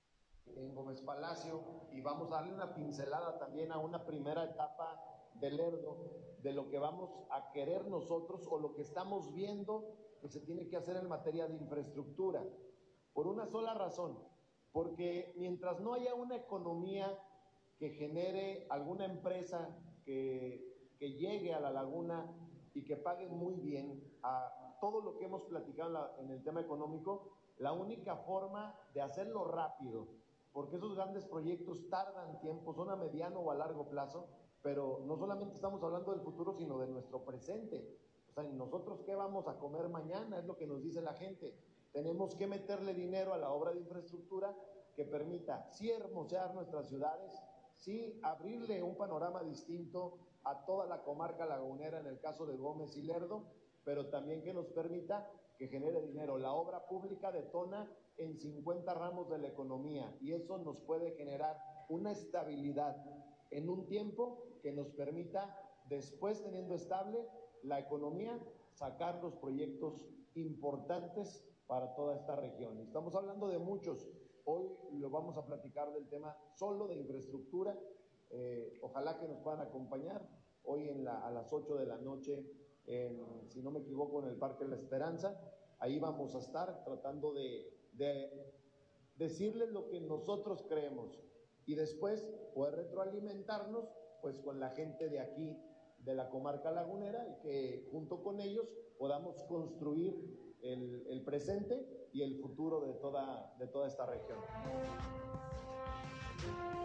En 0.56 0.74
Gómez 0.74 1.02
Palacio 1.02 1.86
y 1.92 2.00
vamos 2.00 2.32
a 2.32 2.36
darle 2.36 2.54
una 2.54 2.74
pincelada 2.74 3.38
también 3.38 3.72
a 3.72 3.78
una 3.78 4.06
primera 4.06 4.44
etapa 4.44 4.98
de 5.34 5.50
Lerdo 5.50 6.38
de 6.38 6.52
lo 6.54 6.70
que 6.70 6.78
vamos 6.78 7.10
a 7.30 7.52
querer 7.52 7.86
nosotros 7.86 8.46
o 8.50 8.58
lo 8.58 8.74
que 8.74 8.82
estamos 8.82 9.34
viendo 9.34 9.98
que 10.22 10.28
se 10.30 10.40
tiene 10.40 10.66
que 10.66 10.78
hacer 10.78 10.96
en 10.96 11.08
materia 11.08 11.46
de 11.46 11.56
infraestructura. 11.56 12.42
Por 13.12 13.26
una 13.26 13.46
sola 13.46 13.74
razón, 13.74 14.18
porque 14.72 15.34
mientras 15.36 15.78
no 15.80 15.92
haya 15.92 16.14
una 16.14 16.36
economía 16.36 17.18
que 17.78 17.90
genere 17.90 18.66
alguna 18.70 19.04
empresa 19.04 19.76
que, 20.04 20.94
que 20.98 21.12
llegue 21.12 21.52
a 21.52 21.60
la 21.60 21.70
laguna 21.70 22.30
y 22.74 22.84
que 22.84 22.96
pague 22.96 23.28
muy 23.28 23.54
bien 23.54 24.02
a 24.22 24.64
todo 24.80 25.00
lo 25.00 25.16
que 25.16 25.24
hemos 25.24 25.42
platicado 25.44 26.14
en, 26.18 26.30
el 26.30 26.42
tema 26.42 26.60
económico, 26.60 27.32
la 27.58 27.72
única 27.72 28.16
forma 28.16 28.78
de 28.92 29.00
hacerlo 29.00 29.44
rápido, 29.44 30.08
porque 30.52 30.76
esos 30.76 30.94
grandes 30.94 31.24
proyectos 31.24 31.88
tardan 31.88 32.38
tiempo, 32.40 32.74
son 32.74 32.90
a 32.90 32.96
mediano 32.96 33.40
o 33.40 33.50
a 33.50 33.54
largo 33.54 33.88
plazo, 33.88 34.28
pero 34.62 35.02
no 35.06 35.16
solamente 35.16 35.54
estamos 35.54 35.82
hablando 35.82 36.12
del 36.12 36.20
futuro, 36.20 36.52
sino 36.52 36.78
de 36.78 36.88
nuestro 36.88 37.24
presente. 37.24 37.98
O 38.28 38.32
sea, 38.34 38.42
nosotros 38.44 39.00
qué 39.06 39.14
vamos 39.14 39.46
a 39.46 39.58
comer 39.58 39.88
mañana, 39.88 40.38
es 40.38 40.44
lo 40.44 40.56
que 40.56 40.66
nos 40.66 40.82
dice 40.82 41.00
la 41.00 41.14
gente. 41.14 41.56
Tenemos 41.92 42.34
que 42.34 42.46
meterle 42.46 42.92
dinero 42.92 43.32
a 43.32 43.38
la 43.38 43.52
obra 43.52 43.72
de 43.72 43.80
infraestructura 43.80 44.56
que 44.96 45.04
permita 45.04 45.66
sí 45.70 45.90
hermosear 45.90 46.54
nuestras 46.54 46.88
ciudades, 46.88 47.40
sí 47.84 48.18
abrirle 48.22 48.82
un 48.82 48.96
panorama 48.96 49.42
distinto 49.42 50.16
a 50.44 50.64
toda 50.64 50.86
la 50.86 51.02
comarca 51.02 51.44
lagunera 51.44 52.00
en 52.00 52.06
el 52.06 52.18
caso 52.18 52.46
de 52.46 52.56
Gómez 52.56 52.96
y 52.96 53.02
Lerdo, 53.02 53.44
pero 53.84 54.08
también 54.08 54.42
que 54.42 54.54
nos 54.54 54.66
permita 54.68 55.30
que 55.58 55.68
genere 55.68 56.00
dinero. 56.00 56.38
La 56.38 56.52
obra 56.52 56.86
pública 56.86 57.30
detona 57.30 57.90
en 58.16 58.38
50 58.38 58.94
ramos 58.94 59.28
de 59.28 59.38
la 59.38 59.48
economía 59.48 60.16
y 60.22 60.32
eso 60.32 60.56
nos 60.58 60.80
puede 60.80 61.12
generar 61.12 61.58
una 61.90 62.12
estabilidad 62.12 62.96
en 63.50 63.68
un 63.68 63.86
tiempo 63.86 64.46
que 64.62 64.72
nos 64.72 64.88
permita, 64.92 65.54
después 65.88 66.42
teniendo 66.42 66.74
estable 66.74 67.28
la 67.62 67.78
economía, 67.78 68.38
sacar 68.72 69.22
los 69.22 69.34
proyectos 69.36 70.02
importantes 70.34 71.46
para 71.66 71.94
toda 71.94 72.16
esta 72.16 72.34
región. 72.34 72.80
Estamos 72.80 73.14
hablando 73.14 73.48
de 73.48 73.58
muchos. 73.58 74.08
Hoy 74.46 74.68
lo 74.92 75.08
vamos 75.08 75.38
a 75.38 75.46
platicar 75.46 75.90
del 75.92 76.06
tema 76.08 76.36
solo 76.54 76.86
de 76.86 76.96
infraestructura. 76.96 77.78
Eh, 78.30 78.78
ojalá 78.82 79.18
que 79.18 79.26
nos 79.26 79.38
puedan 79.38 79.62
acompañar 79.62 80.28
hoy 80.64 80.88
en 80.90 81.06
a 81.08 81.30
las 81.30 81.52
8 81.52 81.76
de 81.76 81.86
la 81.86 81.96
noche 81.96 82.44
en, 82.86 83.48
si 83.48 83.62
no 83.62 83.70
me 83.70 83.80
equivoco, 83.80 84.22
en 84.22 84.28
el 84.28 84.36
Parque 84.36 84.66
La 84.66 84.76
Esperanza. 84.76 85.40
Ahí 85.78 85.98
vamos 85.98 86.34
a 86.34 86.40
estar 86.40 86.84
tratando 86.84 87.32
de, 87.32 87.74
de 87.92 88.52
decirles 89.16 89.70
lo 89.70 89.88
que 89.88 90.00
nosotros 90.00 90.62
creemos 90.68 91.18
y 91.64 91.74
después 91.74 92.26
poder 92.54 92.74
retroalimentarnos 92.74 93.88
pues 94.20 94.40
con 94.40 94.60
la 94.60 94.70
gente 94.70 95.08
de 95.08 95.20
aquí, 95.20 95.58
de 95.98 96.14
la 96.14 96.28
comarca 96.28 96.70
lagunera, 96.70 97.26
y 97.28 97.40
que 97.40 97.88
junto 97.90 98.22
con 98.22 98.40
ellos 98.40 98.68
podamos 98.98 99.42
construir 99.44 100.14
el 100.62 101.22
presente 101.24 102.03
y 102.14 102.22
el 102.22 102.40
futuro 102.40 102.80
de 102.80 102.94
toda, 102.94 103.54
de 103.58 103.66
toda 103.66 103.88
esta 103.88 104.06
región. 104.06 104.38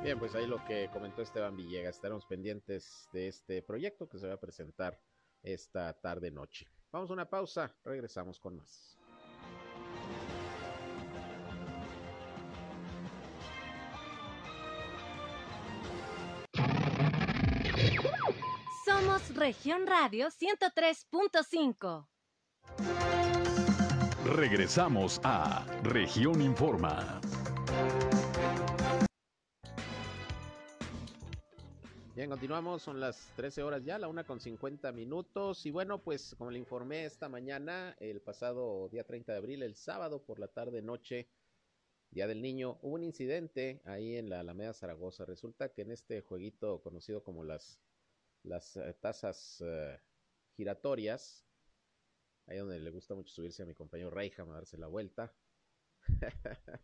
Bien, 0.02 0.18
pues 0.18 0.34
ahí 0.34 0.48
lo 0.48 0.64
que 0.66 0.90
comentó 0.92 1.22
Esteban 1.22 1.56
Villegas. 1.56 1.96
Estaremos 1.96 2.26
pendientes 2.26 3.08
de 3.14 3.28
este 3.28 3.62
proyecto 3.62 4.10
que 4.10 4.18
se 4.18 4.28
va 4.28 4.34
a 4.34 4.40
presentar 4.40 5.00
esta 5.44 5.94
tarde 5.94 6.32
noche. 6.32 6.68
Vamos 6.92 7.12
a 7.12 7.14
una 7.14 7.30
pausa, 7.30 7.72
regresamos 7.84 8.40
con 8.40 8.58
más. 8.58 8.98
Somos 18.86 19.36
Región 19.36 19.86
Radio 19.86 20.30
103.5. 20.30 22.08
Regresamos 24.36 25.20
a 25.24 25.66
Región 25.82 26.40
Informa. 26.44 27.20
Bien, 32.16 32.30
continuamos, 32.30 32.84
son 32.84 33.00
las 33.00 33.32
13 33.38 33.64
horas 33.64 33.84
ya, 33.84 33.98
la 33.98 34.08
una 34.08 34.24
con 34.24 34.40
50 34.40 34.92
minutos. 34.92 35.66
Y 35.66 35.72
bueno, 35.72 36.04
pues 36.04 36.36
como 36.38 36.52
le 36.52 36.60
informé 36.60 37.06
esta 37.06 37.28
mañana, 37.28 37.96
el 38.00 38.22
pasado 38.22 38.88
día 38.90 39.04
30 39.04 39.32
de 39.32 39.38
abril, 39.40 39.64
el 39.64 39.76
sábado 39.76 40.22
por 40.22 40.38
la 40.38 40.48
tarde 40.48 40.84
noche, 40.84 41.28
Día 42.12 42.28
del 42.28 42.44
Niño, 42.44 42.78
hubo 42.84 42.96
un 42.96 43.04
incidente 43.04 43.82
ahí 43.86 44.16
en 44.16 44.30
la 44.30 44.42
Alameda 44.42 44.74
Zaragoza. 44.74 45.26
Resulta 45.26 45.70
que 45.70 45.82
en 45.82 45.92
este 45.92 46.22
jueguito 46.22 46.84
conocido 46.84 47.24
como 47.24 47.44
las, 47.44 47.80
las 48.44 48.78
eh, 48.78 48.96
tazas 49.02 49.64
eh, 49.66 50.00
giratorias, 50.56 51.49
ahí 52.50 52.58
donde 52.58 52.80
le 52.80 52.90
gusta 52.90 53.16
mucho 53.16 53.34
subirse 53.34 53.64
a 53.64 53.66
mi 53.66 53.76
compañero 53.76 54.10
Reyham 54.10 54.50
a 54.50 54.56
darse 54.56 54.78
la 54.78 54.88
vuelta. 54.88 55.34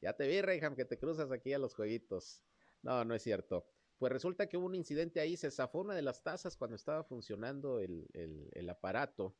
ya 0.00 0.16
te 0.16 0.26
vi, 0.26 0.42
Reyham, 0.42 0.74
que 0.74 0.84
te 0.84 0.98
cruzas 0.98 1.30
aquí 1.30 1.52
a 1.52 1.58
los 1.58 1.74
jueguitos. 1.74 2.42
No, 2.82 3.04
no 3.04 3.14
es 3.14 3.22
cierto. 3.22 3.66
Pues 3.98 4.12
resulta 4.12 4.48
que 4.48 4.56
hubo 4.56 4.66
un 4.66 4.74
incidente 4.74 5.20
ahí, 5.20 5.36
se 5.36 5.50
zafó 5.50 5.80
una 5.80 5.94
de 5.94 6.02
las 6.02 6.22
tazas 6.22 6.56
cuando 6.56 6.74
estaba 6.74 7.04
funcionando 7.04 7.78
el, 7.80 8.68
aparato. 8.68 9.36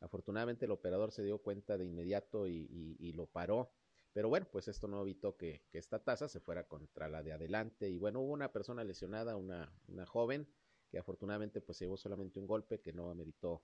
Afortunadamente 0.00 0.64
el 0.64 0.72
operador 0.72 1.12
se 1.12 1.22
dio 1.22 1.38
cuenta 1.38 1.76
de 1.78 1.84
inmediato 1.84 2.46
y, 2.46 2.66
y, 2.70 2.96
y 2.98 3.12
lo 3.12 3.26
paró. 3.26 3.72
Pero 4.12 4.28
bueno, 4.28 4.48
pues 4.50 4.66
esto 4.66 4.88
no 4.88 5.02
evitó 5.02 5.36
que, 5.36 5.62
esta 5.72 6.02
taza 6.02 6.26
se 6.28 6.40
fuera 6.40 6.66
contra 6.66 7.08
la 7.08 7.22
de 7.22 7.32
adelante. 7.32 7.88
Y 7.88 7.98
bueno, 7.98 8.20
hubo 8.20 8.32
una 8.32 8.52
persona 8.52 8.82
lesionada, 8.82 9.36
una, 9.36 9.72
una 9.86 10.06
joven, 10.06 10.48
que 10.90 10.98
afortunadamente 10.98 11.60
pues 11.60 11.78
se 11.78 11.84
llevó 11.84 11.96
solamente 11.96 12.40
un 12.40 12.46
golpe 12.46 12.80
que 12.80 12.92
no 12.92 13.10
ameritó 13.10 13.62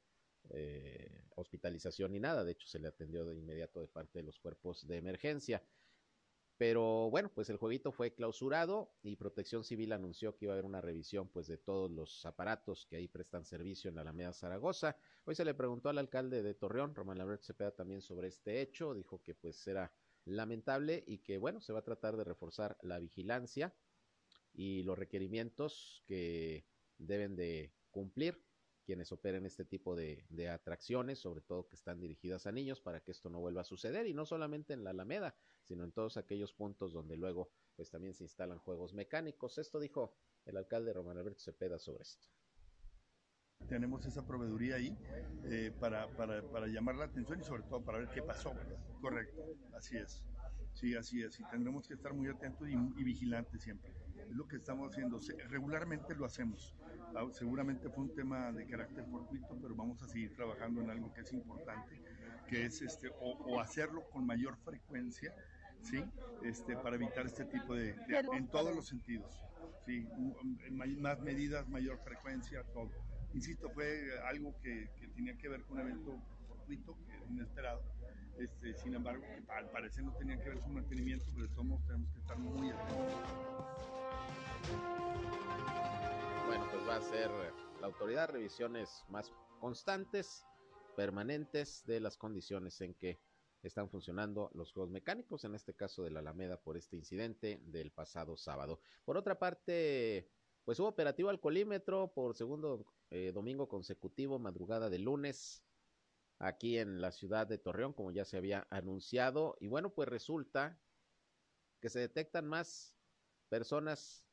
eh, 0.51 1.25
hospitalización 1.37 2.13
ni 2.13 2.21
nada. 2.21 2.45
De 2.45 2.53
hecho, 2.53 2.67
se 2.67 2.79
le 2.79 2.89
atendió 2.89 3.25
de 3.25 3.37
inmediato 3.37 3.81
de 3.81 3.89
parte 3.89 4.19
de 4.19 4.25
los 4.25 4.39
cuerpos 4.39 4.87
de 4.87 4.97
emergencia. 4.99 5.63
Pero 6.57 7.11
bueno, 7.11 7.33
pues 7.35 7.51
el 7.51 7.57
jueguito 7.57 7.91
fue 7.91 8.15
clausurado 8.15 8.95
y 9.03 9.17
Protección 9.17 9.65
Civil 9.65 9.93
anunció 9.93 10.37
que 10.37 10.45
iba 10.45 10.53
a 10.53 10.55
haber 10.55 10.65
una 10.65 10.81
revisión 10.81 11.29
pues 11.29 11.49
de 11.49 11.59
todos 11.59 11.91
los 11.91 12.25
aparatos 12.27 12.87
que 12.87 12.97
ahí 12.97 13.09
prestan 13.09 13.45
servicio 13.45 13.89
en 13.89 13.97
la 13.97 14.03
Alameda 14.03 14.33
Zaragoza. 14.33 14.97
Hoy 15.25 15.35
se 15.35 15.45
le 15.45 15.55
preguntó 15.55 15.89
al 15.89 15.99
alcalde 15.99 16.45
de 16.45 16.55
Torreón, 16.55 16.95
Román 16.95 17.19
Lambert 17.19 17.43
Cepeda, 17.43 17.73
también 17.73 18.03
sobre 18.03 18.29
este 18.29 18.61
hecho. 18.61 18.95
Dijo 18.95 19.21
que 19.21 19.35
pues 19.35 19.67
era 19.67 19.93
lamentable 20.27 21.03
y 21.09 21.19
que 21.19 21.39
bueno, 21.39 21.61
se 21.61 21.73
va 21.73 21.81
a 21.81 21.85
tratar 21.85 22.17
de 22.17 22.25
reforzar 22.25 22.79
la 22.83 23.01
vigilancia 23.01 23.75
y 24.53 24.85
los 24.85 24.97
requerimientos 24.97 26.05
que 26.07 26.65
deben 26.99 27.35
de 27.35 27.73
cumplir 27.91 28.41
quienes 28.85 29.11
operen 29.13 29.47
este 29.47 29.65
tipo 29.65 29.97
de, 29.97 30.25
de, 30.29 30.49
atracciones, 30.49 31.19
sobre 31.19 31.41
todo 31.41 31.67
que 31.67 31.75
están 31.75 32.01
dirigidas 32.01 32.47
a 32.47 32.53
niños, 32.53 32.81
para 32.81 33.01
que 33.01 33.11
esto 33.11 33.31
no 33.31 33.41
vuelva 33.41 33.63
a 33.63 33.65
suceder, 33.65 34.07
y 34.07 34.15
no 34.15 34.27
solamente 34.27 34.73
en 34.73 34.85
la 34.85 34.91
Alameda, 34.91 35.35
sino 35.63 35.85
en 35.85 35.93
todos 35.93 36.17
aquellos 36.17 36.53
puntos 36.53 36.93
donde 36.93 37.17
luego 37.17 37.51
pues 37.77 37.91
también 37.91 38.15
se 38.15 38.25
instalan 38.25 38.59
juegos 38.59 38.95
mecánicos. 38.95 39.59
Esto 39.59 39.81
dijo 39.81 40.15
el 40.45 40.57
alcalde 40.57 40.93
Román 40.93 41.19
Alberto 41.19 41.41
Cepeda 41.41 41.79
sobre 41.79 42.03
esto. 42.03 42.29
Tenemos 43.69 44.05
esa 44.05 44.27
proveeduría 44.27 44.77
ahí 44.77 44.97
eh, 45.45 45.73
para, 45.81 46.09
para, 46.17 46.43
para, 46.43 46.67
llamar 46.67 46.97
la 46.97 47.07
atención 47.07 47.41
y 47.41 47.45
sobre 47.45 47.63
todo 47.63 47.83
para 47.83 47.99
ver 47.99 48.09
qué 48.11 48.23
pasó. 48.23 48.53
Correcto, 49.01 49.43
así 49.75 49.97
es. 49.97 50.23
Sí, 50.75 50.95
así 50.95 51.23
es. 51.23 51.41
Y 51.41 51.45
tendremos 51.45 51.89
que 51.89 51.95
estar 51.95 52.13
muy 52.13 52.29
atentos 52.29 52.69
y, 52.69 52.75
y 52.75 53.05
vigilantes 53.05 53.63
siempre. 53.63 53.95
Es 54.19 54.37
lo 54.37 54.47
que 54.47 54.57
estamos 54.57 54.93
haciendo. 54.93 55.19
Regularmente 55.49 56.15
lo 56.15 56.27
hacemos. 56.27 56.75
Seguramente 57.33 57.89
fue 57.89 58.05
un 58.05 58.15
tema 58.15 58.53
de 58.53 58.67
carácter 58.67 59.05
fortuito, 59.07 59.57
pero 59.61 59.75
vamos 59.75 60.03
a 60.03 60.09
seguir 60.09 60.35
trabajando 60.35 60.83
en 60.83 60.91
algo 60.91 61.13
que 61.15 61.21
es 61.21 61.33
importante, 61.33 62.01
que 62.49 62.67
es 62.67 62.83
este, 62.83 63.09
o, 63.21 63.33
o 63.47 63.61
hacerlo 63.61 64.03
con 64.11 64.27
mayor 64.27 64.57
frecuencia, 64.59 65.35
¿sí? 65.83 66.05
Este, 66.43 66.77
para 66.77 66.97
evitar 66.97 67.27
este 67.27 67.45
tipo 67.45 67.75
de, 67.75 67.93
de 67.93 68.19
en 68.37 68.49
todos 68.49 68.75
los 68.75 68.87
sentidos, 68.89 69.41
¿sí? 69.87 70.07
Más 70.73 71.21
medidas, 71.21 71.69
mayor 71.69 71.99
frecuencia, 71.99 72.65
todo. 72.73 72.91
Insisto, 73.33 73.71
fue 73.71 74.11
algo 74.29 74.55
que, 74.61 74.91
que 74.99 75.09
tenía 75.09 75.37
que 75.37 75.49
ver 75.49 75.63
con 75.63 75.79
un 75.79 75.89
evento 75.89 76.21
fortuito, 76.49 76.97
inesperado. 77.31 77.83
Este, 78.39 78.75
sin 78.75 78.95
embargo, 78.95 79.25
al 79.49 79.71
parecer 79.71 80.03
no 80.05 80.13
tenía 80.15 80.37
que 80.41 80.49
ver 80.49 80.59
con 80.59 80.75
mantenimiento, 80.75 81.27
pero 81.33 81.47
de 81.47 81.55
todos 81.55 81.87
tenemos 81.87 82.13
que 82.13 82.19
estar 82.19 82.39
muy 82.39 82.71
atentos. 82.71 83.15
Bueno, 86.47 86.69
pues 86.71 86.87
va 86.87 86.97
a 86.97 87.03
ser 87.03 87.31
la 87.81 87.87
autoridad 87.87 88.29
revisiones 88.29 89.05
más 89.09 89.33
constantes, 89.61 90.45
permanentes 90.97 91.85
de 91.87 92.01
las 92.01 92.17
condiciones 92.17 92.81
en 92.81 92.95
que 92.95 93.19
están 93.63 93.89
funcionando 93.89 94.51
los 94.55 94.73
juegos 94.73 94.91
mecánicos, 94.91 95.45
en 95.45 95.55
este 95.55 95.75
caso 95.75 96.03
de 96.03 96.11
la 96.11 96.21
Alameda 96.21 96.61
por 96.61 96.77
este 96.77 96.97
incidente 96.97 97.61
del 97.65 97.91
pasado 97.91 98.37
sábado. 98.37 98.81
Por 99.05 99.17
otra 99.17 99.39
parte, 99.39 100.29
pues 100.65 100.79
hubo 100.81 100.89
operativo 100.89 101.31
alcoholímetro 101.31 102.13
por 102.13 102.37
segundo 102.37 102.85
eh, 103.11 103.33
domingo 103.33 103.69
consecutivo, 103.69 104.39
madrugada 104.39 104.91
de 104.91 104.99
lunes, 104.99 105.65
aquí 106.39 106.79
en 106.79 107.01
la 107.01 107.11
ciudad 107.11 107.47
de 107.47 107.59
Torreón, 107.59 107.93
como 107.93 108.11
ya 108.11 108.25
se 108.25 108.37
había 108.37 108.67
anunciado. 108.71 109.57
Y 109.61 109.69
bueno, 109.69 109.95
pues 109.95 110.09
resulta 110.09 110.79
que 111.81 111.89
se 111.89 112.01
detectan 112.01 112.47
más 112.47 112.95
personas 113.49 114.24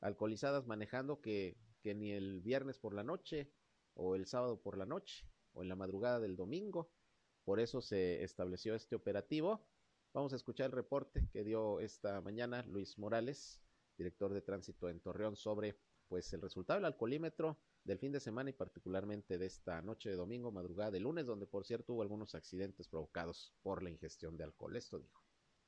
alcoholizadas 0.00 0.66
manejando 0.66 1.20
que, 1.20 1.56
que 1.82 1.94
ni 1.94 2.12
el 2.12 2.40
viernes 2.40 2.78
por 2.78 2.94
la 2.94 3.02
noche 3.02 3.50
o 3.94 4.14
el 4.14 4.26
sábado 4.26 4.60
por 4.60 4.76
la 4.76 4.86
noche 4.86 5.26
o 5.52 5.62
en 5.62 5.68
la 5.68 5.76
madrugada 5.76 6.20
del 6.20 6.36
domingo. 6.36 6.90
Por 7.44 7.60
eso 7.60 7.80
se 7.80 8.22
estableció 8.22 8.74
este 8.74 8.94
operativo. 8.96 9.66
Vamos 10.12 10.32
a 10.32 10.36
escuchar 10.36 10.66
el 10.66 10.72
reporte 10.72 11.28
que 11.32 11.44
dio 11.44 11.80
esta 11.80 12.20
mañana 12.20 12.64
Luis 12.66 12.98
Morales, 12.98 13.60
director 13.96 14.32
de 14.32 14.42
tránsito 14.42 14.88
en 14.88 15.00
Torreón, 15.00 15.36
sobre 15.36 15.78
pues 16.08 16.32
el 16.32 16.42
resultado 16.42 16.78
del 16.78 16.86
alcoholímetro 16.86 17.58
del 17.84 17.98
fin 17.98 18.12
de 18.12 18.20
semana 18.20 18.50
y 18.50 18.52
particularmente 18.52 19.38
de 19.38 19.46
esta 19.46 19.80
noche 19.82 20.10
de 20.10 20.16
domingo, 20.16 20.50
madrugada 20.50 20.90
de 20.90 21.00
lunes, 21.00 21.26
donde 21.26 21.46
por 21.46 21.64
cierto 21.64 21.94
hubo 21.94 22.02
algunos 22.02 22.34
accidentes 22.34 22.88
provocados 22.88 23.54
por 23.62 23.82
la 23.82 23.90
ingestión 23.90 24.36
de 24.36 24.44
alcohol. 24.44 24.76
Esto 24.76 24.98
dijo. 24.98 25.19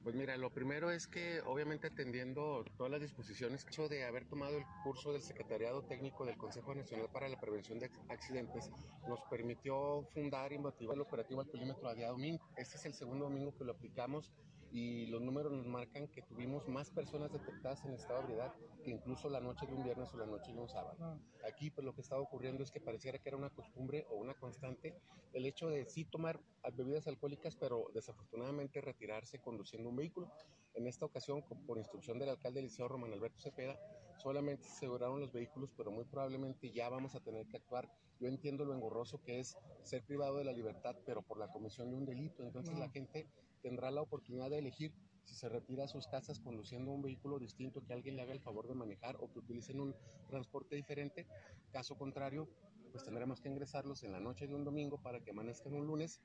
Pues 0.02 0.16
mira, 0.16 0.36
lo 0.36 0.50
primero 0.50 0.90
es 0.90 1.06
que 1.06 1.40
obviamente 1.42 1.86
atendiendo 1.86 2.64
todas 2.76 2.90
las 2.90 3.00
disposiciones, 3.00 3.64
hecho 3.68 3.88
de 3.88 4.04
haber 4.04 4.24
tomado 4.24 4.58
el 4.58 4.64
curso 4.82 5.12
del 5.12 5.22
Secretariado 5.22 5.82
Técnico 5.82 6.26
del 6.26 6.36
Consejo 6.36 6.74
Nacional 6.74 7.08
para 7.12 7.28
la 7.28 7.38
Prevención 7.38 7.78
de 7.78 7.88
Accidentes, 8.08 8.68
nos 9.06 9.20
permitió 9.30 10.02
fundar 10.12 10.52
y 10.52 10.58
motivar 10.58 10.96
el 10.96 11.02
operativo 11.02 11.42
alcoholímetro 11.42 11.88
a 11.88 11.94
día 11.94 12.08
domingo. 12.08 12.44
Este 12.56 12.78
es 12.78 12.86
el 12.86 12.94
segundo 12.94 13.26
domingo 13.26 13.54
que 13.56 13.64
lo 13.64 13.72
aplicamos 13.72 14.32
y 14.72 15.06
los 15.06 15.20
números 15.20 15.52
nos 15.52 15.66
marcan 15.66 16.08
que 16.08 16.22
tuvimos 16.22 16.66
más 16.66 16.90
personas 16.90 17.30
detectadas 17.30 17.84
en 17.84 17.92
estado 17.92 18.20
de 18.20 18.24
ebriedad 18.24 18.54
que 18.82 18.90
incluso 18.90 19.28
la 19.28 19.40
noche 19.40 19.66
de 19.66 19.74
un 19.74 19.84
viernes 19.84 20.12
o 20.14 20.16
la 20.16 20.26
noche 20.26 20.52
de 20.52 20.58
un 20.58 20.68
sábado. 20.68 20.96
Ah. 21.00 21.18
Aquí 21.46 21.70
pues 21.70 21.84
lo 21.84 21.94
que 21.94 22.00
estaba 22.00 22.22
ocurriendo 22.22 22.62
es 22.62 22.70
que 22.70 22.80
pareciera 22.80 23.18
que 23.18 23.28
era 23.28 23.36
una 23.36 23.50
costumbre 23.50 24.06
o 24.10 24.16
una 24.16 24.34
constante 24.34 24.94
el 25.34 25.46
hecho 25.46 25.68
de 25.68 25.84
sí 25.86 26.04
tomar 26.04 26.40
bebidas 26.74 27.06
alcohólicas, 27.06 27.56
pero 27.56 27.86
desafortunadamente 27.94 28.80
retirarse 28.80 29.38
conduciendo 29.38 29.88
un 29.88 29.96
vehículo. 29.96 30.30
En 30.74 30.86
esta 30.86 31.04
ocasión, 31.04 31.42
por 31.66 31.78
instrucción 31.78 32.18
del 32.18 32.30
alcalde 32.30 32.62
Liceo 32.62 32.88
Román 32.88 33.12
Alberto 33.12 33.40
Cepeda, 33.40 33.78
solamente 34.18 34.64
se 34.64 34.72
aseguraron 34.72 35.20
los 35.20 35.32
vehículos, 35.32 35.70
pero 35.76 35.90
muy 35.90 36.04
probablemente 36.04 36.70
ya 36.70 36.88
vamos 36.88 37.14
a 37.14 37.20
tener 37.20 37.46
que 37.46 37.56
actuar. 37.56 37.90
Yo 38.20 38.28
entiendo 38.28 38.64
lo 38.64 38.74
engorroso 38.74 39.22
que 39.22 39.40
es 39.40 39.56
ser 39.82 40.02
privado 40.04 40.36
de 40.36 40.44
la 40.44 40.52
libertad, 40.52 40.96
pero 41.04 41.22
por 41.22 41.38
la 41.38 41.48
comisión 41.48 41.90
de 41.90 41.96
un 41.96 42.06
delito. 42.06 42.42
Entonces 42.42 42.78
la 42.78 42.88
gente 42.88 43.26
tendrá 43.62 43.90
la 43.90 44.02
oportunidad 44.02 44.50
de 44.50 44.58
elegir 44.58 44.92
si 45.24 45.34
se 45.34 45.48
retira 45.48 45.84
a 45.84 45.88
sus 45.88 46.06
casas 46.08 46.40
conduciendo 46.40 46.90
un 46.90 47.02
vehículo 47.02 47.38
distinto 47.38 47.84
que 47.84 47.92
alguien 47.92 48.16
le 48.16 48.22
haga 48.22 48.32
el 48.32 48.40
favor 48.40 48.66
de 48.66 48.74
manejar 48.74 49.16
o 49.20 49.30
que 49.32 49.38
utilicen 49.38 49.80
un 49.80 49.94
transporte 50.28 50.76
diferente. 50.76 51.26
Caso 51.70 51.96
contrario, 51.96 52.48
pues 52.90 53.04
tendremos 53.04 53.40
que 53.40 53.48
ingresarlos 53.48 54.02
en 54.02 54.12
la 54.12 54.20
noche 54.20 54.46
de 54.46 54.54
un 54.54 54.64
domingo 54.64 55.00
para 55.00 55.20
que 55.20 55.30
amanezcan 55.30 55.74
un 55.74 55.86
lunes 55.86 56.20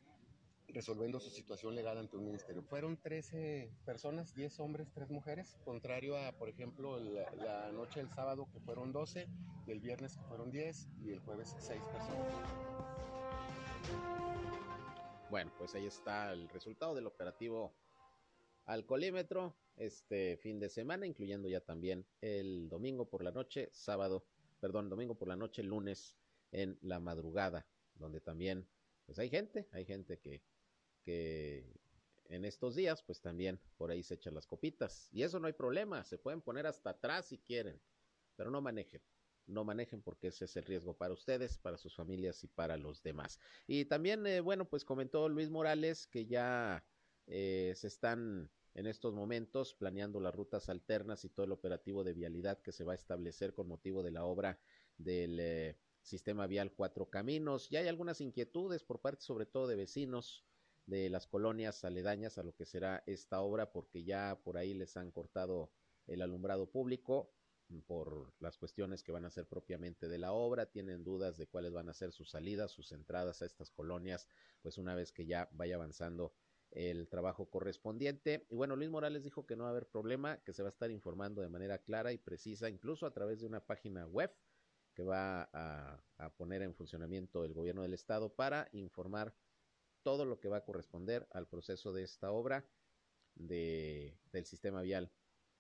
resolviendo 0.70 1.20
su 1.20 1.30
situación 1.30 1.76
legal 1.76 1.98
ante 1.98 2.18
un 2.18 2.26
ministerio. 2.26 2.62
Fueron 2.62 2.98
13 2.98 3.72
personas, 3.86 4.34
10 4.36 4.60
hombres, 4.60 4.92
3 4.94 5.10
mujeres, 5.10 5.58
contrario 5.64 6.18
a, 6.18 6.34
por 6.34 6.50
ejemplo, 6.50 7.00
la, 7.00 7.32
la, 7.36 7.72
noche 7.72 8.02
del 8.02 8.10
sábado 8.10 8.50
que 8.52 8.60
fueron 8.60 8.92
12, 8.92 9.28
el 9.68 9.80
viernes 9.80 10.18
que 10.18 10.24
fueron 10.24 10.52
10 10.52 10.90
y 11.04 11.12
el 11.12 11.20
jueves 11.20 11.56
6 11.60 11.82
personas. 11.82 12.34
Bueno, 15.30 15.52
pues 15.58 15.76
ahí 15.76 15.86
está 15.86 16.32
el 16.32 16.48
resultado 16.48 16.96
del 16.96 17.06
operativo 17.06 17.76
alcoholímetro 18.66 19.58
este 19.76 20.38
fin 20.38 20.58
de 20.58 20.70
semana, 20.70 21.06
incluyendo 21.06 21.50
ya 21.50 21.60
también 21.60 22.06
el 22.22 22.70
domingo 22.70 23.10
por 23.10 23.24
la 23.24 23.32
noche, 23.32 23.70
sábado, 23.74 24.26
perdón, 24.62 24.90
domingo 24.90 25.16
por 25.16 25.28
la 25.28 25.36
noche, 25.36 25.64
lunes 25.64 26.16
en 26.52 26.80
la 26.82 27.02
madrugada, 27.02 27.68
donde 27.96 28.22
también 28.22 28.70
pues 29.06 29.20
hay 29.20 29.30
gente, 29.30 29.68
hay 29.74 29.84
gente 29.84 30.18
que, 30.18 30.42
que 31.04 31.66
en 32.30 32.46
estos 32.46 32.76
días 32.76 33.04
pues 33.04 33.20
también 33.20 33.60
por 33.76 33.92
ahí 33.92 34.04
se 34.04 34.14
echan 34.14 34.34
las 34.34 34.48
copitas. 34.48 35.10
Y 35.12 35.24
eso 35.24 35.42
no 35.42 35.48
hay 35.48 35.54
problema, 35.54 36.06
se 36.06 36.18
pueden 36.18 36.42
poner 36.42 36.68
hasta 36.68 36.92
atrás 36.92 37.28
si 37.28 37.38
quieren, 37.40 37.82
pero 38.38 38.50
no 38.50 38.62
manejen 38.62 39.02
no 39.48 39.64
manejen 39.64 40.02
porque 40.02 40.28
ese 40.28 40.46
es 40.46 40.56
el 40.58 40.66
riesgo 40.66 40.96
para 40.96 41.14
ustedes, 41.14 41.58
para 41.58 41.78
sus 41.78 41.96
familias 41.96 42.44
y 42.44 42.48
para 42.48 42.78
los 42.78 43.02
demás. 43.02 43.40
Y 43.66 43.86
también, 43.86 44.28
eh, 44.28 44.42
bueno, 44.42 44.66
pues 44.66 44.86
comentó 44.86 45.28
Luis 45.30 45.50
Morales 45.50 46.08
que 46.08 46.26
ya 46.26 46.84
eh, 47.26 47.74
se 47.76 47.88
están 47.88 48.52
en 48.74 48.86
estos 48.86 49.14
momentos 49.14 49.74
planeando 49.74 50.20
las 50.20 50.36
rutas 50.36 50.70
alternas 50.70 51.26
y 51.26 51.30
todo 51.30 51.46
el 51.46 51.52
operativo 51.52 52.04
de 52.04 52.14
vialidad 52.14 52.62
que 52.62 52.72
se 52.72 52.84
va 52.84 52.92
a 52.92 52.96
establecer 52.96 53.54
con 53.54 53.68
motivo 53.68 54.04
de 54.04 54.12
la 54.12 54.24
obra 54.24 54.60
del 54.98 55.40
eh, 55.40 55.78
sistema 56.02 56.46
vial 56.46 56.74
Cuatro 56.74 57.10
Caminos. 57.10 57.70
Ya 57.70 57.80
hay 57.80 57.88
algunas 57.88 58.22
inquietudes 58.22 58.84
por 58.84 59.00
parte 59.00 59.22
sobre 59.22 59.46
todo 59.46 59.68
de 59.68 59.76
vecinos 59.76 60.46
de 60.86 61.10
las 61.10 61.28
colonias 61.28 61.84
aledañas 61.84 62.38
a 62.38 62.44
lo 62.44 62.56
que 62.56 62.66
será 62.66 63.04
esta 63.08 63.42
obra 63.42 63.72
porque 63.72 64.04
ya 64.04 64.40
por 64.44 64.58
ahí 64.58 64.74
les 64.74 64.96
han 64.96 65.12
cortado 65.12 65.72
el 66.06 66.22
alumbrado 66.22 66.70
público 66.70 67.32
por 67.86 68.34
las 68.40 68.58
cuestiones 68.58 69.04
que 69.04 69.12
van 69.12 69.26
a 69.26 69.30
ser 69.30 69.48
propiamente 69.48 70.08
de 70.08 70.18
la 70.18 70.32
obra, 70.32 70.68
tienen 70.68 71.04
dudas 71.04 71.38
de 71.38 71.48
cuáles 71.48 71.74
van 71.74 71.90
a 71.90 71.94
ser 71.94 72.12
sus 72.12 72.30
salidas, 72.30 72.72
sus 72.72 72.92
entradas 72.92 73.42
a 73.42 73.46
estas 73.46 73.72
colonias, 73.72 74.28
pues 74.62 74.78
una 74.78 74.96
vez 74.96 75.12
que 75.12 75.26
ya 75.26 75.50
vaya 75.52 75.76
avanzando 75.76 76.34
el 76.72 77.08
trabajo 77.08 77.50
correspondiente. 77.50 78.46
Y 78.50 78.56
bueno, 78.56 78.76
Luis 78.76 78.90
Morales 78.90 79.24
dijo 79.24 79.46
que 79.46 79.56
no 79.56 79.64
va 79.64 79.70
a 79.70 79.72
haber 79.72 79.88
problema, 79.88 80.38
que 80.44 80.54
se 80.54 80.64
va 80.64 80.70
a 80.70 80.72
estar 80.72 80.92
informando 80.92 81.42
de 81.42 81.50
manera 81.50 81.80
clara 81.80 82.14
y 82.14 82.18
precisa, 82.18 82.70
incluso 82.70 83.06
a 83.06 83.14
través 83.14 83.40
de 83.40 83.48
una 83.48 83.66
página 83.66 84.06
web 84.08 84.34
que 84.94 85.04
va 85.04 85.50
a, 85.54 86.04
poner 86.38 86.64
en 86.64 86.74
funcionamiento 86.74 87.46
el 87.46 87.54
gobierno 87.54 87.84
del 87.84 87.94
estado 87.94 88.34
para 88.34 88.68
informar 88.72 89.36
todo 90.02 90.26
lo 90.26 90.40
que 90.40 90.50
va 90.50 90.58
a 90.58 90.66
corresponder 90.66 91.28
al 91.32 91.48
proceso 91.48 91.94
de 91.94 92.04
esta 92.04 92.32
obra 92.32 92.66
de, 93.36 94.18
del 94.32 94.46
sistema 94.46 94.82
vial 94.82 95.12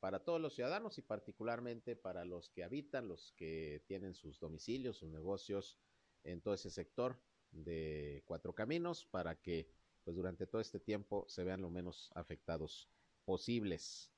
para 0.00 0.24
todos 0.24 0.40
los 0.40 0.54
ciudadanos 0.54 0.98
y 0.98 1.02
particularmente 1.02 1.96
para 1.96 2.24
los 2.24 2.48
que 2.50 2.64
habitan, 2.64 3.08
los 3.08 3.32
que 3.36 3.82
tienen 3.86 4.14
sus 4.14 4.38
domicilios, 4.38 4.98
sus 4.98 5.10
negocios 5.10 5.78
en 6.24 6.40
todo 6.40 6.54
ese 6.54 6.70
sector 6.70 7.20
de 7.50 8.22
Cuatro 8.26 8.54
Caminos, 8.54 9.06
para 9.06 9.40
que 9.40 9.68
pues 10.04 10.16
durante 10.16 10.46
todo 10.46 10.60
este 10.60 10.78
tiempo 10.78 11.24
se 11.28 11.42
vean 11.44 11.62
lo 11.62 11.70
menos 11.70 12.10
afectados 12.14 12.88
posibles. 13.24 14.12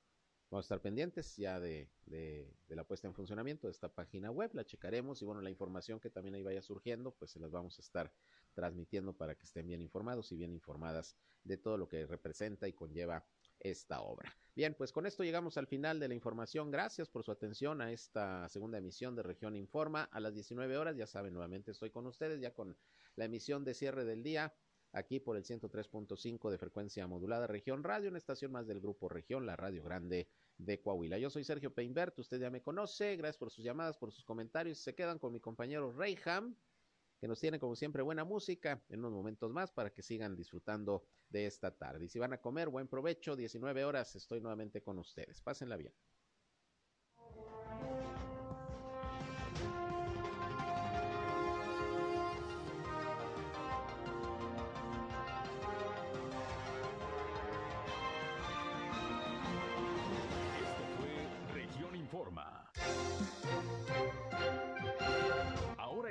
Vamos 0.51 0.65
a 0.65 0.67
estar 0.67 0.81
pendientes 0.81 1.37
ya 1.37 1.61
de, 1.61 1.91
de, 2.07 2.55
de, 2.69 2.77
la 2.77 2.85
puesta 2.85 3.07
en 3.07 3.15
funcionamiento 3.15 3.67
de 3.67 3.73
esta 3.73 3.93
página 3.93 4.31
web, 4.31 4.51
la 4.55 4.65
checaremos 4.65 5.21
y 5.21 5.27
bueno, 5.27 5.43
la 5.43 5.51
información 5.51 6.01
que 6.01 6.09
también 6.09 6.35
ahí 6.35 6.43
vaya 6.43 6.63
surgiendo, 6.63 7.15
pues 7.15 7.31
se 7.31 7.39
las 7.39 7.51
vamos 7.51 7.79
a 7.79 7.83
estar 7.83 8.13
transmitiendo 8.55 9.15
para 9.15 9.35
que 9.35 9.45
estén 9.45 9.67
bien 9.67 9.83
informados 9.83 10.33
y 10.33 10.37
bien 10.37 10.53
informadas 10.53 11.17
de 11.45 11.59
todo 11.59 11.77
lo 11.77 11.87
que 11.87 12.07
representa 12.07 12.67
y 12.67 12.73
conlleva 12.73 13.27
esta 13.61 14.01
obra. 14.01 14.35
Bien, 14.55 14.75
pues 14.75 14.93
con 14.93 15.07
esto 15.07 15.23
llegamos 15.23 15.57
al 15.57 15.67
final 15.67 16.01
de 16.01 16.09
la 16.09 16.15
información. 16.15 16.71
Gracias 16.71 17.09
por 17.09 17.23
su 17.23 17.31
atención 17.31 17.81
a 17.81 17.93
esta 17.93 18.49
segunda 18.49 18.79
emisión 18.79 19.15
de 19.15 19.23
Región 19.23 19.55
Informa. 19.55 20.05
A 20.05 20.21
las 20.21 20.35
19 20.35 20.77
horas, 20.77 20.97
ya 20.97 21.07
saben, 21.07 21.33
nuevamente 21.33 21.71
estoy 21.71 21.91
con 21.91 22.07
ustedes, 22.07 22.41
ya 22.41 22.53
con 22.53 22.77
la 23.15 23.25
emisión 23.27 23.65
de 23.65 23.75
cierre 23.75 24.05
del 24.05 24.23
día 24.23 24.53
aquí 24.93 25.21
por 25.21 25.37
el 25.37 25.45
103.5 25.45 26.51
de 26.51 26.59
frecuencia 26.59 27.07
modulada 27.07 27.47
Región 27.47 27.85
Radio, 27.85 28.09
una 28.09 28.19
estación 28.19 28.53
más 28.53 28.67
del 28.67 28.81
grupo 28.81 29.09
Región, 29.09 29.47
la 29.47 29.57
Radio 29.57 29.83
Grande 29.83 30.29
de 30.57 30.81
Coahuila. 30.81 31.19
Yo 31.19 31.31
soy 31.31 31.45
Sergio 31.45 31.73
Peinbert, 31.73 32.19
usted 32.19 32.41
ya 32.41 32.51
me 32.51 32.63
conoce, 32.63 33.17
gracias 33.17 33.39
por 33.39 33.51
sus 33.51 33.65
llamadas, 33.65 33.97
por 33.97 34.13
sus 34.13 34.25
comentarios. 34.25 34.79
Se 34.79 34.95
quedan 34.95 35.19
con 35.19 35.33
mi 35.33 35.41
compañero 35.41 35.93
Reyham, 35.93 36.57
que 37.21 37.29
nos 37.29 37.41
tiene 37.41 37.59
como 37.59 37.75
siempre 37.77 38.03
buena 38.03 38.25
música 38.25 38.83
en 38.89 39.01
unos 39.01 39.13
momentos 39.13 39.53
más 39.53 39.73
para 39.73 39.91
que 39.91 40.03
sigan 40.03 40.37
disfrutando 40.37 41.05
de 41.29 41.47
esta 41.47 41.77
tarde. 41.77 42.07
Y 42.07 42.09
si 42.09 42.19
van 42.19 42.33
a 42.33 42.41
comer, 42.41 42.69
buen 42.69 42.89
provecho, 42.89 43.37
19 43.37 43.85
horas, 43.85 44.15
estoy 44.15 44.41
nuevamente 44.41 44.83
con 44.83 44.99
ustedes. 44.99 45.41
Pásenla 45.41 45.77
bien. 45.77 45.93